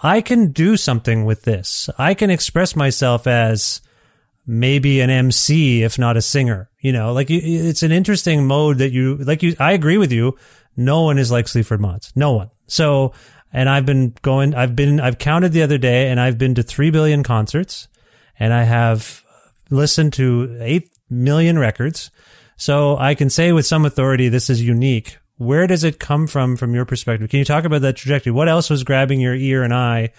I 0.02 0.20
can 0.20 0.52
do 0.52 0.76
something 0.76 1.24
with 1.24 1.42
this? 1.42 1.88
I 1.98 2.12
can 2.14 2.28
express 2.30 2.76
myself 2.76 3.26
as 3.26 3.80
maybe 4.46 5.00
an 5.00 5.10
MC, 5.10 5.82
if 5.82 5.98
not 5.98 6.16
a 6.16 6.22
singer. 6.22 6.70
You 6.80 6.92
know, 6.92 7.12
like 7.12 7.30
it's 7.30 7.82
an 7.82 7.92
interesting 7.92 8.46
mode 8.46 8.78
that 8.78 8.92
you, 8.92 9.16
like 9.16 9.42
you, 9.42 9.56
I 9.58 9.72
agree 9.72 9.98
with 9.98 10.12
you. 10.12 10.36
No 10.76 11.02
one 11.02 11.18
is 11.18 11.30
like 11.30 11.48
Sleaford 11.48 11.80
Mods. 11.80 12.12
No 12.14 12.32
one. 12.32 12.50
So, 12.66 13.12
and 13.52 13.68
I've 13.68 13.86
been 13.86 14.14
going, 14.22 14.54
I've 14.54 14.76
been, 14.76 15.00
I've 15.00 15.18
counted 15.18 15.52
the 15.52 15.62
other 15.62 15.78
day 15.78 16.10
and 16.10 16.20
I've 16.20 16.38
been 16.38 16.54
to 16.56 16.62
3 16.62 16.90
billion 16.90 17.22
concerts 17.22 17.88
and 18.38 18.52
I 18.52 18.64
have 18.64 19.24
listened 19.70 20.12
to 20.14 20.58
8 20.60 20.90
million 21.10 21.58
records. 21.58 22.10
So 22.56 22.96
I 22.96 23.14
can 23.14 23.30
say 23.30 23.52
with 23.52 23.66
some 23.66 23.84
authority, 23.84 24.28
this 24.28 24.50
is 24.50 24.62
unique. 24.62 25.18
Where 25.38 25.66
does 25.66 25.84
it 25.84 25.98
come 25.98 26.26
from, 26.26 26.56
from 26.56 26.74
your 26.74 26.84
perspective? 26.84 27.28
Can 27.28 27.38
you 27.38 27.44
talk 27.44 27.64
about 27.64 27.82
that 27.82 27.96
trajectory? 27.96 28.32
What 28.32 28.48
else 28.48 28.70
was 28.70 28.84
grabbing 28.84 29.20
your 29.20 29.34
ear 29.34 29.62
and 29.62 29.74
eye 29.74 30.12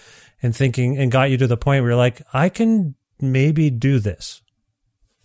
and 0.43 0.55
thinking 0.55 0.97
and 0.97 1.11
got 1.11 1.31
you 1.31 1.37
to 1.37 1.47
the 1.47 1.57
point 1.57 1.81
where 1.81 1.91
you're 1.91 1.97
like, 1.97 2.21
I 2.33 2.49
can 2.49 2.95
maybe 3.21 3.69
do 3.69 3.99
this? 3.99 4.41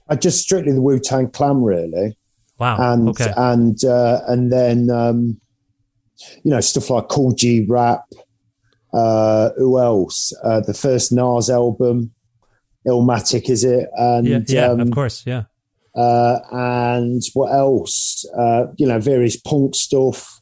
I 0.08 0.16
just 0.16 0.40
strictly 0.42 0.72
the 0.72 0.82
Wu 0.82 0.98
Tang 0.98 1.30
Clan, 1.30 1.62
really. 1.62 2.16
Wow. 2.58 2.92
and 2.92 3.08
okay. 3.08 3.32
and 3.36 3.84
uh, 3.84 4.20
and 4.28 4.52
then 4.52 4.88
um, 4.90 5.40
you 6.44 6.50
know 6.50 6.60
stuff 6.60 6.90
like 6.90 7.08
Kool 7.08 7.32
G 7.32 7.66
Rap. 7.68 8.02
Uh, 8.92 9.50
who 9.56 9.80
else? 9.80 10.32
Uh, 10.44 10.60
the 10.60 10.74
first 10.74 11.12
Nas 11.12 11.48
album, 11.48 12.12
Illmatic, 12.86 13.48
is 13.48 13.64
it? 13.64 13.88
And 13.96 14.26
yeah, 14.26 14.40
yeah 14.46 14.66
um, 14.66 14.80
of 14.80 14.90
course. 14.90 15.24
Yeah. 15.26 15.44
uh, 15.96 16.40
and 16.52 17.22
what 17.34 17.52
else? 17.54 18.26
Uh, 18.38 18.66
you 18.76 18.86
know, 18.86 19.00
various 19.00 19.36
punk 19.40 19.74
stuff. 19.74 20.40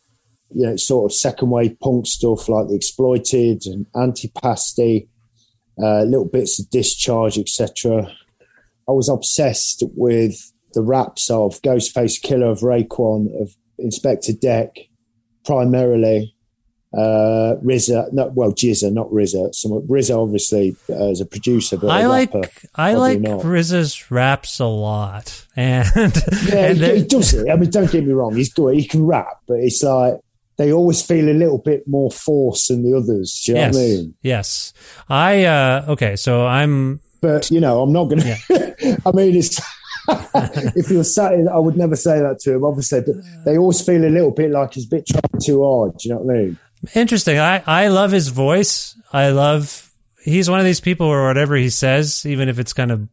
You 0.52 0.66
know, 0.66 0.76
sort 0.76 1.10
of 1.10 1.16
second 1.16 1.50
wave 1.50 1.78
punk 1.80 2.06
stuff 2.06 2.48
like 2.48 2.66
the 2.66 2.74
Exploited 2.74 3.62
and 3.66 3.86
Anti-Pasti, 3.94 5.08
uh, 5.82 6.02
little 6.04 6.28
bits 6.28 6.60
of 6.60 6.68
Discharge, 6.70 7.38
etc. 7.38 8.06
I 8.88 8.92
was 8.92 9.08
obsessed 9.08 9.84
with 9.94 10.52
the 10.74 10.82
raps 10.82 11.30
of 11.30 11.60
Ghostface 11.62 12.20
Killah, 12.24 12.52
of 12.52 12.60
Raekwon, 12.60 13.28
of 13.40 13.56
Inspectah 13.80 14.40
Deck, 14.40 14.76
primarily. 15.44 16.34
Uh, 16.92 17.54
RZA, 17.64 18.12
no, 18.12 18.32
well, 18.34 18.52
GZA, 18.52 18.92
not 18.92 19.10
RZA. 19.10 19.54
Some 19.54 19.70
RZA, 19.86 20.20
obviously, 20.20 20.74
uh, 20.88 21.10
as 21.10 21.20
a 21.20 21.24
producer, 21.26 21.76
but 21.76 21.88
I 21.88 22.00
a 22.00 22.08
like 22.08 22.34
rapper, 22.34 22.48
I 22.74 22.94
like 22.94 23.20
not. 23.20 23.42
RZA's 23.42 24.10
raps 24.10 24.58
a 24.58 24.66
lot, 24.66 25.46
and 25.56 25.86
Yeah, 25.94 26.64
and 26.66 26.74
he, 26.74 26.80
then- 26.80 26.96
he 26.96 27.04
does 27.04 27.32
it. 27.32 27.48
I 27.48 27.54
mean, 27.54 27.70
don't 27.70 27.90
get 27.92 28.04
me 28.04 28.12
wrong, 28.12 28.34
he's 28.34 28.52
good. 28.52 28.74
He 28.74 28.88
can 28.88 29.06
rap, 29.06 29.38
but 29.46 29.58
it's 29.60 29.80
like 29.84 30.14
they 30.60 30.74
always 30.74 31.00
feel 31.00 31.26
a 31.26 31.32
little 31.32 31.56
bit 31.56 31.88
more 31.88 32.10
force 32.10 32.68
than 32.68 32.82
the 32.82 32.94
others. 32.94 33.42
Do 33.46 33.52
you 33.52 33.58
yes, 33.58 33.72
know 33.72 33.80
what 33.80 33.84
I 33.84 33.88
mean? 33.88 34.14
yes. 34.20 34.72
I 35.08 35.44
uh 35.44 35.84
okay, 35.88 36.16
so 36.16 36.46
I'm 36.46 37.00
But 37.22 37.50
you 37.50 37.60
know, 37.60 37.80
I'm 37.80 37.94
not 37.94 38.04
going 38.04 38.20
to. 38.20 39.00
I 39.06 39.12
mean, 39.12 39.36
it's 39.36 39.58
if 40.76 40.90
you're 40.90 41.02
sat, 41.02 41.32
in, 41.32 41.48
I 41.48 41.58
would 41.58 41.78
never 41.78 41.96
say 41.96 42.20
that 42.20 42.40
to 42.40 42.56
him, 42.56 42.64
obviously. 42.64 43.00
But 43.00 43.14
they 43.46 43.56
always 43.56 43.80
feel 43.80 44.04
a 44.04 44.12
little 44.12 44.32
bit 44.32 44.50
like 44.50 44.74
he's 44.74 44.84
a 44.84 44.88
bit 44.88 45.06
trying 45.06 45.40
too 45.42 45.64
hard. 45.64 45.96
Do 45.96 46.08
you 46.08 46.14
know 46.14 46.20
what 46.20 46.36
I 46.36 46.38
mean? 46.38 46.58
interesting. 46.94 47.38
I 47.38 47.62
I 47.66 47.88
love 47.88 48.10
his 48.10 48.28
voice. 48.28 49.00
I 49.14 49.30
love 49.30 49.90
he's 50.22 50.50
one 50.50 50.58
of 50.58 50.66
these 50.66 50.80
people 50.80 51.08
where 51.08 51.26
whatever 51.26 51.56
he 51.56 51.70
says, 51.70 52.26
even 52.26 52.50
if 52.50 52.58
it's 52.58 52.74
kind 52.74 52.92
of 52.92 53.08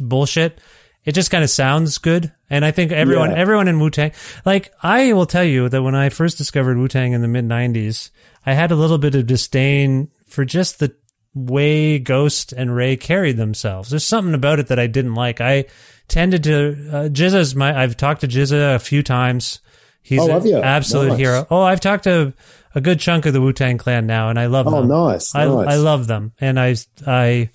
bullshit, 0.00 0.60
it 1.08 1.14
just 1.14 1.30
kind 1.30 1.42
of 1.42 1.48
sounds 1.50 1.96
good. 1.96 2.30
And 2.50 2.64
I 2.64 2.70
think 2.70 2.92
everyone 2.92 3.30
Yeah. 3.30 3.38
everyone 3.38 3.66
in 3.66 3.80
Wu 3.80 3.88
Tang, 3.90 4.12
like 4.44 4.70
I 4.82 5.12
will 5.14 5.26
tell 5.26 5.44
you 5.44 5.68
that 5.70 5.82
when 5.82 5.94
I 5.94 6.10
first 6.10 6.36
discovered 6.38 6.76
Wu 6.76 6.86
Tang 6.86 7.12
in 7.14 7.22
the 7.22 7.28
mid 7.28 7.46
'90s, 7.46 8.10
I 8.44 8.52
had 8.52 8.70
a 8.70 8.76
little 8.76 8.98
bit 8.98 9.14
of 9.14 9.26
disdain 9.26 10.08
for 10.26 10.44
just 10.44 10.78
the 10.78 10.92
way 11.34 11.98
Ghost 11.98 12.52
and 12.52 12.74
Ray 12.74 12.96
carried 12.96 13.36
themselves. 13.38 13.90
There's 13.90 14.04
something 14.04 14.34
about 14.34 14.58
it 14.58 14.66
that 14.68 14.78
I 14.78 14.86
didn't 14.86 15.14
like. 15.14 15.40
I 15.40 15.64
tended 16.08 16.42
to 16.44 16.88
uh, 16.92 17.08
GZA's 17.08 17.54
my. 17.54 17.80
I've 17.82 17.96
talked 17.96 18.20
to 18.20 18.28
GZA 18.28 18.74
a 18.74 18.78
few 18.78 19.02
times. 19.02 19.60
He's 20.02 20.20
Oh, 20.20 20.30
an 20.38 20.64
absolute 20.64 21.08
Nice. 21.08 21.18
hero. 21.18 21.46
Oh, 21.50 21.62
I've 21.62 21.80
talked 21.80 22.04
to 22.04 22.32
a 22.74 22.80
good 22.80 22.98
chunk 23.00 23.26
of 23.26 23.32
the 23.34 23.40
Wu 23.40 23.52
Tang 23.52 23.76
Clan 23.78 24.06
now, 24.06 24.30
and 24.30 24.38
I 24.38 24.46
love 24.46 24.66
Oh, 24.66 24.80
them. 24.80 24.88
nice, 24.88 25.34
I 25.34 25.44
nice. 25.46 25.68
I 25.68 25.76
love 25.76 26.06
them, 26.06 26.32
and 26.40 26.58
I 26.58 26.76
I 27.06 27.50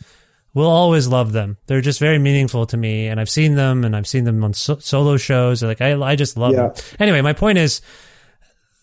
will 0.54 0.70
always 0.70 1.08
love 1.08 1.32
them. 1.32 1.58
They're 1.68 1.82
just 1.82 2.00
very 2.00 2.20
meaningful 2.20 2.66
to 2.68 2.78
me, 2.78 3.08
and 3.08 3.20
I've 3.20 3.30
seen 3.30 3.56
them, 3.56 3.84
and 3.84 3.96
I've 3.96 4.08
seen 4.08 4.24
them 4.24 4.44
on 4.44 4.54
so- 4.54 4.78
solo 4.80 5.18
shows. 5.18 5.64
Like 5.64 5.82
I 5.82 5.94
I 6.02 6.16
just 6.16 6.38
love 6.38 6.54
Yeah. 6.54 6.68
them. 6.68 6.74
Anyway, 7.00 7.22
my 7.22 7.34
point 7.34 7.58
is 7.58 7.82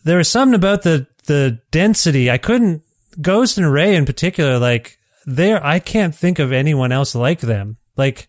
there 0.04 0.18
was 0.18 0.28
something 0.28 0.54
about 0.54 0.82
the 0.82 1.06
the 1.26 1.58
density. 1.70 2.30
I 2.30 2.38
couldn't 2.38 2.82
Ghost 3.20 3.58
and 3.58 3.70
Ray 3.72 3.94
in 3.96 4.06
particular. 4.06 4.58
Like 4.58 4.96
there, 5.26 5.64
I 5.64 5.78
can't 5.78 6.14
think 6.14 6.38
of 6.38 6.52
anyone 6.52 6.92
else 6.92 7.14
like 7.14 7.40
them. 7.40 7.76
Like 7.96 8.28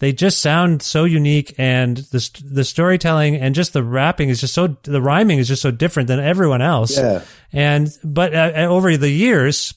they 0.00 0.12
just 0.12 0.40
sound 0.40 0.82
so 0.82 1.04
unique, 1.04 1.54
and 1.58 1.98
the 2.10 2.18
st- 2.20 2.52
the 2.54 2.64
storytelling 2.64 3.36
and 3.36 3.54
just 3.54 3.72
the 3.72 3.84
rapping 3.84 4.28
is 4.30 4.40
just 4.40 4.52
so 4.54 4.76
the 4.82 5.00
rhyming 5.00 5.38
is 5.38 5.48
just 5.48 5.62
so 5.62 5.70
different 5.70 6.08
than 6.08 6.18
everyone 6.18 6.60
else. 6.60 6.98
Yeah. 6.98 7.22
And 7.52 7.88
but 8.02 8.34
uh, 8.34 8.50
over 8.68 8.96
the 8.96 9.10
years, 9.10 9.72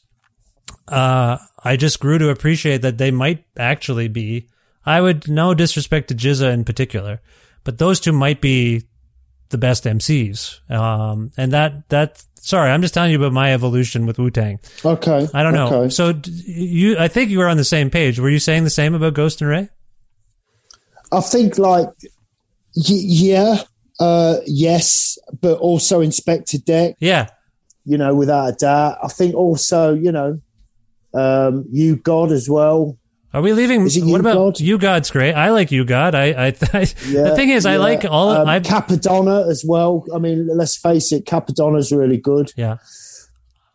uh, 0.88 1.38
I 1.66 1.76
just 1.78 2.00
grew 2.00 2.18
to 2.20 2.30
appreciate 2.30 2.84
that 2.84 2.98
they 2.98 3.12
might 3.12 3.44
actually 3.58 4.08
be. 4.08 4.50
I 4.86 5.02
would 5.02 5.28
no 5.28 5.54
disrespect 5.56 6.10
to 6.10 6.16
GZA 6.16 6.54
in 6.54 6.64
particular, 6.64 7.22
but 7.64 7.80
those 7.80 8.00
two 8.00 8.14
might 8.14 8.40
be 8.40 8.84
the 9.50 9.58
best 9.58 9.84
MCs. 9.86 10.70
Um, 10.70 11.32
and 11.38 11.52
that 11.54 11.90
that 11.90 12.24
sorry, 12.40 12.70
I'm 12.70 12.82
just 12.82 12.94
telling 12.94 13.12
you 13.12 13.18
about 13.18 13.34
my 13.34 13.52
evolution 13.54 14.06
with 14.06 14.20
Wu 14.20 14.30
Tang. 14.30 14.60
Okay. 14.84 15.28
I 15.34 15.44
don't 15.44 15.54
know. 15.54 15.74
Okay. 15.74 15.90
So 15.90 16.14
you, 16.26 16.98
I 16.98 17.08
think 17.08 17.32
you 17.32 17.40
were 17.40 17.48
on 17.48 17.58
the 17.58 17.64
same 17.64 17.90
page. 17.90 18.20
Were 18.20 18.30
you 18.30 18.40
saying 18.40 18.64
the 18.64 18.70
same 18.70 18.94
about 18.94 19.16
Ghost 19.16 19.42
and 19.42 19.50
Ray? 19.50 19.70
I 21.12 21.22
think 21.22 21.58
like 21.58 21.88
y- 22.76 22.84
yeah, 22.86 23.64
uh, 24.00 24.38
yes, 24.46 25.18
but 25.42 25.58
also 25.58 26.02
Inspectah 26.02 26.64
Deck. 26.64 26.96
Yeah. 27.00 27.30
You 27.86 27.98
know, 27.98 28.14
without 28.16 28.50
a 28.50 28.52
doubt. 28.54 28.98
I 29.04 29.08
think 29.08 29.36
also 29.36 29.94
you 29.96 30.12
know, 30.12 30.42
um, 31.16 31.66
U-God 31.72 32.32
as 32.32 32.50
well. 32.50 32.98
Are 33.34 33.42
we 33.42 33.52
leaving? 33.54 33.84
What 33.84 33.94
You 33.96 34.16
about 34.16 34.34
God? 34.34 34.60
you? 34.62 34.78
God's 34.78 35.12
great. 35.12 35.34
I 35.34 35.50
like 35.52 35.70
you, 35.72 35.84
God. 35.84 36.16
I, 36.16 36.26
I, 36.48 36.52
the 36.52 37.34
thing 37.36 37.50
is, 37.50 37.66
I 37.66 37.76
like 37.78 38.06
all. 38.06 38.30
um, 38.30 38.48
I 38.48 38.60
Cappadonna 38.62 39.50
as 39.50 39.64
well. 39.68 40.06
I 40.16 40.20
mean, 40.20 40.48
let's 40.48 40.78
face 40.78 41.12
it, 41.12 41.26
Cappadonna's 41.26 41.92
really 41.92 42.18
good. 42.18 42.52
yeah. 42.56 42.78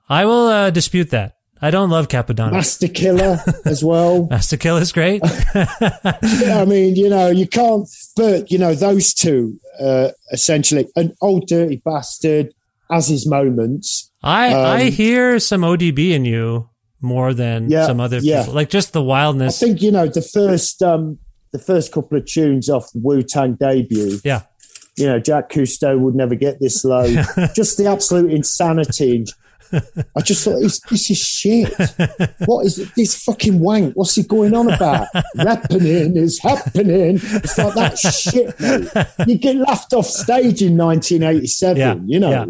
I 0.09 0.25
will 0.25 0.47
uh, 0.49 0.71
dispute 0.71 1.11
that. 1.11 1.37
I 1.63 1.71
don't 1.71 1.91
love 1.91 2.09
Cappadonna. 2.09 2.53
Masta 2.53 2.89
Killa 2.89 3.45
as 3.67 3.85
well. 3.85 4.27
Master 4.31 4.57
Kill 4.57 4.79
is 4.79 4.93
great. 4.93 5.21
I 5.55 6.65
mean, 6.67 6.97
you 6.97 7.11
know, 7.11 7.29
you 7.29 7.47
can't. 7.47 7.87
But 8.17 8.51
you 8.51 8.57
know, 8.59 8.75
those 8.75 9.13
two 9.13 9.59
uh, 9.79 10.09
essentially, 10.33 10.89
an 10.97 11.15
Ol' 11.21 11.41
Dirty 11.41 11.83
Bastard 11.85 12.55
has 12.91 13.09
his 13.09 13.27
moments. 13.27 14.11
I 14.23 14.55
I 14.55 14.81
Um, 14.87 14.91
hear 14.93 15.39
some 15.39 15.61
ODB 15.61 16.11
in 16.13 16.25
you 16.25 16.71
more 17.01 17.33
than 17.35 17.71
Yeah, 17.71 17.87
some 17.87 18.01
other 18.01 18.19
yeah. 18.19 18.41
people. 18.41 18.55
Like 18.55 18.71
just 18.71 18.93
the 18.93 19.03
wildness. 19.03 19.63
I 19.63 19.67
think 19.67 19.83
you 19.83 19.91
know 19.91 20.07
the 20.07 20.23
first 20.23 20.83
um, 20.83 21.19
the 21.53 21.59
first 21.59 21.93
couple 21.93 22.19
of 22.19 22.27
tunes 22.27 22.69
off 22.69 22.91
the 22.93 23.01
Wu 23.01 23.23
Tang 23.23 23.55
debut. 23.55 24.19
Yeah. 24.25 24.43
You 24.97 25.07
know, 25.07 25.19
Jacques 25.19 25.51
Cousteau 25.53 25.99
would 25.99 26.15
never 26.15 26.35
get 26.35 26.61
this 26.61 26.85
low. 26.85 27.07
just 27.55 27.79
the 27.79 27.87
absolute 27.87 28.31
insanity. 28.33 29.25
I 29.73 30.21
just 30.23 30.45
thought, 30.45 30.59
this, 30.61 30.81
this 30.91 31.11
is 31.11 31.17
shit. 31.19 31.73
What 32.45 32.67
is 32.67 32.79
it? 32.81 32.89
this 32.97 33.23
fucking 33.23 33.61
wank? 33.61 33.95
What's 33.95 34.17
he 34.17 34.25
going 34.25 34.53
on 34.55 34.69
about? 34.71 35.07
Rappening 35.37 36.17
is 36.17 36.41
happening. 36.41 37.21
It's 37.23 37.57
like 37.57 37.75
that 37.75 37.99
shit, 37.99 38.59
mate. 38.61 39.29
You 39.29 39.39
get 39.39 39.57
laughed 39.57 39.93
off 39.95 40.07
stage 40.07 40.61
in 40.61 40.77
1987, 40.77 41.77
Yeah, 41.79 41.95
you 42.05 42.19
know? 42.19 42.31
yeah. 42.31 42.45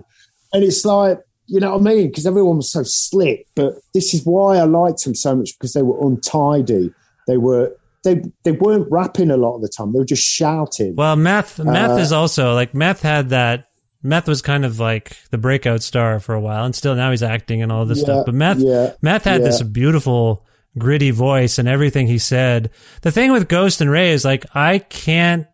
And 0.53 0.65
it's 0.65 0.85
like, 0.85 1.19
you 1.51 1.61
know 1.61 1.77
what 1.77 1.81
I 1.81 1.95
mean? 1.95 2.09
Because 2.09 2.27
everyone 2.27 2.57
was 2.59 2.71
so 2.73 2.83
slick. 2.85 3.47
But 3.55 3.75
this 3.93 4.15
is 4.15 4.25
why 4.25 4.57
I 4.57 4.65
liked 4.65 5.05
them 5.05 5.15
so 5.15 5.35
much 5.35 5.51
because 5.59 5.73
they 5.73 5.83
were 5.83 5.99
untidy. 6.07 6.95
They 7.27 7.37
were 7.37 7.73
they 8.05 8.23
they 8.45 8.53
weren't 8.53 8.91
rapping 8.91 9.31
a 9.31 9.37
lot 9.37 9.57
of 9.57 9.63
the 9.63 9.69
time. 9.69 9.93
They 9.93 9.99
were 9.99 10.05
just 10.05 10.23
shouting. 10.23 10.95
Well, 10.97 11.17
meth 11.17 11.59
meth 11.59 11.99
Uh, 11.99 12.03
is 12.03 12.13
also 12.13 12.55
like 12.55 12.73
meth 12.75 13.03
had 13.03 13.31
that. 13.31 13.67
Meth 14.03 14.27
was 14.27 14.41
kind 14.41 14.65
of 14.65 14.81
like 14.81 15.19
the 15.31 15.37
breakout 15.37 15.83
star 15.83 16.21
for 16.21 16.35
a 16.35 16.41
while, 16.41 16.65
and 16.65 16.75
still 16.75 16.95
now 16.95 17.11
he's 17.11 17.23
acting 17.23 17.61
and 17.63 17.71
all 17.71 17.85
this 17.85 17.99
Yeah, 17.99 18.05
stuff. 18.05 18.27
But 18.27 18.35
meth, 18.35 18.59
yeah, 18.59 18.93
meth 19.03 19.25
had 19.25 19.45
this 19.45 19.61
beautiful, 19.63 20.47
gritty 20.79 21.11
voice 21.11 21.59
and 21.59 21.69
everything 21.69 22.07
he 22.07 22.17
said. 22.17 22.71
The 23.03 23.11
thing 23.11 23.31
with 23.33 23.49
Ghost 23.49 23.83
and 23.83 23.91
Ray 23.91 24.13
is 24.13 24.25
like 24.25 24.47
I 24.55 24.79
can't 24.79 25.47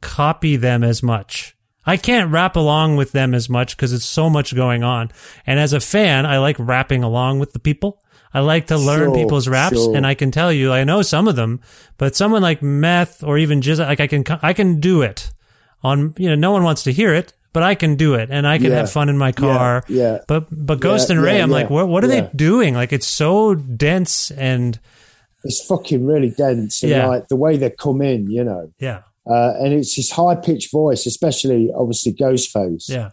copy 0.00 0.54
them 0.56 0.84
as 0.84 1.02
much. 1.02 1.56
I 1.86 1.96
can't 1.96 2.30
rap 2.30 2.56
along 2.56 2.96
with 2.96 3.12
them 3.12 3.34
as 3.34 3.48
much 3.48 3.76
because 3.76 3.92
it's 3.92 4.04
so 4.04 4.28
much 4.28 4.54
going 4.54 4.82
on. 4.84 5.10
And 5.46 5.58
as 5.58 5.72
a 5.72 5.80
fan, 5.80 6.26
I 6.26 6.38
like 6.38 6.56
rapping 6.58 7.02
along 7.02 7.38
with 7.38 7.52
the 7.52 7.58
people. 7.58 8.02
I 8.32 8.40
like 8.40 8.68
to 8.68 8.76
learn 8.78 9.12
Sure, 9.12 9.14
people's 9.14 9.48
raps, 9.48 9.76
sure. 9.76 9.96
and 9.96 10.06
I 10.06 10.14
can 10.14 10.30
tell 10.30 10.52
you, 10.52 10.72
I 10.72 10.84
know 10.84 11.02
some 11.02 11.26
of 11.26 11.34
them, 11.36 11.60
but 11.98 12.14
someone 12.14 12.42
like 12.42 12.62
Meth 12.62 13.24
or 13.24 13.38
even 13.38 13.60
GZA, 13.60 13.86
like 13.86 14.00
I 14.00 14.06
can, 14.06 14.24
I 14.42 14.52
can 14.52 14.78
do 14.78 15.02
it. 15.02 15.32
On 15.82 16.14
you 16.18 16.28
know, 16.28 16.34
no 16.36 16.52
one 16.52 16.62
wants 16.62 16.82
to 16.84 16.92
hear 16.92 17.12
it, 17.14 17.32
but 17.54 17.62
I 17.64 17.74
can 17.74 17.96
do 17.96 18.14
it, 18.14 18.28
and 18.30 18.46
I 18.46 18.58
can 18.58 18.70
Yeah. 18.70 18.76
have 18.76 18.92
fun 18.92 19.08
in 19.08 19.16
my 19.18 19.32
car. 19.32 19.82
yeah. 19.88 20.18
But 20.28 20.46
but 20.52 20.78
Ghost 20.78 21.08
Yeah, 21.08 21.16
and 21.16 21.24
Ray, 21.24 21.38
yeah, 21.38 21.42
I'm 21.42 21.48
yeah, 21.50 21.54
like, 21.56 21.70
what 21.70 21.88
what 21.88 22.04
are 22.04 22.08
yeah. 22.12 22.20
they 22.20 22.30
doing? 22.36 22.74
Like 22.74 22.92
it's 22.92 23.08
so 23.08 23.54
dense 23.54 24.30
and 24.30 24.78
It's 25.42 25.64
fucking 25.66 26.06
really 26.06 26.30
dense. 26.30 26.82
And 26.82 26.90
Yeah. 26.90 27.06
like 27.06 27.28
the 27.28 27.36
way 27.36 27.56
they 27.56 27.70
come 27.70 28.02
in, 28.02 28.30
you 28.30 28.44
know. 28.44 28.70
yeah, 28.78 29.00
Uh, 29.28 29.52
and 29.60 29.72
it's 29.74 29.94
his 29.94 30.10
high 30.10 30.34
pitched 30.34 30.70
voice, 30.72 31.06
especially 31.06 31.70
obviously 31.76 32.12
Ghostface. 32.12 32.88
yeah, 32.88 33.10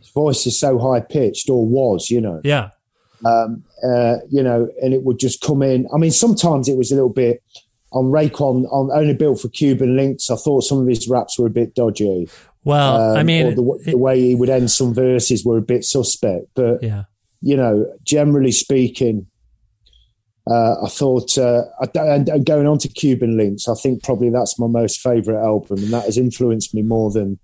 His 0.00 0.08
voice 0.10 0.46
is 0.46 0.58
so 0.58 0.78
high 0.78 1.00
pitched, 1.00 1.48
or 1.50 1.66
was, 1.66 2.10
you 2.10 2.20
know. 2.20 2.40
yeah, 2.44 2.70
Um, 3.24 3.62
uh, 3.84 4.16
you 4.30 4.42
know, 4.42 4.68
and 4.82 4.94
it 4.94 5.02
would 5.04 5.18
just 5.18 5.40
come 5.40 5.62
in. 5.62 5.86
I 5.94 5.98
mean, 5.98 6.10
sometimes 6.10 6.68
it 6.68 6.76
was 6.76 6.90
a 6.90 6.94
little 6.94 7.10
bit 7.12 7.42
on 7.92 8.06
Raekwon, 8.06 8.64
on 8.72 8.90
only 8.92 9.14
built 9.14 9.40
for 9.40 9.48
Cuban 9.48 9.96
Linx. 9.96 10.30
I 10.30 10.36
thought 10.36 10.62
some 10.62 10.78
of 10.80 10.86
his 10.88 11.06
raps 11.08 11.38
were 11.38 11.46
a 11.46 11.50
bit 11.50 11.74
dodgy. 11.74 12.28
Well, 12.64 13.10
Um, 13.12 13.16
I 13.18 13.22
mean, 13.22 13.54
the, 13.54 13.62
it- 13.84 13.90
the 13.92 13.98
way 13.98 14.20
he 14.20 14.34
would 14.34 14.48
end 14.48 14.70
some 14.70 14.94
verses 14.94 15.44
were 15.44 15.58
a 15.58 15.62
bit 15.62 15.84
suspect. 15.84 16.46
But 16.54 16.82
yeah. 16.82 17.04
you 17.42 17.56
know, 17.56 17.86
generally 18.04 18.52
speaking, 18.52 19.26
uh, 20.50 20.84
I 20.84 20.88
thought, 20.88 21.38
uh, 21.38 21.62
and, 21.94 22.44
going 22.44 22.66
on 22.66 22.78
to 22.78 22.88
Cuban 22.88 23.36
Linx, 23.36 23.68
I 23.68 23.80
think 23.80 24.02
probably 24.02 24.30
that's 24.30 24.58
my 24.58 24.66
most 24.66 25.00
favourite 25.00 25.40
album, 25.40 25.78
and 25.78 25.92
that 25.92 26.06
has 26.06 26.18
influenced 26.18 26.74
me 26.74 26.82
more 26.82 27.10
than 27.10 27.38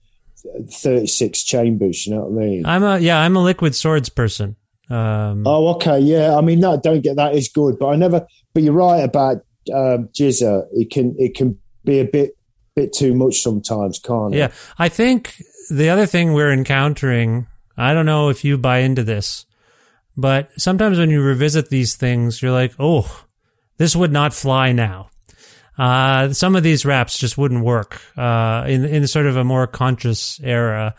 Thirty 0.73 1.07
Six 1.07 1.45
Chambers. 1.45 2.07
You 2.07 2.15
know 2.15 2.25
what 2.25 2.43
I 2.43 2.47
mean? 2.47 2.67
I'm 2.67 2.83
a 2.83 2.99
yeah, 2.99 3.21
I'm 3.21 3.37
a 3.37 3.43
Liquid 3.43 3.75
Swords 3.75 4.09
person. 4.09 4.57
Um, 4.91 5.47
Oh, 5.47 5.69
okay, 5.75 5.99
yeah. 6.01 6.37
I 6.37 6.41
mean, 6.41 6.61
no, 6.61 6.81
don't 6.81 7.03
get 7.03 7.17
that 7.17 7.35
is 7.35 7.49
good, 7.49 7.79
but 7.79 7.89
I 7.89 7.97
never. 7.97 8.27
But 8.55 8.63
you're 8.63 8.73
right 8.73 9.05
about 9.05 9.37
um, 9.73 10.09
GZA. 10.09 10.67
It 10.73 10.91
can 10.91 11.15
it 11.19 11.35
can 11.35 11.59
be 11.85 12.01
a 12.01 12.05
bit 12.05 12.37
bit 12.79 12.93
too 12.93 13.15
much 13.15 13.41
sometimes, 13.41 13.99
can't 13.99 14.35
it? 14.35 14.39
Yeah. 14.39 14.53
I 14.79 14.89
think 14.89 15.43
the 15.71 15.89
other 15.89 16.07
thing 16.07 16.33
we're 16.33 16.53
encountering, 16.53 17.47
I 17.77 17.93
don't 17.93 18.07
know 18.07 18.29
if 18.29 18.45
you 18.45 18.57
buy 18.57 18.79
into 18.79 19.03
this, 19.03 19.47
but 20.19 20.51
sometimes 20.61 20.99
when 20.99 21.09
you 21.09 21.23
revisit 21.23 21.71
these 21.71 21.95
things, 21.97 22.43
you're 22.43 22.53
like, 22.53 22.75
oh, 22.79 23.25
this 23.79 23.97
would 23.97 24.13
not 24.13 24.35
fly 24.35 24.73
now. 24.73 25.09
Uh, 25.79 26.33
some 26.33 26.57
of 26.57 26.65
these 26.65 26.85
raps 26.85 27.17
just 27.19 27.39
wouldn't 27.39 27.65
work 27.65 28.03
uh, 28.19 28.65
in 28.67 28.85
in 28.85 29.07
sort 29.07 29.27
of 29.27 29.37
a 29.37 29.45
more 29.45 29.67
conscious 29.69 30.41
era. 30.43 30.95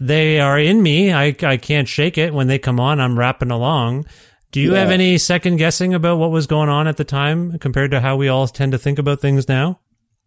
They 0.00 0.40
are 0.40 0.58
in 0.58 0.82
me. 0.82 1.12
I 1.12 1.36
I 1.42 1.58
can't 1.58 1.86
shake 1.86 2.16
it. 2.18 2.32
When 2.32 2.46
they 2.48 2.58
come 2.58 2.80
on, 2.80 2.98
I'm 2.98 3.18
rapping 3.18 3.50
along. 3.50 4.06
Do 4.52 4.60
you 4.60 4.72
have 4.72 4.90
any 4.90 5.18
second 5.18 5.56
guessing 5.58 5.92
about 5.92 6.16
what 6.18 6.30
was 6.30 6.46
going 6.46 6.70
on 6.70 6.86
at 6.88 6.96
the 6.96 7.04
time 7.04 7.58
compared 7.58 7.90
to 7.90 8.00
how 8.00 8.16
we 8.16 8.28
all 8.28 8.48
tend 8.48 8.72
to 8.72 8.78
think 8.78 8.98
about 8.98 9.20
things 9.20 9.48
now? 9.48 9.80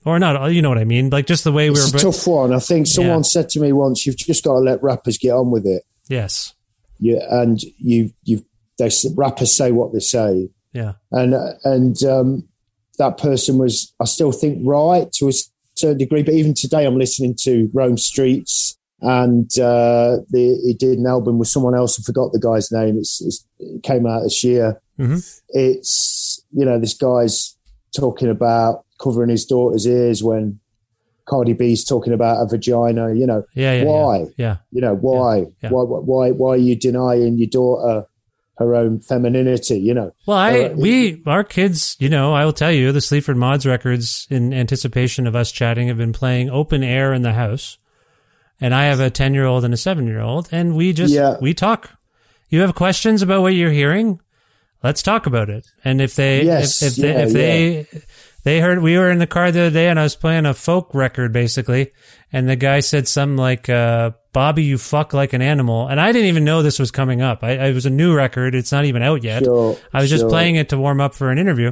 Or 0.06 0.20
not? 0.20 0.52
You 0.54 0.62
know 0.62 0.70
what 0.70 0.78
I 0.78 0.84
mean? 0.86 1.10
Like 1.10 1.26
just 1.26 1.44
the 1.44 1.52
way 1.52 1.70
we 1.72 1.76
It's 1.76 1.92
were. 1.92 1.98
a 1.98 2.02
tough 2.02 2.28
one. 2.28 2.54
I 2.54 2.60
think 2.60 2.86
someone 2.86 3.20
Yeah. 3.20 3.22
said 3.24 3.50
to 3.50 3.60
me 3.60 3.74
once, 3.74 4.06
"You've 4.06 4.18
just 4.18 4.44
got 4.44 4.54
to 4.54 4.60
let 4.60 4.84
rappers 4.84 5.18
get 5.18 5.32
on 5.32 5.50
with 5.50 5.66
it." 5.66 5.82
yes. 6.08 6.54
Yeah, 7.00 7.20
and 7.30 7.60
you 7.78 8.12
you 8.24 8.46
they 8.78 8.90
rappers 9.16 9.56
say 9.56 9.72
what 9.72 9.94
they 9.94 10.00
say, 10.00 10.50
Yeah. 10.74 10.94
and 11.12 11.34
and 11.64 12.02
um, 12.04 12.48
that 12.98 13.18
person 13.18 13.58
was 13.58 13.94
I 14.00 14.06
still 14.06 14.32
think 14.32 14.60
right 14.66 15.12
to 15.14 15.30
a 15.30 15.32
certain 15.76 15.98
degree. 15.98 16.24
But 16.24 16.34
even 16.34 16.54
today, 16.54 16.86
I'm 16.86 16.98
listening 16.98 17.36
to 17.44 17.70
Rome 17.74 17.96
Streetz, 17.96 18.76
and 19.02 19.50
uh, 19.60 20.18
the, 20.30 20.60
he 20.66 20.74
did 20.78 21.00
an 21.00 21.08
album 21.08 21.40
with 21.40 21.48
someone 21.48 21.76
else. 21.76 22.00
I 22.00 22.04
forgot 22.04 22.32
the 22.34 22.40
guy's 22.40 22.72
name. 22.72 22.98
It's, 22.98 23.22
it's 23.22 23.46
it 23.60 23.84
came 23.84 24.06
out 24.06 24.24
this 24.24 24.44
year. 24.44 24.82
Mhm. 25.00 25.40
It's 25.50 26.44
you 26.52 26.66
know 26.66 26.80
this 26.80 26.94
guy's 26.94 27.56
talking 27.96 28.30
about 28.30 28.86
covering 29.02 29.30
his 29.30 29.46
daughter's 29.46 29.88
ears 29.88 30.22
when 30.24 30.60
Cardi 31.30 31.54
B's 31.54 31.84
talking 31.86 32.14
about 32.14 32.42
a 32.42 32.48
vagina. 32.48 33.14
You 33.14 33.28
know 33.28 33.44
Yeah. 33.54 33.74
Yeah. 33.74 33.84
why? 33.84 34.18
Yeah. 34.20 34.26
yeah. 34.38 34.56
You 34.72 34.82
know 34.82 34.96
why? 34.96 35.46
yeah. 35.62 35.70
Why? 35.70 35.84
Why? 35.84 36.32
Why 36.32 36.50
are 36.54 36.58
you 36.58 36.76
denying 36.76 37.38
your 37.38 37.48
daughter 37.50 38.08
her 38.58 38.76
own 38.76 39.00
femininity? 39.00 39.80
You 39.80 39.94
know. 39.94 40.12
Well, 40.26 40.38
I 40.38 40.60
Uh, 40.64 40.74
we 40.76 41.22
our 41.26 41.44
kids, 41.44 41.96
you 42.00 42.10
know, 42.10 42.34
I 42.34 42.46
will 42.46 42.54
tell 42.54 42.72
you, 42.72 42.92
the 42.92 43.02
Sleaford 43.02 43.38
Mods 43.38 43.66
records, 43.66 44.28
in 44.30 44.54
anticipation 44.54 45.28
of 45.28 45.36
us 45.36 45.52
chatting, 45.52 45.88
have 45.88 45.98
been 45.98 46.14
playing 46.14 46.50
open 46.50 46.84
air 46.84 47.14
in 47.14 47.22
the 47.22 47.34
house, 47.34 47.78
and 48.60 48.74
I 48.74 48.86
have 48.86 49.00
a 49.00 49.10
ten 49.10 49.34
year 49.34 49.46
old 49.46 49.64
and 49.64 49.74
a 49.74 49.78
seven 49.78 50.08
year 50.08 50.20
old, 50.22 50.50
and 50.52 50.76
we 50.76 50.94
just 50.94 51.14
Yeah. 51.14 51.38
we 51.40 51.54
talk. 51.54 51.92
You 52.50 52.62
have 52.62 52.74
questions 52.74 53.22
about 53.22 53.44
what 53.44 53.54
you're 53.54 53.72
hearing? 53.72 54.20
Let's 54.82 55.04
talk 55.04 55.26
about 55.28 55.50
it. 55.50 55.68
And 55.84 56.02
if 56.02 56.16
they 56.16 56.44
Yes, 56.46 56.82
if, 56.82 56.98
if 56.98 57.02
they 57.04 57.24
if 57.24 57.34
they 57.34 57.88
they 58.44 58.60
heard 58.60 58.80
we 58.82 58.98
were 58.98 59.10
in 59.12 59.20
the 59.20 59.28
car 59.28 59.52
the 59.52 59.62
other 59.62 59.70
day 59.72 59.90
and 59.90 60.00
I 60.00 60.04
was 60.04 60.16
playing 60.16 60.46
a 60.46 60.54
folk 60.54 60.94
record 60.94 61.32
basically, 61.34 61.92
and 62.32 62.48
the 62.48 62.56
guy 62.56 62.80
said 62.80 63.08
something 63.08 63.38
like, 63.38 63.70
uh, 63.70 64.12
"Bobby, 64.34 64.64
you 64.64 64.78
fuck 64.78 65.14
like 65.14 65.34
an 65.34 65.42
animal," 65.42 65.88
and 65.88 66.00
I 66.00 66.12
didn't 66.12 66.28
even 66.30 66.44
know 66.46 66.62
this 66.62 66.80
was 66.80 66.92
coming 66.92 67.22
up. 67.22 67.44
I, 67.44 67.52
it 67.68 67.74
was 67.74 67.86
a 67.86 67.90
new 67.90 68.16
record; 68.16 68.56
it's 68.56 68.72
not 68.72 68.86
even 68.86 69.02
out 69.02 69.24
yet. 69.24 69.44
Sure, 69.44 69.78
I 69.94 70.02
was 70.02 70.10
just 70.10 70.28
playing 70.28 70.56
it 70.56 70.70
to 70.70 70.78
warm 70.78 71.02
up 71.02 71.14
for 71.16 71.30
an 71.32 71.38
interview. 71.38 71.72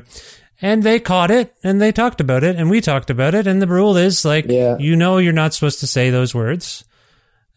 And 0.59 0.81
they 0.81 0.99
caught 0.99 1.29
it 1.29 1.53
and 1.63 1.79
they 1.79 1.91
talked 1.91 2.19
about 2.19 2.43
it 2.43 2.55
and 2.55 2.67
we 2.67 2.81
talked 2.81 3.11
about 3.11 3.35
it. 3.35 3.45
And 3.45 3.61
the 3.61 3.67
rule 3.67 3.95
is 3.95 4.25
like, 4.25 4.45
Yeah. 4.49 4.75
you 4.79 4.95
know, 4.95 5.19
you're 5.19 5.31
not 5.31 5.53
supposed 5.53 5.81
to 5.81 5.85
say 5.85 6.09
those 6.09 6.33
words, 6.33 6.83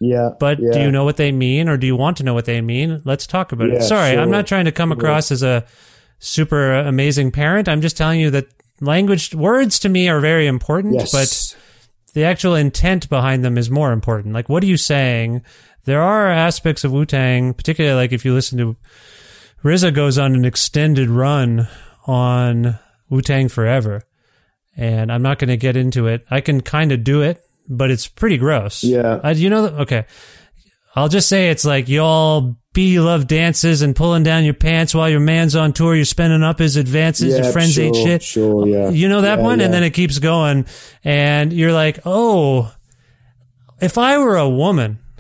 Yeah. 0.01 0.33
but 0.39 0.59
yeah. 0.61 0.73
do 0.73 0.81
you 0.83 0.91
know 0.91 1.05
what 1.07 1.17
they 1.17 1.33
mean 1.33 1.71
or 1.71 1.79
do 1.79 1.87
you 1.87 1.97
want 1.97 2.19
to 2.19 2.25
know 2.25 2.35
what 2.35 2.45
they 2.45 2.61
mean? 2.61 3.01
Let's 3.07 3.27
talk 3.27 3.53
about 3.53 3.71
it. 3.71 3.83
Sorry, 3.85 4.13
sure. 4.13 4.21
I'm 4.21 4.31
not 4.31 4.47
trying 4.47 4.67
to 4.67 4.71
come 4.73 4.93
across 4.93 5.33
as 5.33 5.43
a 5.43 5.65
super 6.19 6.75
amazing 6.75 7.31
parent. 7.33 7.71
I'm 7.71 7.81
just 7.81 7.97
telling 7.97 8.21
you 8.21 8.31
that 8.33 8.49
language, 8.81 9.35
words 9.35 9.79
to 9.81 9.89
me 9.89 10.09
are 10.09 10.21
very 10.21 10.47
important, 10.47 10.95
Yes. 10.95 11.13
but 11.13 12.13
the 12.15 12.25
actual 12.25 12.55
intent 12.55 13.09
behind 13.09 13.45
them 13.45 13.57
is 13.59 13.71
more 13.71 13.93
important. 13.93 14.35
Like, 14.35 14.49
what 14.49 14.63
are 14.63 14.67
you 14.67 14.77
saying? 14.77 15.43
There 15.85 16.03
are 16.03 16.29
aspects 16.29 16.85
of 16.85 16.93
Wu 16.93 17.05
Tang, 17.07 17.55
particularly 17.55 17.97
like 17.97 18.13
if 18.13 18.25
you 18.25 18.35
listen 18.35 18.59
to 18.59 18.77
RZA 19.65 19.95
goes 19.95 20.19
on 20.19 20.35
an 20.35 20.45
extended 20.45 21.09
run 21.11 21.69
on 22.07 22.79
Wu 23.09 23.21
Tang 23.21 23.49
Forever, 23.49 24.03
and 24.77 25.13
I'm 25.13 25.23
not 25.23 25.39
going 25.39 25.49
to 25.49 25.57
get 25.57 25.77
into 25.77 26.07
it. 26.07 26.25
I 26.31 26.41
can 26.41 26.61
kind 26.63 26.93
of 26.93 27.05
do 27.05 27.21
it, 27.23 27.43
but 27.69 27.91
it's 27.91 28.07
pretty 28.09 28.39
gross. 28.39 28.83
Yeah. 28.83 29.21
Uh, 29.23 29.31
you 29.37 29.51
know, 29.51 29.67
okay. 29.67 30.07
I'll 30.95 31.09
just 31.09 31.29
say 31.29 31.51
it's 31.51 31.65
like 31.65 31.89
y'all 31.89 32.57
be 32.73 32.99
love 33.01 33.27
dances 33.27 33.83
and 33.83 33.95
pulling 33.97 34.23
down 34.23 34.45
your 34.45 34.55
pants 34.55 34.95
while 34.95 35.09
your 35.09 35.21
man's 35.21 35.55
on 35.57 35.73
tour. 35.73 35.95
You're 35.95 36.05
spending 36.05 36.43
up 36.43 36.59
his 36.59 36.77
advances. 36.77 37.35
Yeah, 37.35 37.43
your 37.45 37.53
friends 37.53 37.73
sure, 37.75 37.85
ain't 37.85 37.97
shit. 37.97 38.23
Sure. 38.23 38.67
Yeah. 38.67 38.91
You 38.91 39.09
know 39.09 39.21
that 39.23 39.39
Yeah, 39.39 39.45
one? 39.45 39.59
yeah. 39.59 39.67
And 39.67 39.75
then 39.75 39.83
it 39.85 39.91
keeps 39.91 40.19
going. 40.19 40.67
And 41.05 41.53
you're 41.53 41.73
like, 41.73 42.01
oh, 42.05 42.73
if 43.81 43.99
I 43.99 44.19
were 44.19 44.37
a 44.37 44.49
woman, 44.49 44.99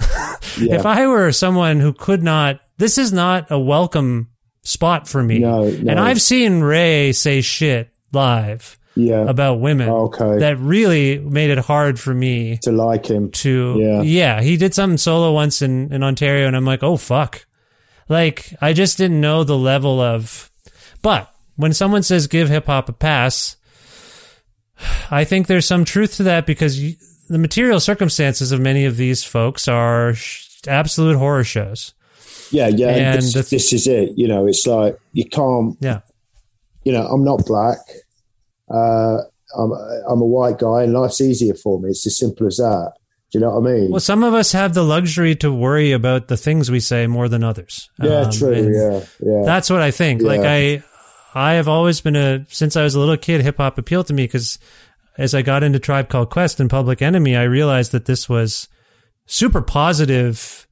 if 0.56 0.86
I 0.86 1.06
were 1.06 1.32
someone 1.32 1.80
who 1.80 1.92
could 1.92 2.22
not, 2.22 2.60
this 2.78 2.98
is 2.98 3.12
not 3.12 3.50
a 3.50 3.58
welcome 3.58 4.30
spot 4.62 5.08
for 5.08 5.22
me. 5.22 5.38
No, 5.38 5.64
no. 5.68 5.90
And 5.90 6.00
I've 6.00 6.20
seen 6.22 6.60
Ray 6.60 7.12
say 7.12 7.40
shit 7.40 7.90
live 8.12 8.76
yeah. 8.96 9.22
about 9.28 9.60
women 9.60 9.88
oh, 9.88 10.06
Okay. 10.12 10.38
that 10.38 10.58
really 10.58 11.18
made 11.18 11.50
it 11.50 11.58
hard 11.58 11.98
for 12.00 12.12
me 12.14 12.58
to 12.62 12.72
like 12.72 13.06
him. 13.06 13.30
to 13.30 14.02
Yeah. 14.02 14.40
he 14.42 14.56
did 14.56 14.74
something 14.74 14.98
solo 14.98 15.32
once 15.32 15.62
in, 15.62 15.92
in 15.92 16.02
Ontario 16.02 16.46
and 16.46 16.56
I'm 16.56 16.64
like, 16.64 16.82
oh 16.82 16.96
fuck. 16.96 17.46
Like 18.08 18.52
I 18.60 18.72
just 18.72 18.98
didn't 18.98 19.20
know 19.20 19.44
the 19.44 19.56
level 19.58 20.00
of 20.00 20.50
but 21.02 21.32
when 21.56 21.72
someone 21.72 22.02
says 22.02 22.26
give 22.26 22.48
hip 22.48 22.66
hop 22.66 22.88
a 22.88 22.92
pass, 22.92 23.56
I 25.10 25.24
think 25.24 25.46
there's 25.46 25.66
some 25.66 25.84
truth 25.84 26.16
to 26.16 26.22
that 26.24 26.46
because 26.46 26.80
you, 26.82 26.96
the 27.28 27.38
material 27.38 27.80
circumstances 27.80 28.50
of 28.50 28.60
many 28.60 28.84
of 28.86 28.96
these 28.96 29.22
folks 29.22 29.68
are 29.68 30.14
sh- 30.14 30.48
absolute 30.66 31.16
horror 31.16 31.44
shows. 31.44 31.92
Yeah, 32.50 32.68
yeah. 32.68 32.88
And 32.88 33.18
this, 33.18 33.32
the- 33.34 33.42
this 33.42 33.72
is 33.72 33.86
it. 33.86 34.12
You 34.16 34.26
know, 34.26 34.46
it's 34.46 34.66
like 34.66 34.98
you 35.12 35.24
can't. 35.26 35.76
Yeah. 35.80 36.00
You 36.84 36.92
know, 36.92 37.06
I'm 37.06 37.24
not 37.24 37.44
black. 37.46 37.78
Uh, 38.70 39.18
I'm 39.56 39.72
I'm 39.72 40.20
a 40.20 40.26
white 40.26 40.58
guy, 40.58 40.84
and 40.84 40.92
life's 40.92 41.20
easier 41.20 41.54
for 41.54 41.80
me. 41.80 41.90
It's 41.90 42.06
as 42.06 42.16
simple 42.18 42.46
as 42.46 42.56
that. 42.58 42.92
Do 43.32 43.38
you 43.38 43.44
know 43.44 43.58
what 43.58 43.68
I 43.70 43.72
mean? 43.74 43.90
Well, 43.90 44.00
some 44.00 44.24
of 44.24 44.34
us 44.34 44.52
have 44.52 44.74
the 44.74 44.82
luxury 44.82 45.36
to 45.36 45.52
worry 45.52 45.92
about 45.92 46.26
the 46.28 46.36
things 46.36 46.70
we 46.70 46.80
say 46.80 47.06
more 47.06 47.28
than 47.28 47.44
others. 47.44 47.88
yeah, 48.02 48.22
Um, 48.22 48.30
true. 48.32 48.54
Yeah, 48.54 49.04
yeah. 49.20 49.42
That's 49.44 49.70
what 49.70 49.82
I 49.82 49.92
think. 49.92 50.20
Like 50.22 50.40
I, 50.40 50.82
I 51.32 51.52
have 51.54 51.68
always 51.68 52.00
been 52.00 52.16
a 52.16 52.44
since 52.48 52.76
I 52.76 52.82
was 52.82 52.94
a 52.96 52.98
little 53.00 53.16
kid. 53.16 53.40
Hip 53.42 53.58
hop 53.58 53.78
appealed 53.78 54.08
to 54.08 54.14
me 54.14 54.24
because 54.24 54.58
as 55.16 55.32
I 55.34 55.42
got 55.42 55.62
into 55.62 55.78
Tribe 55.78 56.08
Called 56.08 56.30
Quest 56.30 56.58
and 56.58 56.68
Public 56.70 57.02
Enemy, 57.02 57.36
I 57.36 57.44
realized 57.44 57.92
that 57.92 58.06
this 58.06 58.28
was 58.28 58.68
super 59.26 59.62
positive, 59.62 60.66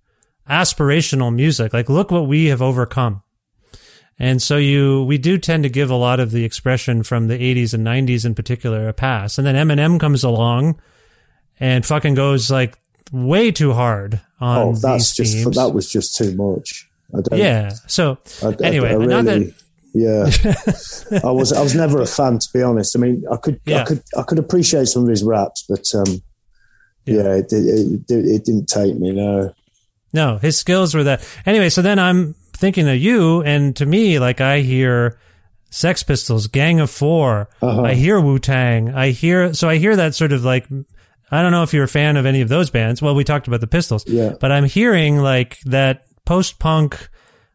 aspirational 0.49 1.33
music. 1.35 1.73
Like, 1.73 1.89
look 1.89 2.11
what 2.11 2.27
we 2.27 2.47
have 2.47 2.63
overcome. 2.63 3.23
And 4.19 4.43
so 4.43 4.57
you, 4.57 5.05
we 5.05 5.16
do 5.19 5.39
tend 5.39 5.62
to 5.62 5.69
give 5.69 5.91
a 5.91 5.95
lot 5.95 6.19
of 6.19 6.33
the 6.33 6.45
expression 6.45 7.03
from 7.05 7.29
the 7.29 7.39
80s 7.39 7.73
and 7.73 7.87
90s 7.87 8.25
in 8.25 8.35
particular 8.35 8.89
a 8.89 8.93
pass. 8.93 9.39
And 9.39 9.47
then 9.47 9.55
Eminem 9.55 10.01
comes 10.01 10.25
along 10.25 10.81
and 11.61 11.87
fucking 11.87 12.14
goes 12.14 12.51
like 12.51 12.77
way 13.12 13.53
too 13.53 13.73
hard 13.73 14.21
on 14.41 14.59
oh, 14.59 14.73
that's 14.75 15.16
these 15.16 15.27
just 15.27 15.45
themes. 15.45 15.57
that 15.57 15.73
was 15.73 15.89
just 15.91 16.16
too 16.16 16.35
much. 16.35 16.89
I 17.16 17.21
don't. 17.23 17.39
yeah. 17.39 17.71
So 17.87 18.19
I, 18.43 18.49
I- 18.49 18.57
anyway, 18.64 18.95
I 18.95 18.97
not 19.07 19.25
that 19.27 19.55
yeah, 19.95 20.31
I 21.25 21.31
was 21.31 21.51
I 21.53 21.62
was 21.62 21.75
never 21.75 22.01
a 22.03 22.07
fan 22.07 22.39
to 22.39 22.49
be 22.53 22.62
honest. 22.62 22.95
I 22.95 23.01
mean, 23.01 23.25
I 23.33 23.37
could 23.37 23.59
Yeah. 23.64 23.81
I 23.81 23.85
could 23.85 24.03
I 24.19 24.23
could 24.23 24.39
appreciate 24.39 24.87
some 24.87 25.05
of 25.05 25.09
his 25.09 25.25
raps, 25.25 25.64
but 25.69 25.83
um, 25.95 26.23
Yeah. 27.07 27.14
yeah, 27.23 27.35
it, 27.37 27.53
it, 27.53 28.01
it, 28.11 28.11
it 28.11 28.45
didn't 28.45 28.66
take 28.66 28.97
me. 28.97 29.12
No, 29.12 29.55
No, 30.12 30.37
his 30.39 30.59
skills 30.59 30.95
were 30.95 31.05
that. 31.05 31.27
Anyway, 31.47 31.71
so 31.71 31.81
then 31.83 31.99
I'm 31.99 32.35
thinking 32.59 32.89
of 32.89 32.97
you, 32.97 33.43
and 33.43 33.75
to 33.77 33.87
me, 33.87 34.19
like 34.19 34.41
I 34.41 34.61
hear 34.61 35.19
Sex 35.71 36.03
Pistols, 36.03 36.47
Gang 36.47 36.81
of 36.81 36.91
4 36.91 37.49
Uh-huh. 37.63 37.83
I 37.83 37.95
hear 37.95 38.21
Wu 38.21 38.39
Tang, 38.39 38.95
I 38.95 39.11
hear 39.11 39.53
so 39.55 39.69
I 39.69 39.77
hear 39.79 39.97
that 39.97 40.15
sort 40.15 40.33
of 40.33 40.45
like 40.45 40.67
I 41.31 41.43
don't 41.43 41.53
know 41.53 41.63
if 41.63 41.75
you're 41.75 41.85
a 41.85 41.89
fan 41.89 42.17
of 42.17 42.25
any 42.25 42.41
of 42.41 42.49
those 42.49 42.71
bands. 42.71 43.03
Well, 43.03 43.15
we 43.15 43.23
talked 43.25 43.49
about 43.49 43.61
the 43.61 43.67
Pistols, 43.67 44.05
Yeah. 44.07 44.33
but 44.41 44.51
I'm 44.51 44.65
hearing 44.65 45.19
like 45.19 45.59
that 45.67 46.05
post 46.25 46.59
punk. 46.59 47.09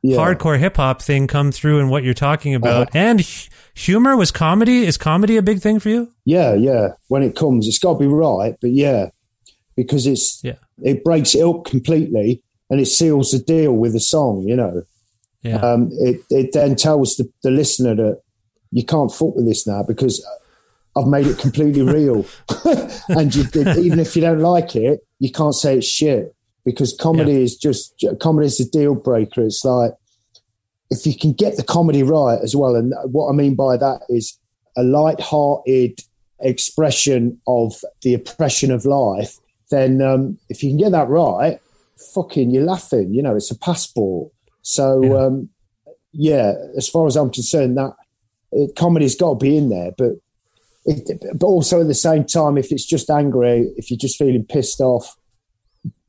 Yeah. 0.06 0.18
Hardcore 0.18 0.60
hip 0.60 0.76
hop 0.78 1.02
thing 1.02 1.28
come 1.28 1.52
through 1.54 1.80
in 1.80 1.88
what 1.90 2.04
you're 2.04 2.14
talking 2.14 2.54
about, 2.56 2.90
Uh-huh. 2.90 2.98
and 3.00 3.22
hu- 3.22 3.50
humor 3.74 4.16
was 4.18 4.32
comedy. 4.32 4.86
Is 4.86 4.98
comedy 4.98 5.38
a 5.38 5.42
big 5.42 5.60
thing 5.62 5.80
for 5.80 5.90
you? 5.90 6.10
yeah, 6.26 6.54
yeah. 6.54 6.90
When 7.08 7.24
it 7.24 7.36
comes, 7.36 7.68
it's 7.68 7.80
got 7.80 7.94
to 7.94 8.00
be 8.00 8.06
right, 8.08 8.56
but 8.62 8.72
yeah, 8.72 9.10
because 9.78 10.06
it's 10.06 10.40
Yeah. 10.44 10.56
it 10.84 11.04
breaks 11.04 11.34
it 11.36 11.42
up 11.42 11.64
completely 11.66 12.44
and 12.70 12.80
it 12.82 12.88
seals 12.88 13.32
the 13.32 13.40
deal 13.40 13.72
with 13.74 13.94
the 13.94 14.00
song. 14.02 14.44
You 14.46 14.56
know, 14.58 14.84
Yeah, 15.44 15.58
um, 15.58 15.90
it 15.94 16.22
it 16.30 16.54
then 16.54 16.76
tells 16.76 17.18
the, 17.18 17.30
the 17.44 17.52
listener 17.52 17.96
that 17.96 18.22
you 18.72 18.86
can't 18.86 19.14
fuck 19.14 19.36
with 19.36 19.46
this 19.46 19.68
now 19.68 19.84
because 19.84 20.26
I've 20.98 21.08
made 21.08 21.28
it 21.28 21.38
completely 21.38 21.82
real, 21.98 22.26
and 23.10 23.34
you, 23.36 23.44
even 23.78 24.00
if 24.00 24.16
you 24.16 24.22
don't 24.22 24.40
like 24.40 24.76
it, 24.76 25.02
you 25.20 25.32
can't 25.32 25.56
say 25.56 25.78
it's 25.78 25.88
shit 25.88 26.34
because 26.66 26.96
comedy 27.00 27.44
is 27.44 27.58
just 27.58 28.04
comedy 28.20 28.48
is 28.48 28.60
a 28.60 28.70
deal 28.70 28.96
breaker. 28.96 29.42
It's 29.44 29.66
like 29.66 29.92
if 30.90 31.06
you 31.06 31.18
can 31.18 31.34
get 31.34 31.58
the 31.58 31.64
comedy 31.64 32.04
right 32.04 32.40
as 32.42 32.56
well, 32.56 32.76
and 32.76 32.94
what 33.06 33.30
I 33.30 33.34
mean 33.34 33.56
by 33.56 33.78
that 33.78 34.02
is 34.10 34.38
a 34.76 34.84
light-hearted 34.84 36.00
expression 36.40 37.40
of 37.48 37.84
the 38.02 38.14
oppression 38.14 38.72
of 38.72 38.86
life. 38.86 39.38
Then, 39.72 40.02
um, 40.02 40.38
if 40.50 40.64
you 40.64 40.70
can 40.70 40.78
get 40.78 40.92
that 40.92 41.10
right, 41.10 41.60
fucking, 42.14 42.52
you're 42.52 42.64
laughing. 42.64 43.14
You 43.14 43.24
know, 43.24 43.36
it's 43.36 43.52
a 43.52 43.58
passport. 43.58 44.32
So, 44.64 45.04
Yeah. 45.04 45.26
um, 45.26 45.50
yeah, 46.12 46.54
as 46.76 46.90
far 46.90 47.06
as 47.08 47.16
I'm 47.16 47.30
concerned, 47.30 47.78
that 47.78 47.94
it, 48.52 48.76
comedy's 48.76 49.16
got 49.16 49.40
to 49.40 49.46
be 49.46 49.58
in 49.58 49.70
there, 49.70 49.92
but 49.98 50.14
it, 50.86 51.24
but 51.40 51.46
also 51.46 51.82
at 51.82 51.88
the 51.88 51.94
same 51.94 52.26
time, 52.26 52.58
if 52.58 52.72
it's 52.72 52.86
just 52.86 53.10
angry, 53.10 53.72
if 53.78 53.90
you're 53.90 53.98
just 53.98 54.18
feeling 54.18 54.46
pissed 54.46 54.82
off, 54.82 55.16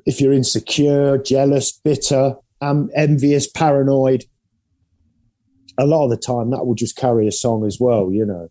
if 0.07 0.21
you're 0.21 0.33
insecure, 0.33 1.19
jealous, 1.19 1.73
bitter, 1.73 2.35
um, 2.61 2.91
envious, 2.95 3.47
paranoid, 3.49 4.25
a 5.79 5.87
lot 5.87 6.05
of 6.05 6.11
the 6.11 6.17
time 6.17 6.51
that 6.51 6.65
will 6.67 6.75
just 6.75 6.97
carry 6.97 7.27
a 7.27 7.33
song 7.33 7.67
as 7.67 7.79
well, 7.81 8.13
you 8.13 8.25
know. 8.25 8.49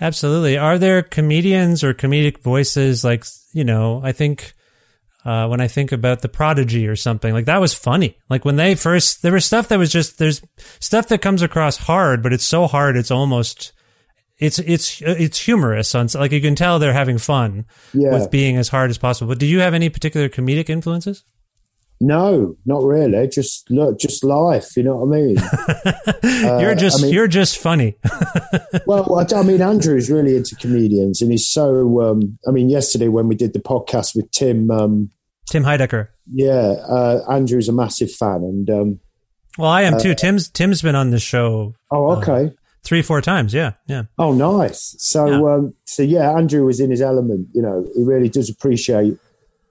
Absolutely. 0.00 0.56
Are 0.56 0.78
there 0.78 1.02
comedians 1.02 1.84
or 1.84 1.92
comedic 1.92 2.38
voices 2.38 3.04
like, 3.04 3.24
you 3.52 3.64
know, 3.64 4.00
I 4.02 4.12
think 4.12 4.54
uh, 5.26 5.48
when 5.48 5.60
I 5.60 5.66
think 5.68 5.90
about 5.90 6.22
the 6.22 6.28
Prodigy 6.28 6.86
or 6.86 6.94
something, 6.94 7.32
like 7.34 7.46
that 7.46 7.60
was 7.60 7.74
funny. 7.74 8.16
Like 8.30 8.44
when 8.44 8.56
they 8.56 8.74
first, 8.76 9.22
there 9.22 9.32
was 9.32 9.44
stuff 9.44 9.68
that 9.68 9.78
was 9.78 9.90
just, 9.90 10.18
there's 10.18 10.40
stuff 10.78 11.08
that 11.08 11.20
comes 11.20 11.42
across 11.42 11.76
hard, 11.76 12.22
but 12.22 12.32
it's 12.32 12.44
so 12.46 12.66
hard, 12.68 12.96
it's 12.96 13.10
almost, 13.10 13.72
it's, 14.38 14.58
it's, 14.60 15.02
it's 15.02 15.40
humorous 15.40 15.94
on, 15.96 16.06
like 16.14 16.30
you 16.30 16.40
can 16.40 16.54
tell 16.54 16.78
they're 16.78 16.92
having 16.92 17.18
fun 17.18 17.64
Yeah. 17.92 18.12
with 18.12 18.30
being 18.30 18.56
as 18.56 18.68
hard 18.68 18.90
as 18.90 18.98
possible. 18.98 19.28
But 19.28 19.38
do 19.40 19.46
you 19.46 19.58
have 19.60 19.74
any 19.74 19.88
particular 19.88 20.28
comedic 20.28 20.70
influences? 20.70 21.24
No, 21.98 22.54
not 22.66 22.84
really. 22.84 23.26
Just 23.28 23.70
look, 23.70 23.98
just 23.98 24.22
life. 24.22 24.76
You 24.76 24.82
know 24.82 24.96
what 24.96 25.16
I 25.16 25.20
mean? 25.20 26.60
you're 26.60 26.74
just, 26.74 26.98
Uh, 26.98 27.00
I 27.00 27.02
mean- 27.06 27.14
you're 27.14 27.26
just 27.26 27.56
funny. 27.58 27.96
well, 28.86 29.18
I, 29.18 29.34
I 29.34 29.42
mean, 29.42 29.62
Andrew's 29.62 30.10
really 30.10 30.36
into 30.36 30.54
comedians, 30.56 31.22
and 31.22 31.30
he's 31.30 31.46
so. 31.48 32.02
Um, 32.02 32.38
I 32.46 32.50
mean, 32.50 32.68
yesterday 32.68 33.08
when 33.08 33.28
we 33.28 33.34
did 33.34 33.54
the 33.54 33.60
podcast 33.60 34.14
with 34.14 34.30
Tim, 34.30 34.70
um, 34.70 35.10
Tim 35.48 35.62
Heidecker. 35.64 36.08
yeah, 36.32 36.74
uh, 36.88 37.20
Andrew's 37.30 37.68
a 37.68 37.72
massive 37.72 38.10
fan, 38.10 38.42
and 38.42 38.70
um, 38.70 39.00
Well, 39.58 39.70
I 39.70 39.82
am 39.82 39.98
too. 39.98 40.14
Tim's, 40.14 40.48
Tim's 40.48 40.82
been 40.82 40.94
on 40.96 41.10
the 41.10 41.18
show 41.20 41.74
oh, 41.90 42.16
okay. 42.16 42.54
three, 42.84 43.02
four 43.02 43.20
times. 43.20 43.54
Yeah. 43.54 43.72
Yeah. 43.86 44.04
Oh, 44.18 44.32
nice. 44.34 44.94
So, 44.98 45.26
Yeah. 45.26 45.54
um, 45.54 45.74
so 45.84 46.02
yeah, 46.02 46.32
Andrew 46.36 46.64
was 46.66 46.80
in 46.80 46.90
his 46.90 47.00
element. 47.00 47.48
You 47.52 47.62
know, 47.62 47.86
he 47.94 48.02
really 48.04 48.28
does 48.28 48.50
appreciate 48.50 49.16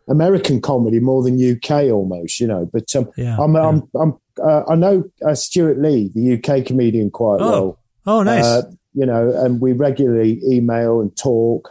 American 0.07 0.61
comedy 0.61 0.99
more 0.99 1.23
than 1.23 1.35
UK 1.39 1.91
almost. 1.91 2.39
You 2.39 2.47
know, 2.47 2.69
but 2.71 2.93
um, 2.95 3.09
Yeah, 3.17 3.37
I'm, 3.39 3.53
yeah. 3.53 3.67
I'm, 3.67 3.83
I'm, 3.99 4.13
uh, 4.43 4.63
I 4.69 4.75
know 4.75 5.03
uh, 5.27 5.35
Stewart 5.35 5.77
Lee, 5.79 6.09
the 6.15 6.33
UK 6.35 6.65
comedian, 6.65 7.09
quite 7.11 7.41
Oh, 7.41 7.49
well. 7.51 7.79
oh, 8.19 8.23
nice. 8.23 8.43
Uh, 8.45 8.61
you 8.93 9.05
know, 9.05 9.29
and 9.43 9.59
we 9.59 9.73
regularly 9.73 10.39
email 10.49 11.01
and 11.01 11.15
talk. 11.17 11.69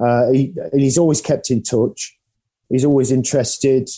Uh, 0.00 0.30
he, 0.32 0.52
and 0.72 0.80
he's 0.80 0.98
always 0.98 1.20
kept 1.20 1.50
in 1.50 1.62
touch. 1.62 2.15
He's 2.68 2.84
always 2.84 3.12
interested, 3.12 3.88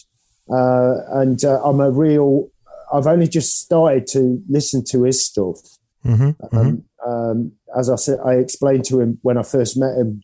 uh, 0.50 0.96
and 1.12 1.42
uh, 1.44 1.62
I'm 1.62 1.80
a 1.80 1.90
real. 1.90 2.50
I've 2.92 3.06
only 3.06 3.28
just 3.28 3.60
started 3.60 4.06
to 4.08 4.42
listen 4.48 4.82
to 4.90 5.04
his 5.04 5.24
stuff. 5.24 5.58
hmm 6.02 6.30
Um, 6.52 6.84
um, 7.06 7.52
as 7.78 7.90
I 7.90 7.96
said, 7.96 8.18
I 8.24 8.34
explained 8.34 8.84
to 8.86 9.00
him 9.00 9.18
when 9.22 9.38
I 9.38 9.42
first 9.42 9.76
met 9.76 9.96
him, 9.96 10.22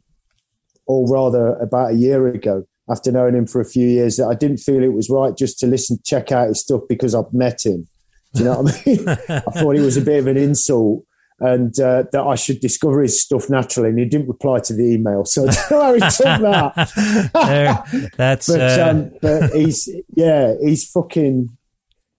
or 0.86 1.08
rather 1.08 1.54
about 1.56 1.92
a 1.92 1.96
year 1.96 2.26
ago, 2.28 2.66
after 2.88 3.10
knowing 3.10 3.34
him 3.34 3.46
for 3.46 3.60
a 3.60 3.64
few 3.64 3.86
years, 3.86 4.16
that 4.16 4.26
I 4.26 4.34
didn't 4.34 4.58
feel 4.58 4.82
it 4.82 4.92
was 4.92 5.10
right 5.10 5.36
just 5.36 5.58
to 5.60 5.66
listen, 5.66 5.98
check 6.04 6.32
out 6.32 6.48
his 6.48 6.60
stuff 6.60 6.82
because 6.88 7.14
I've 7.14 7.32
met 7.32 7.64
him. 7.64 7.88
Do 8.34 8.40
you 8.40 8.44
know 8.46 8.62
what 8.62 8.74
I 8.74 8.82
mean? 8.86 9.08
I 9.28 9.60
thought 9.60 9.76
it 9.76 9.80
was 9.80 9.96
a 9.96 10.02
bit 10.02 10.18
of 10.18 10.26
an 10.26 10.36
insult. 10.36 11.04
And 11.40 11.78
uh, 11.80 12.04
that 12.12 12.22
I 12.22 12.36
should 12.36 12.60
discover 12.60 13.02
his 13.02 13.20
stuff 13.20 13.50
naturally, 13.50 13.88
and 13.88 13.98
he 13.98 14.04
didn't 14.04 14.28
reply 14.28 14.60
to 14.60 14.72
the 14.72 14.84
email. 14.84 15.24
So 15.24 15.48
I 15.48 15.52
don't 15.52 15.70
know 15.70 15.82
how 15.82 15.92
he 15.94 16.00
took 16.00 17.32
that. 17.32 17.32
there, 17.34 18.10
that's 18.16 18.46
but 18.46 18.80
uh, 18.80 18.88
um, 18.88 19.10
but 19.20 19.50
he's 19.52 19.88
yeah, 20.14 20.54
he's 20.62 20.88
fucking 20.88 21.48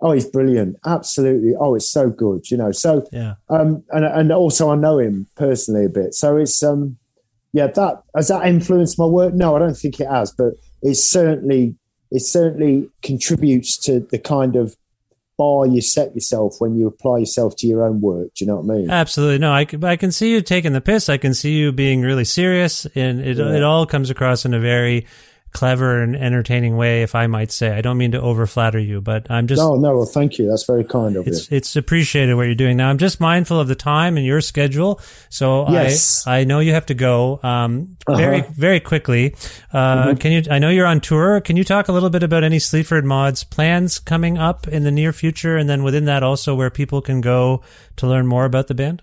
oh, 0.02 0.12
he's 0.12 0.26
brilliant, 0.26 0.78
absolutely. 0.86 1.56
Oh, 1.60 1.76
it's 1.76 1.90
so 1.90 2.10
good, 2.10 2.50
you 2.52 2.58
know. 2.58 2.72
So 2.72 3.08
yeah. 3.12 3.36
um, 3.50 3.84
and 3.90 4.06
and 4.06 4.32
also 4.32 4.70
I 4.70 4.76
know 4.76 5.00
him 5.00 5.28
personally 5.36 5.86
a 5.86 5.90
bit. 5.90 6.14
So 6.14 6.38
it's 6.38 6.62
um, 6.62 6.98
yeah, 7.54 7.68
that 7.68 8.04
has 8.16 8.28
that 8.28 8.46
influenced 8.46 9.00
my 9.00 9.06
work? 9.06 9.34
No, 9.34 9.56
I 9.56 9.60
don't 9.60 9.78
think 9.78 10.00
it 10.00 10.08
has, 10.08 10.32
but 10.32 10.54
it 10.82 10.96
certainly 10.96 11.76
it 12.12 12.22
certainly 12.22 12.90
contributes 13.02 13.78
to 13.78 14.02
the 14.02 14.20
kind 14.20 14.56
of 14.56 14.76
bar 15.38 15.68
you 15.68 15.82
set 15.82 16.14
yourself 16.16 16.56
when 16.60 16.76
you 16.76 16.88
apply 16.88 17.20
yourself 17.20 17.56
to 17.58 17.68
your 17.68 17.84
own 17.86 18.02
work. 18.02 18.34
Do 18.36 18.46
you 18.46 18.48
know 18.48 18.58
what 18.58 18.74
I 18.74 18.78
mean? 18.78 18.90
Absolutely. 18.90 19.40
No, 19.40 19.52
I 19.54 19.66
can 19.66 20.12
see 20.12 20.32
you 20.32 20.42
taking 20.42 20.74
the 20.74 20.82
piss. 20.82 21.10
I 21.10 21.18
can 21.18 21.34
see 21.34 21.54
you 21.54 21.72
being 21.72 22.02
really 22.02 22.26
serious 22.26 22.86
and 22.96 23.22
it, 23.22 23.38
Yeah. 23.38 23.54
it 23.56 23.64
all 23.64 23.86
comes 23.86 24.10
across 24.10 24.46
in 24.46 24.54
a 24.54 24.60
very 24.60 25.06
clever 25.56 26.04
and 26.04 26.16
entertaining 26.16 26.78
way, 26.78 27.02
if 27.02 27.16
I 27.16 27.26
might 27.28 27.52
say. 27.52 27.72
I 27.76 27.82
don't 27.82 27.98
mean 27.98 28.12
to 28.12 28.20
overflatter 28.20 28.86
you, 28.86 29.02
but 29.02 29.26
I'm 29.32 29.48
just, 29.48 29.60
no, 29.60 29.76
no, 29.76 29.96
well, 29.96 30.06
thank 30.06 30.38
you. 30.38 30.48
That's 30.48 30.66
very 30.66 30.84
kind 30.84 31.16
of 31.16 31.26
you. 31.26 31.32
it's, 31.34 31.52
it's 31.52 31.76
appreciated 31.76 32.36
what 32.36 32.44
you're 32.44 32.54
doing. 32.56 32.78
Now 32.78 32.90
I'm 32.90 32.98
just 33.00 33.20
mindful 33.20 33.60
of 33.60 33.68
the 33.68 33.76
time 33.76 34.18
and 34.18 34.26
your 34.26 34.42
schedule. 34.42 35.00
So 35.30 35.68
Yes. 35.72 36.28
I, 36.28 36.40
I 36.40 36.44
know 36.44 36.60
you 36.60 36.74
have 36.74 36.86
to 36.88 36.94
go, 36.94 37.40
um, 37.42 37.98
very, 38.08 38.42
Uh-huh. 38.42 38.52
very 38.56 38.80
quickly. 38.80 39.34
Uh, 39.74 39.96
Mm-hmm. 39.96 40.18
can 40.18 40.32
you, 40.34 40.44
I 40.52 40.60
know 40.60 40.70
you're 40.70 40.86
on 40.86 41.00
tour. 41.00 41.40
Can 41.42 41.56
you 41.58 41.64
talk 41.64 41.88
a 41.88 41.92
little 41.94 42.10
bit 42.12 42.22
about 42.24 42.44
any 42.44 42.60
Sleaford 42.60 43.06
Mods 43.06 43.44
plans 43.44 43.98
coming 43.98 44.38
up 44.38 44.68
in 44.68 44.84
the 44.84 44.92
near 44.92 45.14
future? 45.14 45.56
And 45.58 45.70
then 45.70 45.84
within 45.84 46.06
that 46.06 46.22
also 46.22 46.54
where 46.54 46.70
people 46.70 47.02
can 47.02 47.22
go 47.22 47.62
to 47.96 48.08
learn 48.08 48.28
more 48.28 48.46
about 48.46 48.68
the 48.68 48.76
band? 48.76 49.02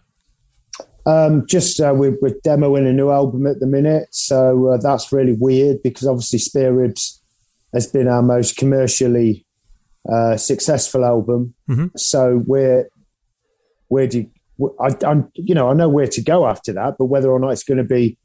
Um, 1.05 1.47
just 1.47 1.81
uh, 1.81 1.93
we're, 1.97 2.17
we're 2.23 2.37
demoing 2.47 2.89
a 2.89 2.93
new 2.93 3.11
album 3.11 3.47
at 3.47 3.59
the 3.61 3.67
minute, 3.67 4.09
so 4.13 4.69
uh, 4.69 4.77
that's 4.77 5.13
really 5.13 5.37
weird 5.39 5.83
because 5.83 6.07
obviously 6.07 6.39
Spare 6.39 6.73
Ribs 6.73 7.21
has 7.73 7.87
been 7.87 8.07
our 8.07 8.23
most 8.23 8.57
commercially 8.57 9.45
uh, 10.11 10.37
successful 10.37 11.05
album. 11.05 11.55
Mm-hmm. 11.69 11.87
So 11.97 12.39
where 12.47 12.89
where 13.89 14.07
do 14.07 14.21
you, 14.59 14.77
I, 14.81 14.91
I'm 15.07 15.31
you 15.35 15.55
know 15.55 15.69
I 15.69 15.75
know 15.75 15.89
where 15.89 16.07
to 16.07 16.23
go 16.23 16.47
after 16.47 16.73
that, 16.75 16.95
but 16.99 17.07
whether 17.07 17.31
or 17.31 17.41
not 17.41 17.51
it's 17.51 17.65
going 17.65 17.79
to 17.79 17.85
be 17.85 18.17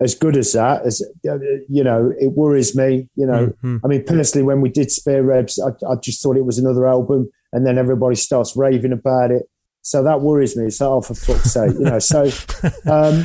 as 0.00 0.14
good 0.14 0.36
as 0.36 0.52
that, 0.52 0.84
as 0.84 1.02
uh, 1.28 1.38
you 1.68 1.84
know, 1.84 2.12
it 2.18 2.32
worries 2.32 2.74
me. 2.74 3.08
You 3.16 3.26
know, 3.26 3.52
Mhm. 3.62 3.80
I 3.84 3.88
mean, 3.88 4.04
personally, 4.04 4.44
when 4.44 4.60
we 4.60 4.68
did 4.68 4.90
Spare 4.90 5.22
Ribs, 5.22 5.58
I, 5.60 5.68
I 5.88 5.94
just 5.96 6.22
thought 6.22 6.36
it 6.36 6.44
was 6.44 6.58
another 6.58 6.86
album, 6.86 7.30
and 7.52 7.66
then 7.66 7.78
everybody 7.78 8.16
starts 8.16 8.56
raving 8.56 8.92
about 8.92 9.30
it. 9.30 9.44
So 9.86 10.02
that 10.02 10.22
worries 10.22 10.56
me. 10.56 10.70
So, 10.70 10.94
oh, 10.94 11.00
for 11.02 11.12
fuck's 11.14 11.52
sake, 11.52 11.74
you 11.74 11.80
know. 11.80 11.98
So, 11.98 12.22
um, 12.90 13.24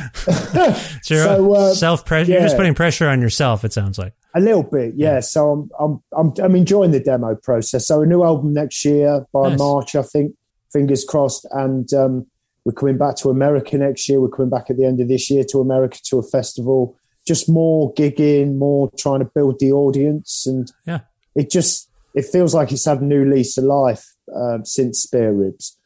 So, 1.02 1.54
uh, 1.54 1.74
self 1.74 2.04
pressure. 2.04 2.32
You're 2.32 2.42
just 2.42 2.56
putting 2.56 2.74
pressure 2.74 3.08
on 3.08 3.20
yourself. 3.20 3.64
It 3.64 3.72
sounds 3.72 3.98
like. 3.98 4.12
a 4.34 4.40
little 4.40 4.62
bit, 4.62 4.94
yeah. 4.94 5.20
So 5.20 5.50
I'm, 5.50 5.70
I'm, 5.80 6.02
I'm, 6.16 6.32
I'm 6.44 6.54
enjoying 6.56 6.90
the 6.90 7.00
demo 7.00 7.34
process. 7.34 7.86
So 7.86 8.02
a 8.02 8.06
new 8.06 8.22
album 8.22 8.52
next 8.52 8.84
year 8.84 9.24
by 9.32 9.48
Nice. 9.50 9.58
March, 9.58 9.94
I 9.94 10.02
think. 10.02 10.34
Fingers 10.72 11.04
crossed. 11.04 11.46
And 11.52 11.92
um, 11.94 12.26
we're 12.64 12.72
coming 12.72 12.98
back 12.98 13.16
to 13.16 13.30
America 13.30 13.76
next 13.78 14.08
year. 14.08 14.20
We're 14.20 14.28
coming 14.28 14.50
back 14.50 14.70
at 14.70 14.76
the 14.76 14.84
end 14.84 15.00
of 15.00 15.08
this 15.08 15.30
year 15.30 15.44
to 15.50 15.60
America 15.60 15.98
to 16.04 16.18
a 16.18 16.22
festival. 16.22 16.94
Just 17.26 17.48
more 17.48 17.92
gigging, 17.94 18.56
more 18.56 18.90
trying 18.98 19.20
to 19.20 19.24
build 19.34 19.58
the 19.60 19.72
audience, 19.72 20.46
and 20.46 20.70
Yeah. 20.86 21.00
it 21.34 21.50
just 21.50 21.88
it 22.14 22.24
feels 22.24 22.54
like 22.54 22.70
it's 22.72 22.84
had 22.86 23.00
a 23.00 23.04
new 23.04 23.24
lease 23.30 23.56
of 23.58 23.64
life 23.64 24.04
uh, 24.34 24.58
since 24.64 25.00
Spare 25.00 25.32
Ribs. 25.32 25.76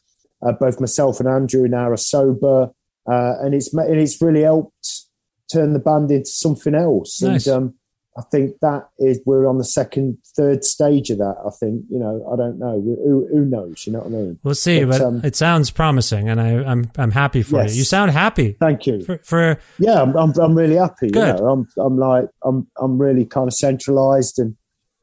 Uh, 0.46 0.52
both 0.52 0.80
myself 0.80 1.20
and 1.20 1.28
Andrew 1.28 1.66
now 1.68 1.90
are 1.90 1.96
sober, 1.96 2.70
uh, 3.10 3.34
and 3.40 3.54
it's 3.54 3.72
and 3.72 3.98
it's 4.00 4.20
really 4.20 4.42
helped 4.42 5.04
turn 5.52 5.72
the 5.72 5.78
band 5.78 6.10
into 6.10 6.26
something 6.30 6.74
else. 6.74 7.22
Nice. 7.22 7.46
And 7.46 7.56
um, 7.56 7.74
I 8.16 8.22
think 8.30 8.60
that 8.60 8.88
is 8.98 9.20
we're 9.26 9.46
on 9.46 9.58
the 9.58 9.64
second, 9.64 10.18
third 10.36 10.62
stage 10.64 11.10
of 11.10 11.18
that. 11.18 11.36
I 11.44 11.50
think 11.50 11.84
you 11.90 11.98
know 11.98 12.28
I 12.32 12.36
don't 12.36 12.58
know 12.58 12.80
who, 12.80 13.26
who 13.32 13.44
knows. 13.44 13.86
You 13.86 13.94
know 13.94 14.00
what 14.00 14.06
I 14.06 14.10
mean? 14.10 14.38
We'll 14.44 14.54
see, 14.54 14.84
but, 14.84 14.98
But, 14.98 15.00
um, 15.00 15.20
it 15.24 15.34
sounds 15.34 15.70
promising, 15.70 16.28
and 16.28 16.40
I, 16.40 16.62
I'm 16.62 16.90
I'm 16.96 17.10
happy 17.10 17.42
for 17.42 17.62
Yes. 17.62 17.72
you. 17.72 17.78
You 17.78 17.84
sound 17.84 18.10
happy 18.12 18.56
Thank 18.60 18.86
you. 18.86 19.02
for, 19.02 19.18
for 19.18 19.58
Yeah, 19.78 20.02
I'm 20.02 20.14
I'm, 20.16 20.32
I'm 20.38 20.54
really 20.54 20.76
happy. 20.76 21.10
Good. 21.10 21.38
You 21.38 21.42
know, 21.42 21.50
I'm 21.50 21.68
I'm 21.78 21.96
like 21.98 22.28
I'm 22.44 22.68
I'm 22.80 22.98
really 22.98 23.24
kind 23.24 23.48
of 23.48 23.54
centralized 23.54 24.38
and. 24.38 24.56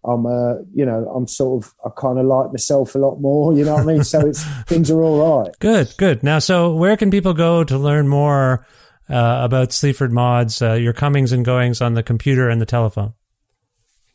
I'm, 0.04 0.26
uh, 0.26 0.56
you 0.74 0.86
know, 0.86 1.08
I'm 1.16 1.28
sort 1.28 1.64
of, 1.64 1.74
I 1.86 1.89
kind 1.95 2.18
of 2.18 2.26
like 2.26 2.52
myself 2.52 2.95
a 2.95 2.97
lot 2.97 3.20
more. 3.20 3.54
You 3.54 3.66
know 3.66 3.74
what 3.76 3.84
I 3.84 3.86
mean? 3.86 4.04
So 4.04 4.20
it's 4.26 4.43
things 4.68 4.89
are 4.89 5.02
all 5.04 5.43
right. 5.43 5.52
good, 5.60 5.93
good. 5.97 6.24
Now, 6.24 6.39
so 6.39 6.74
where 6.74 6.97
can 6.97 7.12
people 7.12 7.34
go 7.34 7.64
to 7.64 7.78
learn 7.78 8.08
more 8.08 8.66
uh, 9.10 9.41
about 9.43 9.72
Sleaford 9.74 10.12
Mods, 10.12 10.62
uh, 10.62 10.74
your 10.74 10.93
comings 10.93 11.32
and 11.32 11.45
goings 11.45 11.82
on 11.82 11.93
the 11.93 12.04
computer 12.04 12.49
and 12.49 12.60
the 12.62 12.66
telephone? 12.66 13.14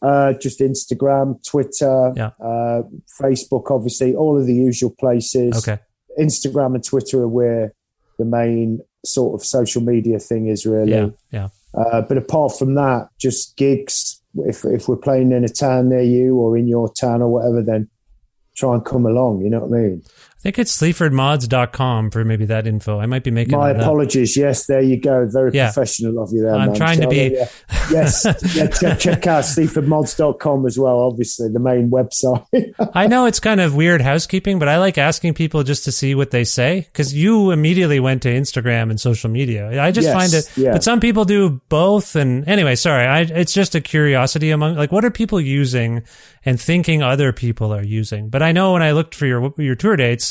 Uh, 0.03 0.33
just 0.35 0.61
Instagram, 0.61 1.43
Twitter, 1.45 2.13
Yeah. 2.17 2.31
uh, 2.41 2.83
Facebook, 3.21 3.71
obviously, 3.71 4.15
all 4.15 4.39
of 4.39 4.47
the 4.47 4.55
usual 4.55 4.91
places. 4.99 5.57
Okay, 5.67 5.81
Instagram 6.19 6.75
and 6.75 6.85
Twitter 6.85 7.23
are 7.23 7.29
where 7.29 7.73
the 8.19 8.25
main 8.25 8.81
sort 9.05 9.41
of 9.41 9.47
social 9.47 9.83
media 9.83 10.19
thing 10.19 10.49
is 10.49 10.67
really. 10.67 10.91
yeah, 10.93 11.09
yeah. 11.31 11.49
Uh, 11.75 12.03
but 12.03 12.17
apart 12.19 12.53
from 12.59 12.75
that, 12.75 13.09
just 13.19 13.57
gigs. 13.57 14.16
If 14.45 14.65
if 14.65 14.89
we're 14.89 14.97
playing 14.97 15.33
in 15.33 15.45
a 15.45 15.49
town 15.49 15.89
near 15.89 16.03
you 16.03 16.37
or 16.37 16.57
in 16.57 16.69
your 16.69 16.93
town 16.93 17.23
or 17.23 17.29
whatever, 17.29 17.63
then 17.63 17.89
try 18.57 18.75
and 18.75 18.85
come 18.85 19.07
along. 19.07 19.43
You 19.43 19.51
know 19.51 19.61
what 19.61 19.77
I 19.77 19.81
mean? 19.81 20.03
I 20.39 20.43
think 20.47 20.59
it's 20.61 20.77
sleafordmods.com 20.81 22.11
for 22.11 22.25
maybe 22.25 22.45
that 22.47 22.67
info. 22.67 23.01
I 23.01 23.07
might 23.07 23.25
be 23.25 23.31
making 23.33 23.57
My 23.59 23.73
that 23.73 23.81
up. 23.81 23.87
apologies. 23.87 24.37
Yes, 24.37 24.67
there 24.67 24.81
you 24.83 25.01
go. 25.01 25.27
Very 25.29 25.51
Yeah. 25.53 25.73
professional 25.73 26.23
of 26.23 26.31
you 26.33 26.43
there. 26.43 26.55
I'm 26.55 26.69
man. 26.69 26.77
trying 26.77 27.01
to 27.01 27.09
be- 27.09 27.35
yeah. 27.35 27.49
Yes. 27.91 28.25
yeah, 28.55 28.67
check, 28.69 28.99
check 29.01 29.27
out 29.27 29.45
sleafordmods.com 29.45 30.67
as 30.67 30.79
well, 30.79 31.01
obviously, 31.01 31.49
the 31.49 31.59
main 31.59 31.91
website. 31.91 32.45
I 32.95 33.07
know 33.07 33.27
it's 33.27 33.41
kind 33.41 33.61
of 33.61 33.75
weird 33.75 34.03
housekeeping, 34.03 34.59
but 34.59 34.69
I 34.69 34.79
like 34.79 34.99
asking 34.99 35.35
people 35.35 35.63
just 35.63 35.85
to 35.85 35.93
see 35.93 36.15
what 36.15 36.31
they 36.31 36.45
say 36.45 36.81
because 36.81 37.15
you 37.15 37.51
immediately 37.51 37.99
went 37.99 38.23
to 38.23 38.29
Instagram 38.29 38.91
and 38.91 39.01
social 39.01 39.31
media. 39.31 39.83
I 39.83 39.91
just 39.91 40.07
Yes, 40.07 40.15
find 40.15 40.35
it, 40.35 40.51
yeah. 40.57 40.73
but 40.73 40.85
some 40.85 41.01
people 41.01 41.25
do 41.25 41.61
both. 41.69 42.15
And 42.17 42.47
anyway, 42.49 42.75
sorry, 42.77 43.07
I, 43.07 43.21
it's 43.21 43.53
just 43.55 43.75
a 43.75 43.81
curiosity 43.81 44.51
among 44.51 44.77
like 44.77 44.93
what 44.93 45.05
are 45.05 45.11
people 45.11 45.41
using 45.41 46.03
and 46.45 46.61
thinking 46.61 47.03
other 47.03 47.33
people 47.33 47.73
are 47.75 47.83
using. 47.83 48.29
But 48.29 48.43
I 48.43 48.53
know 48.53 48.75
when 48.75 48.83
I 48.83 48.93
looked 48.93 49.15
for 49.15 49.27
your 49.27 49.53
your 49.59 49.75
tour 49.75 49.97
dates, 49.97 50.26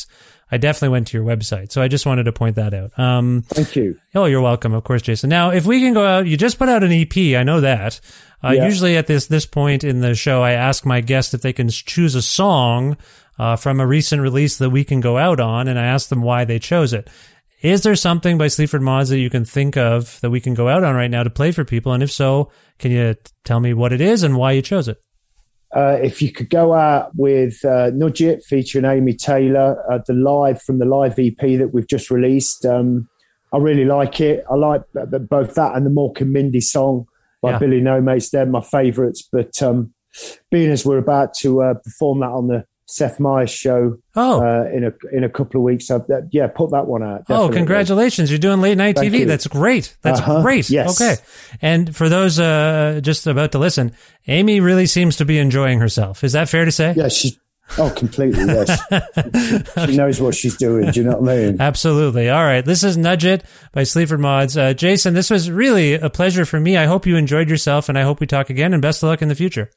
I 0.52 0.58
definitely 0.58 0.90
went 0.90 1.08
to 1.08 1.18
your 1.18 1.26
website, 1.26 1.72
so 1.72 1.82
I 1.82 1.88
just 1.88 2.06
wanted 2.06 2.26
to 2.26 2.32
point 2.32 2.56
that 2.58 2.74
out. 2.74 2.98
Um, 3.00 3.44
Thank 3.48 3.76
you. 3.76 3.98
Oh, 4.14 4.26
you're 4.26 4.42
welcome, 4.42 4.74
of 4.74 4.84
course, 4.84 5.02
Jason. 5.02 5.30
Now, 5.30 5.50
if 5.50 5.66
we 5.66 5.82
can 5.82 5.94
go 5.94 6.06
out, 6.06 6.28
you 6.28 6.38
just 6.38 6.60
put 6.60 6.70
out 6.70 6.84
an 6.84 6.92
EP. 6.92 7.18
I 7.36 7.42
know 7.44 7.62
that. 7.62 8.00
Uh, 8.44 8.52
Yeah. 8.52 8.66
Usually, 8.66 8.96
at 8.96 9.08
this 9.08 9.26
this 9.26 9.46
point 9.48 9.84
in 9.84 10.02
the 10.02 10.14
show, 10.14 10.44
I 10.44 10.52
ask 10.52 10.86
my 10.86 11.02
guest 11.02 11.34
if 11.34 11.42
they 11.42 11.54
can 11.54 11.70
choose 11.70 12.14
a 12.14 12.22
song 12.22 12.96
uh, 13.40 13.56
from 13.56 13.80
a 13.80 13.88
recent 13.88 14.22
release 14.22 14.58
that 14.60 14.70
we 14.70 14.84
can 14.84 15.02
go 15.02 15.18
out 15.18 15.40
on, 15.40 15.68
and 15.68 15.80
I 15.80 15.86
ask 15.86 16.10
them 16.10 16.22
why 16.22 16.46
they 16.46 16.60
chose 16.60 16.94
it. 16.94 17.10
Is 17.62 17.82
there 17.82 17.96
something 17.96 18.38
by 18.38 18.48
Sleaford 18.48 18.84
Mods 18.84 19.10
that 19.10 19.18
you 19.18 19.32
can 19.32 19.46
think 19.46 19.76
of 19.76 20.20
that 20.22 20.30
we 20.30 20.40
can 20.40 20.54
go 20.54 20.68
out 20.70 20.84
on 20.84 20.94
right 20.94 21.10
now 21.10 21.24
to 21.24 21.32
play 21.32 21.52
for 21.52 21.66
people? 21.66 21.94
And 21.94 22.04
if 22.04 22.12
so, 22.12 22.52
can 22.78 22.92
you 22.92 23.16
tell 23.44 23.60
me 23.60 23.74
what 23.74 23.92
it 23.94 24.02
is 24.02 24.22
and 24.22 24.38
why 24.38 24.52
you 24.52 24.62
chose 24.62 24.88
it? 24.88 25.02
Uh, 25.76 26.00
if 26.02 26.22
you 26.22 26.32
could 26.32 26.50
go 26.50 26.74
out 26.74 27.12
with 27.16 27.64
uh, 27.66 27.92
Nudge 27.94 28.22
It 28.22 28.44
featuring 28.44 28.86
Amy 28.86 29.14
Taylor, 29.14 29.84
uh, 29.92 30.00
the 30.08 30.14
live 30.14 30.62
from 30.62 30.80
the 30.80 30.86
live 30.86 31.20
EP 31.20 31.38
that 31.38 31.72
we've 31.74 31.88
just 31.88 32.10
released. 32.10 32.66
Um, 32.66 33.10
I 33.54 33.58
really 33.58 33.86
like 33.86 34.22
it. 34.22 34.46
I 34.50 34.56
like 34.56 34.82
both 34.94 35.56
that 35.56 35.76
and 35.76 35.86
the 35.86 35.90
Mork 35.90 36.22
and 36.22 36.32
Mindy 36.32 36.62
song 36.62 37.08
by 37.42 37.52
Yeah. 37.52 37.60
Billy 37.60 37.82
No 37.82 38.02
Mates. 38.02 38.30
They're 38.30 38.46
my 38.46 38.62
favourites. 38.62 39.28
But 39.30 39.62
um, 39.62 39.94
being 40.50 40.72
as 40.72 40.86
we're 40.86 40.98
about 40.98 41.34
to 41.36 41.62
uh, 41.62 41.74
perform 41.76 42.22
that 42.22 42.30
on 42.30 42.48
the 42.48 42.66
Seth 42.88 43.20
Meyers 43.20 43.50
show 43.50 43.98
Oh, 44.16 44.42
uh, 44.42 44.70
in 44.72 44.84
a 44.84 44.92
in 45.12 45.24
a 45.24 45.30
couple 45.30 45.60
of 45.60 45.64
weeks, 45.64 45.90
uh, 45.90 46.00
that, 46.08 46.30
yeah, 46.32 46.48
put 46.48 46.72
that 46.72 46.86
one 46.88 47.02
out. 47.04 47.24
Oh, 47.30 47.50
congratulations! 47.50 48.30
You're 48.30 48.38
doing 48.40 48.62
late 48.62 48.78
night 48.78 48.96
Thank 48.96 49.12
TV. 49.14 49.20
you. 49.20 49.26
That's 49.26 49.48
great. 49.48 49.96
That's 50.04 50.20
Uh-huh. 50.20 50.42
great. 50.42 50.70
Yes. 50.70 51.02
Okay. 51.02 51.20
And 51.62 51.96
for 51.96 52.10
those 52.10 52.40
uh, 52.40 53.00
just 53.04 53.26
about 53.28 53.52
to 53.54 53.60
listen, 53.60 53.92
Amy 54.28 54.60
really 54.60 54.86
seems 54.86 55.18
to 55.18 55.26
be 55.26 55.40
enjoying 55.40 55.80
herself. 55.80 56.24
Is 56.24 56.34
that 56.34 56.48
fair 56.48 56.66
to 56.66 56.72
say? 56.72 56.94
Yeah, 56.96 57.08
she's 57.08 57.38
oh 57.80 57.90
completely 57.90 58.46
yes. 58.46 58.80
she 59.90 59.98
knows 59.98 60.22
what 60.22 60.36
she's 60.36 60.56
doing. 60.56 60.92
Do 60.92 61.00
you 61.00 61.06
know 61.10 61.18
what 61.18 61.32
I 61.32 61.36
mean? 61.38 61.60
Absolutely. 61.60 62.30
All 62.30 62.44
right. 62.44 62.64
This 62.64 62.84
is 62.84 62.96
Nudge 62.98 63.26
It 63.26 63.44
by 63.72 63.82
Sleaford 63.84 64.20
Mods. 64.20 64.56
Uh, 64.56 64.74
Jason, 64.74 65.16
this 65.16 65.32
was 65.32 65.50
really 65.50 65.94
a 65.96 66.10
pleasure 66.12 66.46
for 66.46 66.60
me. 66.60 66.78
I 66.78 66.86
hope 66.86 67.08
you 67.08 67.16
enjoyed 67.18 67.50
yourself, 67.50 67.90
and 67.90 67.98
I 67.98 68.04
hope 68.04 68.20
we 68.20 68.28
talk 68.28 68.52
again. 68.52 68.74
And 68.74 68.82
best 68.82 69.02
of 69.02 69.10
luck 69.10 69.24
in 69.24 69.28
the 69.30 69.36
future. 69.36 69.72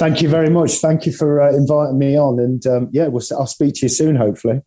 Thank 0.00 0.22
you 0.22 0.30
very 0.30 0.48
much. 0.48 0.78
Thank 0.78 1.04
you 1.04 1.12
for 1.12 1.42
uh, 1.42 1.54
inviting 1.54 1.98
me 1.98 2.18
on, 2.18 2.40
and 2.40 2.66
um, 2.66 2.88
yeah, 2.90 3.08
we'll, 3.08 3.22
I'll 3.32 3.46
speak 3.46 3.74
to 3.74 3.80
you 3.82 3.90
soon, 3.90 4.16
hopefully. 4.16 4.62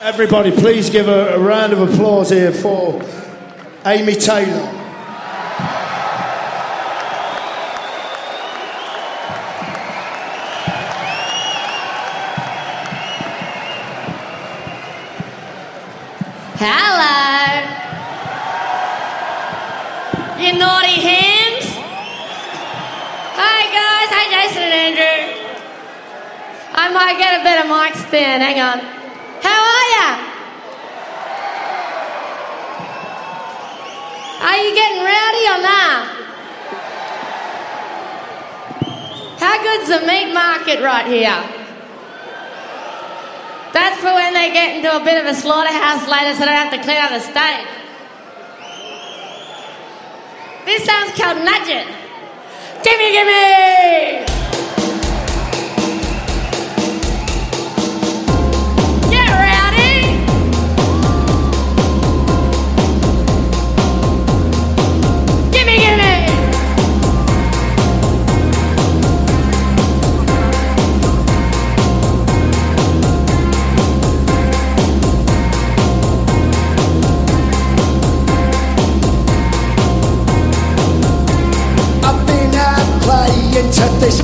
Everybody, 0.00 0.50
please 0.50 0.88
give 0.88 1.08
a, 1.08 1.34
a 1.34 1.38
round 1.38 1.74
of 1.74 1.80
applause 1.82 2.30
here 2.30 2.52
for 2.52 3.02
Amy 3.84 4.14
Taylor. 4.14 4.66
Hello. 16.56 17.68
You 20.40 20.58
naughty 20.58 20.98
hams. 20.98 21.42
Hi 23.34 23.62
guys. 23.72 24.10
Hi 24.12 24.24
Jason 24.30 24.62
and 24.62 24.74
Andrew. 24.92 25.18
I 26.82 26.90
might 26.90 27.16
get 27.16 27.38
a 27.38 27.42
of 27.62 27.70
mic 27.70 27.94
spin. 27.94 28.40
Hang 28.40 28.58
on. 28.58 28.80
How 29.38 29.54
are 29.54 29.86
ya? 29.94 30.08
Are 34.42 34.58
you 34.58 34.74
getting 34.74 34.98
rowdy 34.98 35.44
or 35.46 35.62
not? 35.62 36.02
How 39.38 39.62
good's 39.62 39.88
the 39.94 40.02
meat 40.08 40.34
market 40.34 40.82
right 40.82 41.06
here? 41.06 41.38
That's 43.72 44.00
for 44.00 44.12
when 44.12 44.34
they 44.34 44.52
get 44.52 44.74
into 44.74 44.90
a 44.90 45.04
bit 45.04 45.24
of 45.24 45.30
a 45.30 45.34
slaughterhouse 45.38 46.08
later 46.08 46.34
so 46.34 46.40
they 46.40 46.46
don't 46.46 46.66
have 46.66 46.72
to 46.72 46.82
clean 46.82 46.96
out 46.98 47.10
the 47.10 47.20
stage. 47.20 47.68
This 50.66 50.84
sounds 50.84 51.12
called 51.16 51.38
Nudge 51.44 51.68
It. 51.68 51.86
Gimme, 52.82 53.12
gimme! 53.12 54.31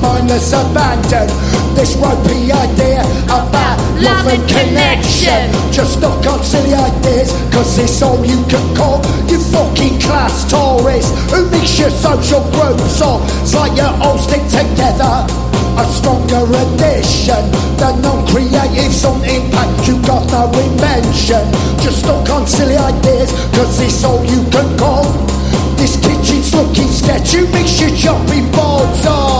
Mindless 0.01 0.53
abandon. 0.53 1.29
This 1.75 1.97
ropey 1.97 2.51
idea 2.51 3.03
about 3.27 3.79
love 4.01 4.27
and 4.27 4.43
connection. 4.49 5.51
Just 5.73 6.01
knock 6.01 6.25
on 6.27 6.43
silly 6.43 6.75
ideas, 6.75 7.33
cause 7.53 7.79
it's 7.79 8.03
all 8.03 8.25
you 8.25 8.43
can 8.49 8.65
call. 8.75 9.01
You 9.29 9.39
fucking 9.39 10.01
class 10.01 10.49
tourists 10.51 11.13
who 11.31 11.49
mix 11.51 11.79
your 11.79 11.91
social 11.91 12.43
groups 12.51 13.01
or 13.01 13.21
it's 13.43 13.55
like 13.55 13.77
you 13.77 13.89
all 14.03 14.19
stick 14.19 14.43
together. 14.49 15.27
A 15.79 15.85
stronger 15.87 16.43
addition. 16.43 17.45
than 17.79 18.03
non-creatives 18.03 19.07
on 19.07 19.23
impact, 19.23 19.87
you 19.87 19.95
got 20.03 20.27
no 20.35 20.51
invention. 20.59 21.47
Just 21.79 22.05
knock 22.05 22.29
on 22.31 22.47
silly 22.47 22.77
ideas, 22.77 23.31
cause 23.55 23.81
it's 23.81 24.03
all 24.03 24.25
you 24.25 24.43
can 24.51 24.77
call. 24.77 25.38
This 25.79 25.97
kitchen's 25.97 26.53
looking 26.55 26.89
sketch, 26.89 27.33
you 27.33 27.47
mix 27.49 27.81
your 27.81 27.95
chopping 27.97 28.51
boards 28.51 29.07
on. 29.07 29.39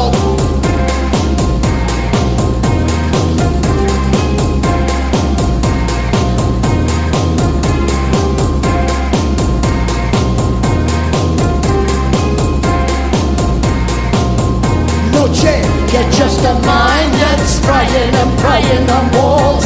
logic. 15.29 15.65
You're 15.93 16.11
just 16.13 16.41
a 16.41 16.55
mind 16.67 17.13
that's 17.15 17.51
spraying 17.59 18.15
and 18.15 18.39
praying 18.39 18.89
on 18.89 19.11
walls. 19.13 19.65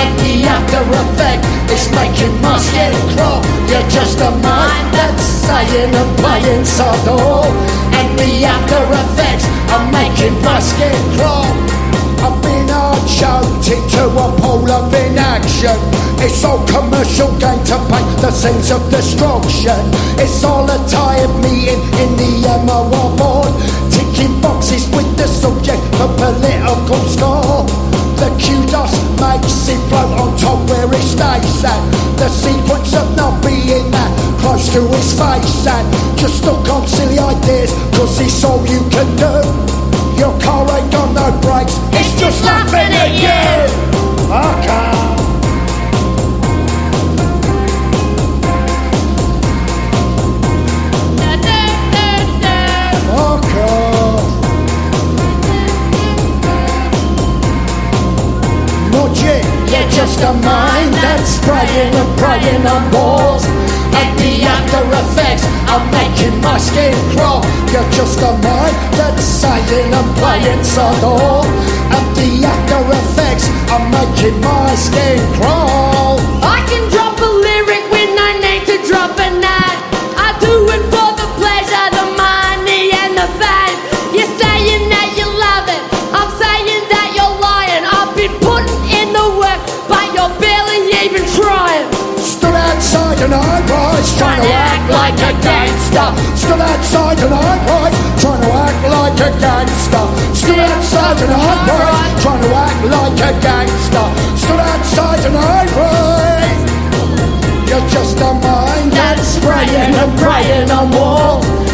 And 0.00 0.10
the 0.20 0.44
after 0.46 0.82
effect 0.82 1.44
is 1.70 1.88
making 1.92 2.40
my 2.42 2.58
skin 2.58 2.92
crawl. 3.14 3.57
You're 3.68 3.88
just 3.90 4.18
a 4.20 4.30
mind 4.30 4.88
that's 4.96 5.22
saying 5.22 5.94
and 5.94 6.12
playing 6.18 6.64
subtle. 6.64 7.44
And 7.92 8.08
the 8.18 8.44
after 8.44 8.80
effects 9.02 9.44
are 9.72 9.84
making 9.92 10.40
my 10.42 10.58
skin 10.58 10.96
crawl. 11.16 11.52
I've 12.24 12.40
been 12.42 12.68
hard 12.68 12.98
choked 13.06 13.68
into 13.68 14.04
a 14.08 14.28
pool 14.40 14.70
of 14.70 14.92
inaction. 14.94 15.76
It's 16.18 16.42
all 16.44 16.64
commercial 16.66 17.28
gain 17.38 17.62
to 17.70 17.76
paint 17.92 18.10
the 18.24 18.30
scenes 18.30 18.70
of 18.70 18.82
destruction. 18.90 19.78
It's 20.16 20.42
all 20.42 20.64
a 20.64 20.78
tired 20.88 21.30
meeting 21.44 21.82
in 22.00 22.10
the 22.16 22.48
MOR 22.64 23.12
board. 23.20 23.52
Ticking 23.92 24.40
boxes 24.40 24.88
with 24.96 25.08
the 25.16 25.28
subject 25.28 25.82
for 26.00 26.08
political 26.16 27.04
score. 27.06 27.66
The 28.18 28.30
kudos 28.34 28.94
makes 29.20 29.68
it 29.68 29.78
float 29.88 30.10
on 30.18 30.36
top 30.36 30.58
where 30.68 30.90
it 30.90 31.06
stays 31.06 31.64
at. 31.64 31.80
The 32.18 32.28
sequence 32.28 32.94
of 32.96 33.07
to 34.72 34.86
his 34.88 35.12
face 35.18 35.66
and 35.66 36.18
just 36.18 36.38
stuck 36.42 36.68
on 36.68 36.86
silly 36.86 37.18
ideas, 37.18 37.72
cause 37.96 38.20
it's 38.20 38.44
all 38.44 38.60
you 38.66 38.80
can 38.90 39.08
do. 39.16 39.34
Your 40.18 40.38
car 40.40 40.68
ain't 40.76 40.92
got 40.92 41.12
no 41.14 41.30
brakes, 41.40 41.78
it's 41.92 42.20
just 42.20 42.44
laughing 42.44 42.92
at 42.92 43.12
you. 43.16 43.88
Okay. 44.28 45.08
Okay. 53.08 53.88
Logic, 58.92 59.44
you're 59.70 59.90
just 59.90 60.20
a 60.20 60.32
mind 60.44 60.94
that's 60.94 61.30
spraying 61.30 61.94
and 61.94 62.18
praying 62.18 62.66
on 62.66 62.90
walls. 62.92 63.57
After 64.68 64.84
effects 65.00 65.46
are 65.72 65.84
making 65.92 66.42
my 66.42 66.58
skin 66.58 66.92
crawl. 67.16 67.42
You're 67.72 67.90
just 67.90 68.20
a 68.20 68.32
mind 68.32 68.76
that's 68.98 69.24
saying 69.24 69.94
and 69.94 70.16
playing 70.18 70.62
subtle. 70.62 71.42
And 71.96 72.06
the 72.14 72.44
after 72.44 72.82
effects 73.00 73.48
I'm 73.72 73.90
making 73.90 74.38
my 74.42 74.74
skin 74.74 75.20
crawl. 75.40 75.97
Trying 94.18 94.42
to 94.42 94.50
act 94.50 94.90
like 94.90 95.18
a 95.22 95.32
gangster. 95.40 96.08
Stood 96.34 96.60
outside 96.60 97.20
I 97.22 97.30
rise, 97.30 97.96
trying 98.20 98.42
to 98.42 98.50
act 98.50 98.82
like 98.90 99.20
a 99.22 99.30
gangster. 99.38 100.04
Stood 100.34 100.58
outside 100.58 101.22
I 101.22 101.38
rise, 101.70 102.22
trying 102.22 102.42
to 102.42 102.50
act 102.66 102.82
like 102.94 103.20
a 103.22 103.32
gangster. 103.40 104.06
Stood 104.42 104.62
outside 104.72 105.22
I 105.22 105.64
rise. 105.78 106.68
You're 107.70 107.88
just 107.88 108.18
a 108.18 108.34
mind 108.34 108.92
that's 108.92 109.28
spraying 109.38 109.94
and 110.02 110.12
praying 110.18 110.70
on 110.70 110.90
walls. 110.90 111.67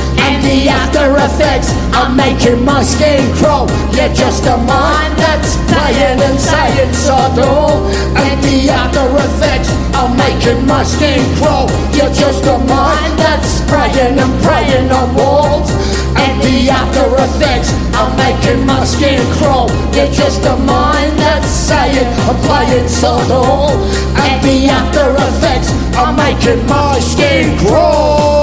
The 0.54 0.68
after 0.68 1.10
effects 1.18 1.74
I'm 1.90 2.14
making 2.14 2.64
my 2.64 2.84
skin 2.84 3.26
crawl. 3.34 3.66
You're 3.90 4.14
just 4.14 4.46
a 4.46 4.56
mind 4.56 5.18
that's 5.18 5.58
playing 5.66 6.22
and 6.22 6.38
saying 6.38 6.94
subtle. 6.94 7.90
And 8.14 8.38
the 8.38 8.70
after 8.70 9.02
effects 9.18 9.74
I'm 9.98 10.14
making 10.16 10.64
my 10.64 10.84
skin 10.84 11.18
crawl. 11.42 11.66
You're 11.90 12.14
just 12.14 12.46
a 12.46 12.58
mind 12.70 13.18
that's 13.18 13.66
praying 13.66 14.14
and 14.14 14.34
praying 14.46 14.92
on 14.94 15.16
walls. 15.16 15.74
And 16.22 16.38
the 16.38 16.70
after 16.70 17.02
effects 17.26 17.74
are 17.98 18.14
making 18.14 18.64
my 18.64 18.84
skin 18.84 19.26
crawl. 19.34 19.66
You're 19.90 20.14
just 20.14 20.46
a 20.46 20.54
mind 20.54 21.18
that's 21.18 21.50
saying 21.50 22.06
and 22.30 22.38
playing 22.46 22.86
subtle. 22.86 23.74
And 24.22 24.38
the 24.46 24.70
after 24.70 25.18
effects 25.18 25.74
are 25.98 26.14
making 26.14 26.64
my 26.68 27.00
skin 27.00 27.58
crawl. 27.58 28.33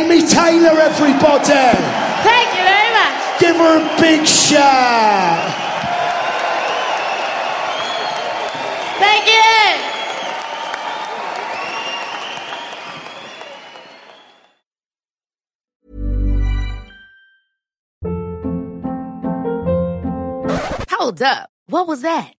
Amy 0.00 0.22
Taylor, 0.26 0.80
everybody. 0.80 1.44
Thank 2.24 2.56
you 2.56 2.64
very 2.64 2.90
much. 2.90 3.38
Give 3.38 3.54
her 3.54 3.76
a 3.76 4.00
big 4.00 4.26
shout. 4.26 5.52
Thank 8.98 9.26
you. 9.26 9.42
Hold 20.88 21.20
up. 21.20 21.50
What 21.66 21.86
was 21.86 22.00
that? 22.00 22.39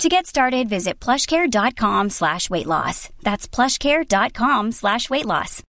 To 0.00 0.08
get 0.08 0.26
started, 0.26 0.68
visit 0.68 0.98
plushcare.com 1.00 2.10
slash 2.10 2.50
weight 2.50 2.66
loss. 2.66 3.08
That's 3.22 3.46
plushcare.com 3.48 4.72
slash 4.72 5.08
weight 5.08 5.24
loss. 5.26 5.62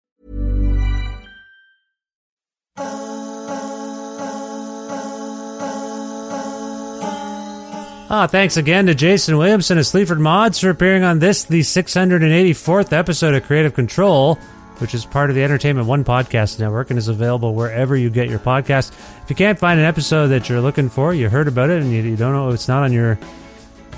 Ah, 8.07 8.28
thanks 8.30 8.55
again 8.55 8.86
to 8.86 8.95
Jason 8.95 9.38
Williamson 9.38 9.78
and 9.78 9.86
Sleaford 9.86 10.19
Mods 10.19 10.59
for 10.59 10.69
appearing 10.69 11.03
on 11.03 11.19
this, 11.19 11.43
the 11.45 11.61
684th 11.61 12.93
episode 12.93 13.34
of 13.34 13.43
Creative 13.43 13.73
Control, 13.73 14.36
which 14.78 14.93
is 14.93 15.05
part 15.05 15.30
of 15.32 15.36
the 15.36 15.43
Entertainment 15.43 15.88
One 15.88 16.03
Podcast 16.03 16.59
Network 16.59 16.91
and 16.91 16.99
is 16.99 17.07
available 17.07 17.55
wherever 17.55 17.95
you 17.95 18.11
get 18.11 18.30
your 18.30 18.39
podcast. 18.39 18.91
If 19.23 19.30
you 19.30 19.36
can't 19.36 19.57
find 19.57 19.80
an 19.80 19.86
episode 19.88 20.28
that 20.28 20.47
you're 20.47 20.61
looking 20.61 20.88
for, 20.89 21.13
you 21.15 21.30
heard 21.30 21.47
about 21.47 21.71
it 21.71 21.82
and 21.82 21.91
you, 21.91 22.03
you 22.03 22.15
don't 22.15 22.34
know 22.34 22.49
it's 22.49 22.67
not 22.67 22.84
on 22.84 22.93
your 22.93 23.17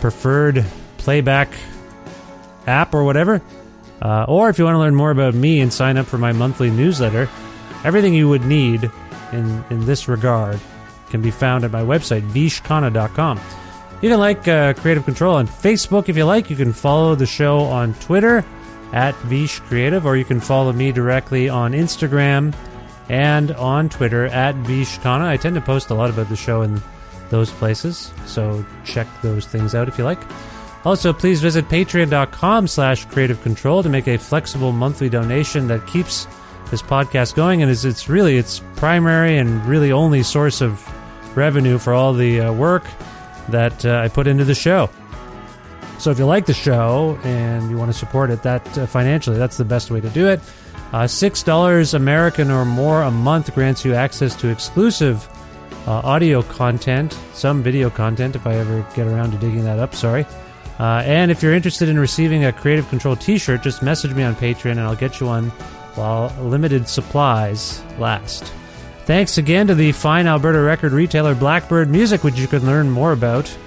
preferred 0.02 0.66
playback 0.98 1.50
app 2.66 2.94
or 2.94 3.04
whatever, 3.04 3.42
Uh, 4.00 4.26
or 4.28 4.48
if 4.50 4.60
you 4.60 4.66
want 4.66 4.76
to 4.76 4.80
learn 4.80 4.94
more 4.94 5.10
about 5.10 5.34
me 5.34 5.60
and 5.60 5.74
sign 5.74 5.98
up 5.98 6.06
for 6.06 6.20
my 6.20 6.32
monthly 6.32 6.70
newsletter, 6.70 7.28
everything 7.84 8.14
you 8.14 8.30
would 8.30 8.46
need 8.46 8.92
in, 9.32 9.64
in 9.72 9.86
this 9.88 10.08
regard 10.08 10.60
can 11.10 11.20
be 11.22 11.32
found 11.32 11.64
at 11.64 11.72
my 11.72 11.82
website, 11.82 12.22
vishkhanna.com. 12.30 13.40
You 14.02 14.10
can 14.10 14.20
like 14.20 14.48
uh, 14.48 14.74
Creative 14.74 15.04
Control 15.04 15.36
on 15.36 15.48
Facebook 15.48 16.10
if 16.10 16.16
you 16.16 16.26
like. 16.26 16.52
You 16.52 16.56
can 16.56 16.74
follow 16.74 17.16
the 17.16 17.26
show 17.26 17.60
on 17.62 17.96
Twitter 17.96 18.46
at 18.94 19.16
Vish 19.26 19.60
Creative, 19.62 20.06
or 20.06 20.16
you 20.16 20.24
can 20.26 20.40
follow 20.40 20.72
me 20.72 20.92
directly 20.92 21.50
on 21.50 21.72
Instagram 21.74 22.54
and 23.10 23.52
on 23.54 23.90
Twitter 23.90 24.28
at 24.28 24.54
Vishkhanna. 24.58 25.26
I 25.26 25.38
tend 25.38 25.56
to 25.56 25.62
post 25.62 25.90
a 25.90 25.96
lot 25.96 26.12
about 26.12 26.30
the 26.30 26.36
show 26.36 26.62
in 26.62 26.80
those 27.30 27.52
places, 27.52 28.12
so 28.26 28.66
check 28.86 29.08
those 29.22 29.46
things 29.46 29.76
out 29.76 29.88
if 29.88 29.98
you 29.98 30.04
like. 30.04 30.20
Also, 30.86 31.12
please 31.12 31.42
visit 31.42 31.68
patreon.com 31.68 32.68
slash 32.68 33.06
creative 33.06 33.42
control 33.42 33.84
to 33.84 33.90
make 33.90 34.08
a 34.08 34.18
flexible 34.18 34.72
monthly 34.72 35.10
donation 35.10 35.68
that 35.68 35.86
keeps 35.88 36.28
this 36.72 36.82
podcast 36.82 37.36
going 37.36 37.62
and 37.62 37.72
is 37.72 37.86
it's 37.86 38.08
really 38.10 38.38
its 38.38 38.62
primary 38.76 39.38
and 39.38 39.66
really 39.66 39.92
only 39.92 40.24
source 40.24 40.62
of 40.62 40.86
revenue 41.36 41.78
for 41.78 41.94
all 41.94 42.14
the 42.14 42.42
uh, 42.42 42.54
work 42.54 42.84
that 43.50 43.86
uh, 43.86 44.00
I 44.00 44.08
put 44.08 44.28
into 44.28 44.44
the 44.46 44.56
show. 44.56 44.90
So 46.00 46.12
if 46.12 46.20
you 46.20 46.26
like 46.26 46.46
the 46.46 46.54
show 46.54 47.18
and 47.24 47.70
you 47.70 47.78
want 47.78 47.92
to 47.92 47.98
support 47.98 48.30
it 48.30 48.44
that 48.44 48.78
uh, 48.78 48.86
financially, 48.86 49.38
that's 49.38 49.58
the 49.58 49.66
best 49.66 49.90
way 49.92 50.00
to 50.02 50.10
do 50.10 50.28
it. 50.28 50.40
Uh, 50.94 51.08
Six 51.08 51.44
dollars 51.44 51.94
American 51.94 52.50
or 52.52 52.64
more 52.66 53.02
a 53.02 53.12
month 53.12 53.54
grants 53.54 53.84
you 53.84 53.94
access 53.94 54.36
to 54.38 54.48
exclusive 54.50 55.28
uh, 55.88 56.02
audio 56.04 56.44
content, 56.44 57.18
some 57.34 57.64
video 57.64 57.90
content 57.90 58.36
if 58.36 58.46
I 58.46 58.56
ever 58.56 58.86
get 58.94 59.08
around 59.08 59.32
to 59.32 59.38
digging 59.38 59.64
that 59.64 59.80
up. 59.80 59.96
Sorry. 59.96 60.26
Uh, 60.80 61.02
and 61.06 61.32
if 61.32 61.42
you're 61.42 61.54
interested 61.54 61.90
in 61.90 61.98
receiving 61.98 62.46
a 62.46 62.54
Creative 62.54 62.88
Control 62.90 63.16
T-shirt, 63.16 63.64
just 63.64 63.82
message 63.82 64.14
me 64.14 64.22
on 64.22 64.36
Patreon 64.36 64.72
and 64.72 64.82
I'll 64.82 64.96
get 64.96 65.20
you 65.20 65.28
one 65.28 65.50
while 65.96 66.32
limited 66.42 66.88
supplies 66.88 67.82
last. 67.98 68.54
Thanks 69.06 69.38
again 69.38 69.68
to 69.68 69.76
the 69.76 69.94
fine 69.94 70.28
Alberta 70.28 70.60
record 70.60 70.92
retailer 70.92 71.34
Blackbird 71.34 71.90
Music, 71.90 72.24
which 72.24 72.38
you 72.38 72.48
can 72.48 72.66
learn 72.66 72.92
more 72.92 73.14
about 73.14 73.58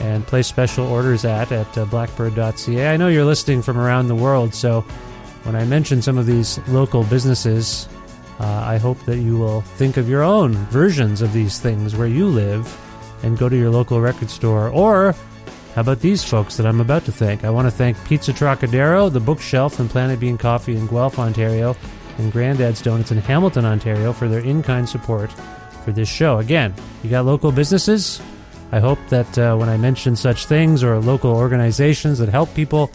and 0.00 0.26
place 0.26 0.46
special 0.46 0.86
orders 0.86 1.24
at 1.24 1.52
at 1.52 1.78
uh, 1.78 1.84
blackbird.ca. 1.84 2.88
I 2.88 2.96
know 2.96 3.08
you're 3.08 3.24
listening 3.24 3.62
from 3.62 3.78
around 3.78 4.08
the 4.08 4.14
world, 4.14 4.54
so 4.54 4.80
when 5.44 5.54
I 5.54 5.64
mention 5.64 6.02
some 6.02 6.18
of 6.18 6.26
these 6.26 6.58
local 6.68 7.04
businesses, 7.04 7.88
uh, 8.40 8.62
I 8.66 8.78
hope 8.78 8.98
that 9.06 9.18
you 9.18 9.38
will 9.38 9.62
think 9.62 9.96
of 9.96 10.08
your 10.08 10.22
own 10.22 10.54
versions 10.66 11.22
of 11.22 11.32
these 11.32 11.58
things 11.58 11.96
where 11.96 12.06
you 12.06 12.26
live 12.26 12.66
and 13.22 13.38
go 13.38 13.48
to 13.48 13.56
your 13.56 13.70
local 13.70 14.00
record 14.00 14.30
store. 14.30 14.68
Or 14.68 15.14
how 15.74 15.80
about 15.80 16.00
these 16.00 16.22
folks 16.24 16.56
that 16.56 16.66
I'm 16.66 16.80
about 16.80 17.04
to 17.06 17.12
thank? 17.12 17.44
I 17.44 17.50
want 17.50 17.66
to 17.66 17.70
thank 17.70 18.02
Pizza 18.04 18.32
Trocadero, 18.32 19.12
The 19.12 19.20
Bookshelf, 19.20 19.80
and 19.80 19.88
Planet 19.88 20.20
Bean 20.20 20.38
Coffee 20.38 20.76
in 20.76 20.86
Guelph, 20.86 21.18
Ontario, 21.18 21.76
and 22.18 22.32
Grandad's 22.32 22.82
Donuts 22.82 23.10
in 23.10 23.18
Hamilton, 23.18 23.64
Ontario 23.64 24.12
for 24.12 24.28
their 24.28 24.40
in 24.40 24.62
kind 24.62 24.88
support 24.88 25.30
for 25.84 25.92
this 25.92 26.08
show. 26.08 26.38
Again, 26.38 26.74
you 27.02 27.10
got 27.10 27.24
local 27.24 27.52
businesses? 27.52 28.20
I 28.72 28.80
hope 28.80 28.98
that 29.08 29.38
uh, 29.38 29.56
when 29.56 29.68
I 29.68 29.76
mention 29.76 30.16
such 30.16 30.46
things 30.46 30.82
or 30.82 30.98
local 30.98 31.30
organizations 31.30 32.18
that 32.18 32.28
help 32.28 32.52
people, 32.54 32.90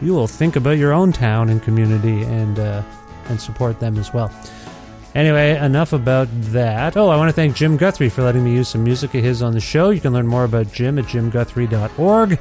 you 0.00 0.14
will 0.14 0.28
think 0.28 0.56
about 0.56 0.78
your 0.78 0.92
own 0.92 1.12
town 1.12 1.48
and 1.50 1.62
community 1.62 2.22
and 2.22 2.58
uh, 2.58 2.82
and 3.28 3.40
support 3.40 3.80
them 3.80 3.98
as 3.98 4.12
well. 4.14 4.30
Anyway, 5.16 5.56
enough 5.56 5.94
about 5.94 6.28
that. 6.52 6.94
Oh, 6.94 7.08
I 7.08 7.16
want 7.16 7.30
to 7.30 7.32
thank 7.32 7.56
Jim 7.56 7.78
Guthrie 7.78 8.10
for 8.10 8.22
letting 8.22 8.44
me 8.44 8.52
use 8.52 8.68
some 8.68 8.84
music 8.84 9.14
of 9.14 9.24
his 9.24 9.42
on 9.42 9.54
the 9.54 9.60
show. 9.60 9.88
You 9.88 9.98
can 9.98 10.12
learn 10.12 10.26
more 10.26 10.44
about 10.44 10.70
Jim 10.70 10.98
at 10.98 11.06
jimguthrie.org. 11.06 12.38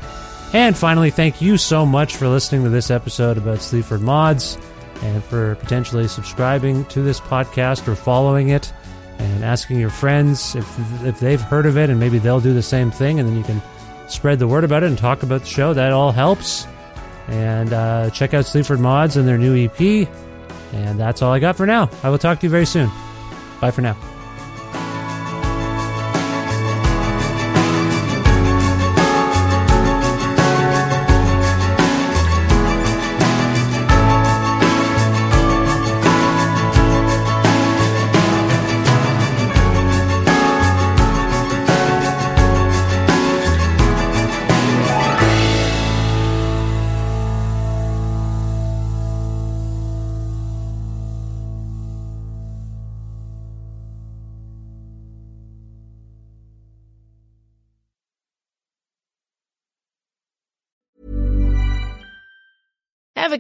And 0.52 0.78
finally, 0.78 1.10
thank 1.10 1.42
you 1.42 1.56
so 1.56 1.86
much 1.86 2.18
for 2.18 2.28
listening 2.28 2.66
to 2.66 2.70
this 2.70 2.92
episode 2.92 3.38
about 3.38 3.62
Sleaford 3.62 4.02
Mods 4.02 4.58
and 5.04 5.24
for 5.24 5.56
potentially 5.56 6.10
subscribing 6.10 6.84
to 6.88 7.02
this 7.02 7.22
podcast 7.22 7.88
or 7.88 7.96
following 7.96 8.50
it 8.50 8.74
and 9.20 9.46
asking 9.46 9.80
your 9.80 9.90
friends 9.90 10.54
if, 10.54 11.06
if 11.06 11.18
they've 11.22 11.40
heard 11.40 11.66
of 11.66 11.78
it 11.78 11.90
and 11.90 11.98
maybe 11.98 12.20
they'll 12.20 12.42
do 12.42 12.54
the 12.54 12.62
same 12.62 12.92
thing 12.92 13.22
and 13.22 13.30
then 13.30 13.38
you 13.38 13.44
can 13.44 13.62
spread 14.10 14.38
the 14.38 14.50
word 14.50 14.66
about 14.66 14.84
it 14.84 14.88
and 14.88 14.98
talk 14.98 15.24
about 15.24 15.40
the 15.42 15.48
show. 15.48 15.74
That 15.74 15.94
all 15.94 16.12
helps. 16.12 16.68
And 17.30 17.72
uh, 17.72 18.10
check 18.10 18.34
out 18.34 18.46
Sleaford 18.46 18.82
Mods 18.82 19.16
and 19.16 19.26
their 19.26 19.38
new 19.38 19.56
EP. 19.56 20.10
And 20.76 21.00
that's 21.00 21.22
all 21.22 21.32
I 21.32 21.40
got 21.40 21.56
for 21.56 21.66
now. 21.66 21.90
I 22.04 22.10
will 22.10 22.18
talk 22.18 22.40
to 22.42 22.46
you 22.46 22.52
very 22.52 22.66
soon. 22.66 22.92
Bye 23.62 23.72
for 23.72 23.82
now. 23.82 23.96